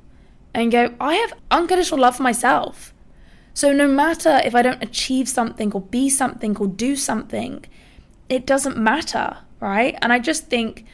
and 0.53 0.71
go, 0.71 0.93
I 0.99 1.15
have 1.15 1.33
unconditional 1.49 1.99
love 2.01 2.17
for 2.17 2.23
myself. 2.23 2.93
So 3.53 3.73
no 3.73 3.87
matter 3.87 4.41
if 4.43 4.55
I 4.55 4.61
don't 4.61 4.81
achieve 4.81 5.27
something 5.27 5.71
or 5.73 5.81
be 5.81 6.09
something 6.09 6.57
or 6.57 6.67
do 6.67 6.95
something, 6.95 7.65
it 8.29 8.45
doesn't 8.45 8.77
matter, 8.77 9.37
right? 9.59 9.97
And 10.01 10.13
I 10.13 10.19
just 10.19 10.47
think 10.47 10.85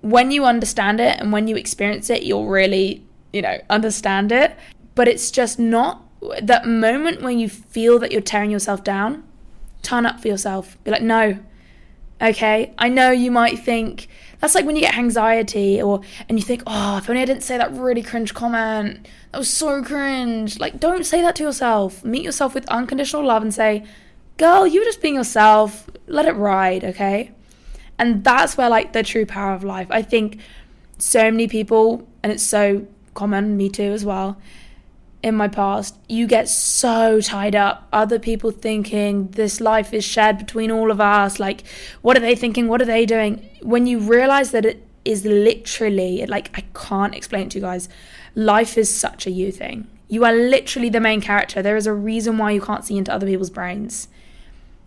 when 0.00 0.30
you 0.30 0.44
understand 0.44 1.00
it 1.00 1.18
and 1.18 1.32
when 1.32 1.48
you 1.48 1.56
experience 1.56 2.10
it, 2.10 2.22
you'll 2.22 2.46
really, 2.46 3.04
you 3.32 3.42
know, 3.42 3.58
understand 3.68 4.32
it. 4.32 4.56
But 4.94 5.08
it's 5.08 5.30
just 5.30 5.58
not 5.58 6.02
that 6.42 6.66
moment 6.66 7.22
when 7.22 7.38
you 7.38 7.48
feel 7.48 7.98
that 7.98 8.12
you're 8.12 8.20
tearing 8.20 8.50
yourself 8.50 8.84
down, 8.84 9.24
turn 9.82 10.06
up 10.06 10.20
for 10.20 10.28
yourself. 10.28 10.82
Be 10.84 10.90
like, 10.90 11.02
no, 11.02 11.38
okay, 12.20 12.72
I 12.78 12.88
know 12.88 13.10
you 13.10 13.30
might 13.30 13.58
think 13.58 14.08
that's 14.38 14.54
like 14.54 14.64
when 14.64 14.74
you 14.74 14.82
get 14.82 14.96
anxiety 14.96 15.80
or 15.80 16.00
and 16.28 16.38
you 16.38 16.44
think, 16.44 16.62
oh, 16.66 16.98
if 16.98 17.08
only 17.08 17.22
I 17.22 17.24
didn't 17.24 17.44
say 17.44 17.58
that 17.58 17.72
really 17.72 18.02
cringe 18.02 18.34
comment. 18.34 19.06
That 19.30 19.38
was 19.38 19.48
so 19.48 19.82
cringe. 19.82 20.58
Like, 20.58 20.80
don't 20.80 21.06
say 21.06 21.22
that 21.22 21.36
to 21.36 21.44
yourself. 21.44 22.04
Meet 22.04 22.24
yourself 22.24 22.54
with 22.54 22.68
unconditional 22.68 23.24
love 23.24 23.42
and 23.42 23.54
say, 23.54 23.84
girl, 24.38 24.66
you 24.66 24.80
were 24.80 24.84
just 24.84 25.00
being 25.00 25.14
yourself. 25.14 25.88
Let 26.06 26.26
it 26.26 26.32
ride, 26.32 26.84
okay? 26.84 27.30
And 27.98 28.24
that's 28.24 28.56
where 28.56 28.68
like 28.68 28.92
the 28.92 29.04
true 29.04 29.26
power 29.26 29.54
of 29.54 29.62
life. 29.62 29.86
I 29.90 30.02
think 30.02 30.40
so 30.98 31.30
many 31.30 31.46
people, 31.46 32.08
and 32.22 32.32
it's 32.32 32.42
so 32.42 32.86
common, 33.14 33.56
me 33.56 33.68
too 33.68 33.92
as 33.92 34.04
well, 34.04 34.38
in 35.22 35.36
my 35.36 35.48
past, 35.48 35.96
you 36.08 36.26
get 36.26 36.48
so 36.48 37.20
tied 37.20 37.54
up. 37.54 37.86
Other 37.92 38.18
people 38.18 38.50
thinking 38.50 39.28
this 39.28 39.60
life 39.60 39.94
is 39.94 40.04
shared 40.04 40.38
between 40.38 40.70
all 40.70 40.90
of 40.90 41.00
us. 41.00 41.38
Like, 41.38 41.62
what 42.02 42.16
are 42.16 42.20
they 42.20 42.34
thinking? 42.34 42.68
What 42.68 42.82
are 42.82 42.86
they 42.86 43.06
doing? 43.06 43.48
When 43.62 43.86
you 43.86 44.00
realize 44.00 44.50
that 44.50 44.66
it 44.66 44.84
is 45.04 45.24
literally, 45.24 46.26
like, 46.26 46.56
I 46.56 46.62
can't 46.74 47.14
explain 47.14 47.46
it 47.46 47.50
to 47.52 47.58
you 47.58 47.62
guys. 47.62 47.88
Life 48.34 48.76
is 48.76 48.94
such 48.94 49.26
a 49.26 49.30
you 49.30 49.52
thing. 49.52 49.86
You 50.08 50.24
are 50.24 50.32
literally 50.32 50.88
the 50.88 51.00
main 51.00 51.20
character. 51.20 51.62
There 51.62 51.76
is 51.76 51.86
a 51.86 51.92
reason 51.92 52.36
why 52.36 52.50
you 52.50 52.60
can't 52.60 52.84
see 52.84 52.96
into 52.96 53.12
other 53.12 53.26
people's 53.26 53.50
brains. 53.50 54.08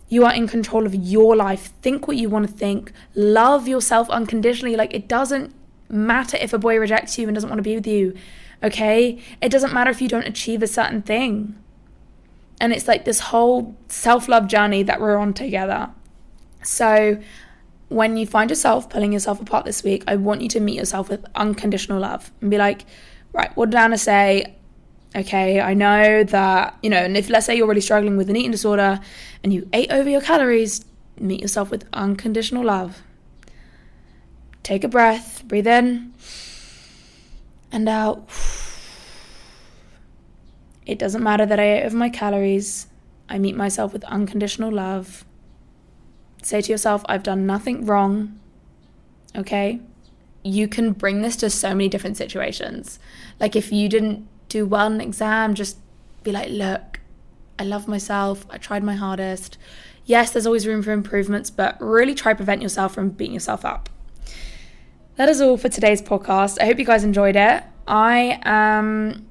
You 0.08 0.24
are 0.24 0.34
in 0.34 0.46
control 0.46 0.86
of 0.86 0.94
your 0.94 1.34
life. 1.34 1.72
Think 1.82 2.06
what 2.06 2.16
you 2.16 2.28
want 2.28 2.46
to 2.46 2.52
think. 2.52 2.92
Love 3.14 3.66
yourself 3.66 4.08
unconditionally. 4.10 4.76
Like, 4.76 4.94
it 4.94 5.08
doesn't 5.08 5.54
matter 5.88 6.36
if 6.40 6.52
a 6.52 6.58
boy 6.58 6.78
rejects 6.78 7.18
you 7.18 7.26
and 7.26 7.34
doesn't 7.34 7.48
want 7.48 7.58
to 7.58 7.62
be 7.62 7.74
with 7.74 7.86
you 7.86 8.14
okay? 8.62 9.22
It 9.40 9.50
doesn't 9.50 9.72
matter 9.72 9.90
if 9.90 10.00
you 10.00 10.08
don't 10.08 10.26
achieve 10.26 10.62
a 10.62 10.66
certain 10.66 11.02
thing. 11.02 11.56
And 12.60 12.72
it's 12.72 12.88
like 12.88 13.04
this 13.04 13.20
whole 13.20 13.76
self 13.88 14.28
love 14.28 14.48
journey 14.48 14.82
that 14.82 15.00
we're 15.00 15.16
on 15.16 15.34
together. 15.34 15.90
So, 16.62 17.20
when 17.88 18.16
you 18.16 18.26
find 18.26 18.50
yourself 18.50 18.90
pulling 18.90 19.12
yourself 19.12 19.40
apart 19.40 19.64
this 19.64 19.84
week, 19.84 20.02
I 20.08 20.16
want 20.16 20.40
you 20.40 20.48
to 20.48 20.60
meet 20.60 20.76
yourself 20.76 21.08
with 21.08 21.24
unconditional 21.34 22.00
love 22.00 22.32
and 22.40 22.50
be 22.50 22.58
like, 22.58 22.84
right, 23.32 23.54
what 23.56 23.70
did 23.70 23.78
Anna 23.78 23.98
say? 23.98 24.54
Okay, 25.14 25.60
I 25.60 25.74
know 25.74 26.24
that, 26.24 26.76
you 26.82 26.90
know, 26.90 26.96
and 26.96 27.16
if 27.16 27.30
let's 27.30 27.46
say 27.46 27.56
you're 27.56 27.68
really 27.68 27.80
struggling 27.80 28.16
with 28.16 28.28
an 28.28 28.36
eating 28.36 28.50
disorder 28.50 29.00
and 29.44 29.52
you 29.52 29.68
ate 29.72 29.92
over 29.92 30.10
your 30.10 30.20
calories, 30.20 30.84
meet 31.20 31.40
yourself 31.40 31.70
with 31.70 31.86
unconditional 31.92 32.64
love. 32.64 33.02
Take 34.62 34.82
a 34.82 34.88
breath, 34.88 35.44
breathe 35.46 35.68
in 35.68 36.12
and 37.76 37.88
out. 37.90 38.26
It 40.86 40.98
doesn't 40.98 41.22
matter 41.22 41.44
that 41.44 41.60
I 41.60 41.74
ate 41.74 41.84
over 41.84 41.96
my 41.96 42.08
calories. 42.08 42.86
I 43.28 43.38
meet 43.38 43.54
myself 43.54 43.92
with 43.92 44.02
unconditional 44.04 44.72
love. 44.72 45.24
Say 46.42 46.62
to 46.62 46.72
yourself, 46.72 47.02
I've 47.06 47.22
done 47.22 47.44
nothing 47.46 47.84
wrong. 47.84 48.40
Okay? 49.36 49.80
You 50.42 50.68
can 50.68 50.92
bring 50.92 51.22
this 51.22 51.36
to 51.36 51.50
so 51.50 51.70
many 51.70 51.88
different 51.88 52.16
situations. 52.16 52.98
Like 53.38 53.54
if 53.54 53.70
you 53.70 53.88
didn't 53.88 54.26
do 54.48 54.64
well 54.64 54.86
in 54.86 54.94
an 54.94 55.00
exam, 55.00 55.54
just 55.54 55.76
be 56.22 56.32
like, 56.32 56.48
look, 56.48 57.00
I 57.58 57.64
love 57.64 57.88
myself. 57.88 58.46
I 58.48 58.58
tried 58.58 58.84
my 58.84 58.94
hardest. 58.94 59.58
Yes, 60.06 60.30
there's 60.30 60.46
always 60.46 60.66
room 60.66 60.82
for 60.82 60.92
improvements, 60.92 61.50
but 61.50 61.76
really 61.80 62.14
try 62.14 62.32
to 62.32 62.36
prevent 62.36 62.62
yourself 62.62 62.94
from 62.94 63.10
beating 63.10 63.34
yourself 63.34 63.64
up 63.64 63.90
that 65.16 65.30
is 65.30 65.40
all 65.40 65.56
for 65.56 65.68
today's 65.70 66.02
podcast. 66.02 66.60
I 66.60 66.66
hope 66.66 66.78
you 66.78 66.84
guys 66.84 67.02
enjoyed 67.02 67.36
it. 67.36 67.64
I 67.88 68.38
am 68.42 69.26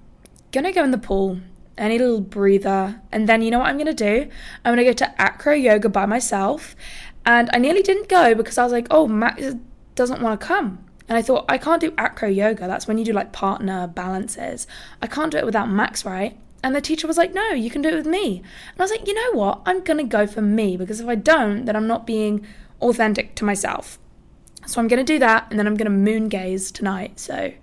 gonna 0.51 0.71
go 0.71 0.83
in 0.83 0.89
the 0.91 0.97
pool. 0.97 1.39
I 1.77 1.89
need 1.89 2.01
a 2.01 2.05
little 2.05 2.21
breather. 2.21 2.99
And 3.11 3.29
then 3.29 3.43
you 3.43 3.51
know 3.51 3.59
what 3.59 3.67
I'm 3.67 3.77
gonna 3.77 3.93
do? 3.93 4.27
I'm 4.63 4.71
gonna 4.71 4.83
go 4.83 4.93
to 4.93 5.21
acro 5.21 5.53
yoga 5.53 5.89
by 5.89 6.07
myself. 6.07 6.75
And 7.25 7.49
I 7.53 7.59
nearly 7.59 7.83
didn't 7.83 8.09
go 8.09 8.33
because 8.33 8.57
I 8.57 8.63
was 8.63 8.71
like, 8.71 8.87
oh, 8.89 9.07
Max 9.07 9.55
doesn't 9.93 10.21
wanna 10.21 10.37
come. 10.37 10.83
And 11.07 11.19
I 11.19 11.21
thought, 11.21 11.45
I 11.47 11.59
can't 11.59 11.81
do 11.81 11.93
acro 11.99 12.29
yoga. 12.29 12.65
That's 12.65 12.87
when 12.87 12.97
you 12.97 13.05
do 13.05 13.13
like 13.13 13.31
partner 13.31 13.85
balances. 13.85 14.65
I 15.03 15.07
can't 15.07 15.31
do 15.31 15.37
it 15.37 15.45
without 15.45 15.69
Max, 15.69 16.03
right? 16.03 16.35
And 16.63 16.75
the 16.75 16.81
teacher 16.81 17.05
was 17.05 17.17
like, 17.17 17.35
no, 17.35 17.49
you 17.51 17.69
can 17.69 17.83
do 17.83 17.89
it 17.89 17.95
with 17.95 18.07
me. 18.07 18.37
And 18.37 18.79
I 18.79 18.83
was 18.83 18.89
like, 18.89 19.07
you 19.07 19.13
know 19.13 19.39
what? 19.39 19.61
I'm 19.67 19.83
gonna 19.83 20.03
go 20.03 20.25
for 20.25 20.41
me 20.41 20.77
because 20.77 20.99
if 20.99 21.07
I 21.07 21.13
don't, 21.13 21.65
then 21.65 21.75
I'm 21.75 21.85
not 21.85 22.07
being 22.07 22.43
authentic 22.81 23.35
to 23.35 23.45
myself. 23.45 23.99
So 24.65 24.81
I'm 24.81 24.87
going 24.87 25.05
to 25.05 25.13
do 25.13 25.19
that 25.19 25.47
and 25.49 25.59
then 25.59 25.67
I'm 25.67 25.75
going 25.75 25.91
to 25.91 25.97
moon 25.97 26.29
gaze 26.29 26.71
tonight. 26.71 27.19
So 27.19 27.53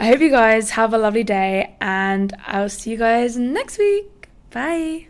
I 0.00 0.06
hope 0.06 0.20
you 0.20 0.30
guys 0.30 0.70
have 0.70 0.92
a 0.92 0.98
lovely 0.98 1.24
day 1.24 1.76
and 1.80 2.34
I'll 2.46 2.68
see 2.68 2.90
you 2.90 2.96
guys 2.96 3.36
next 3.36 3.78
week. 3.78 4.28
Bye. 4.50 5.08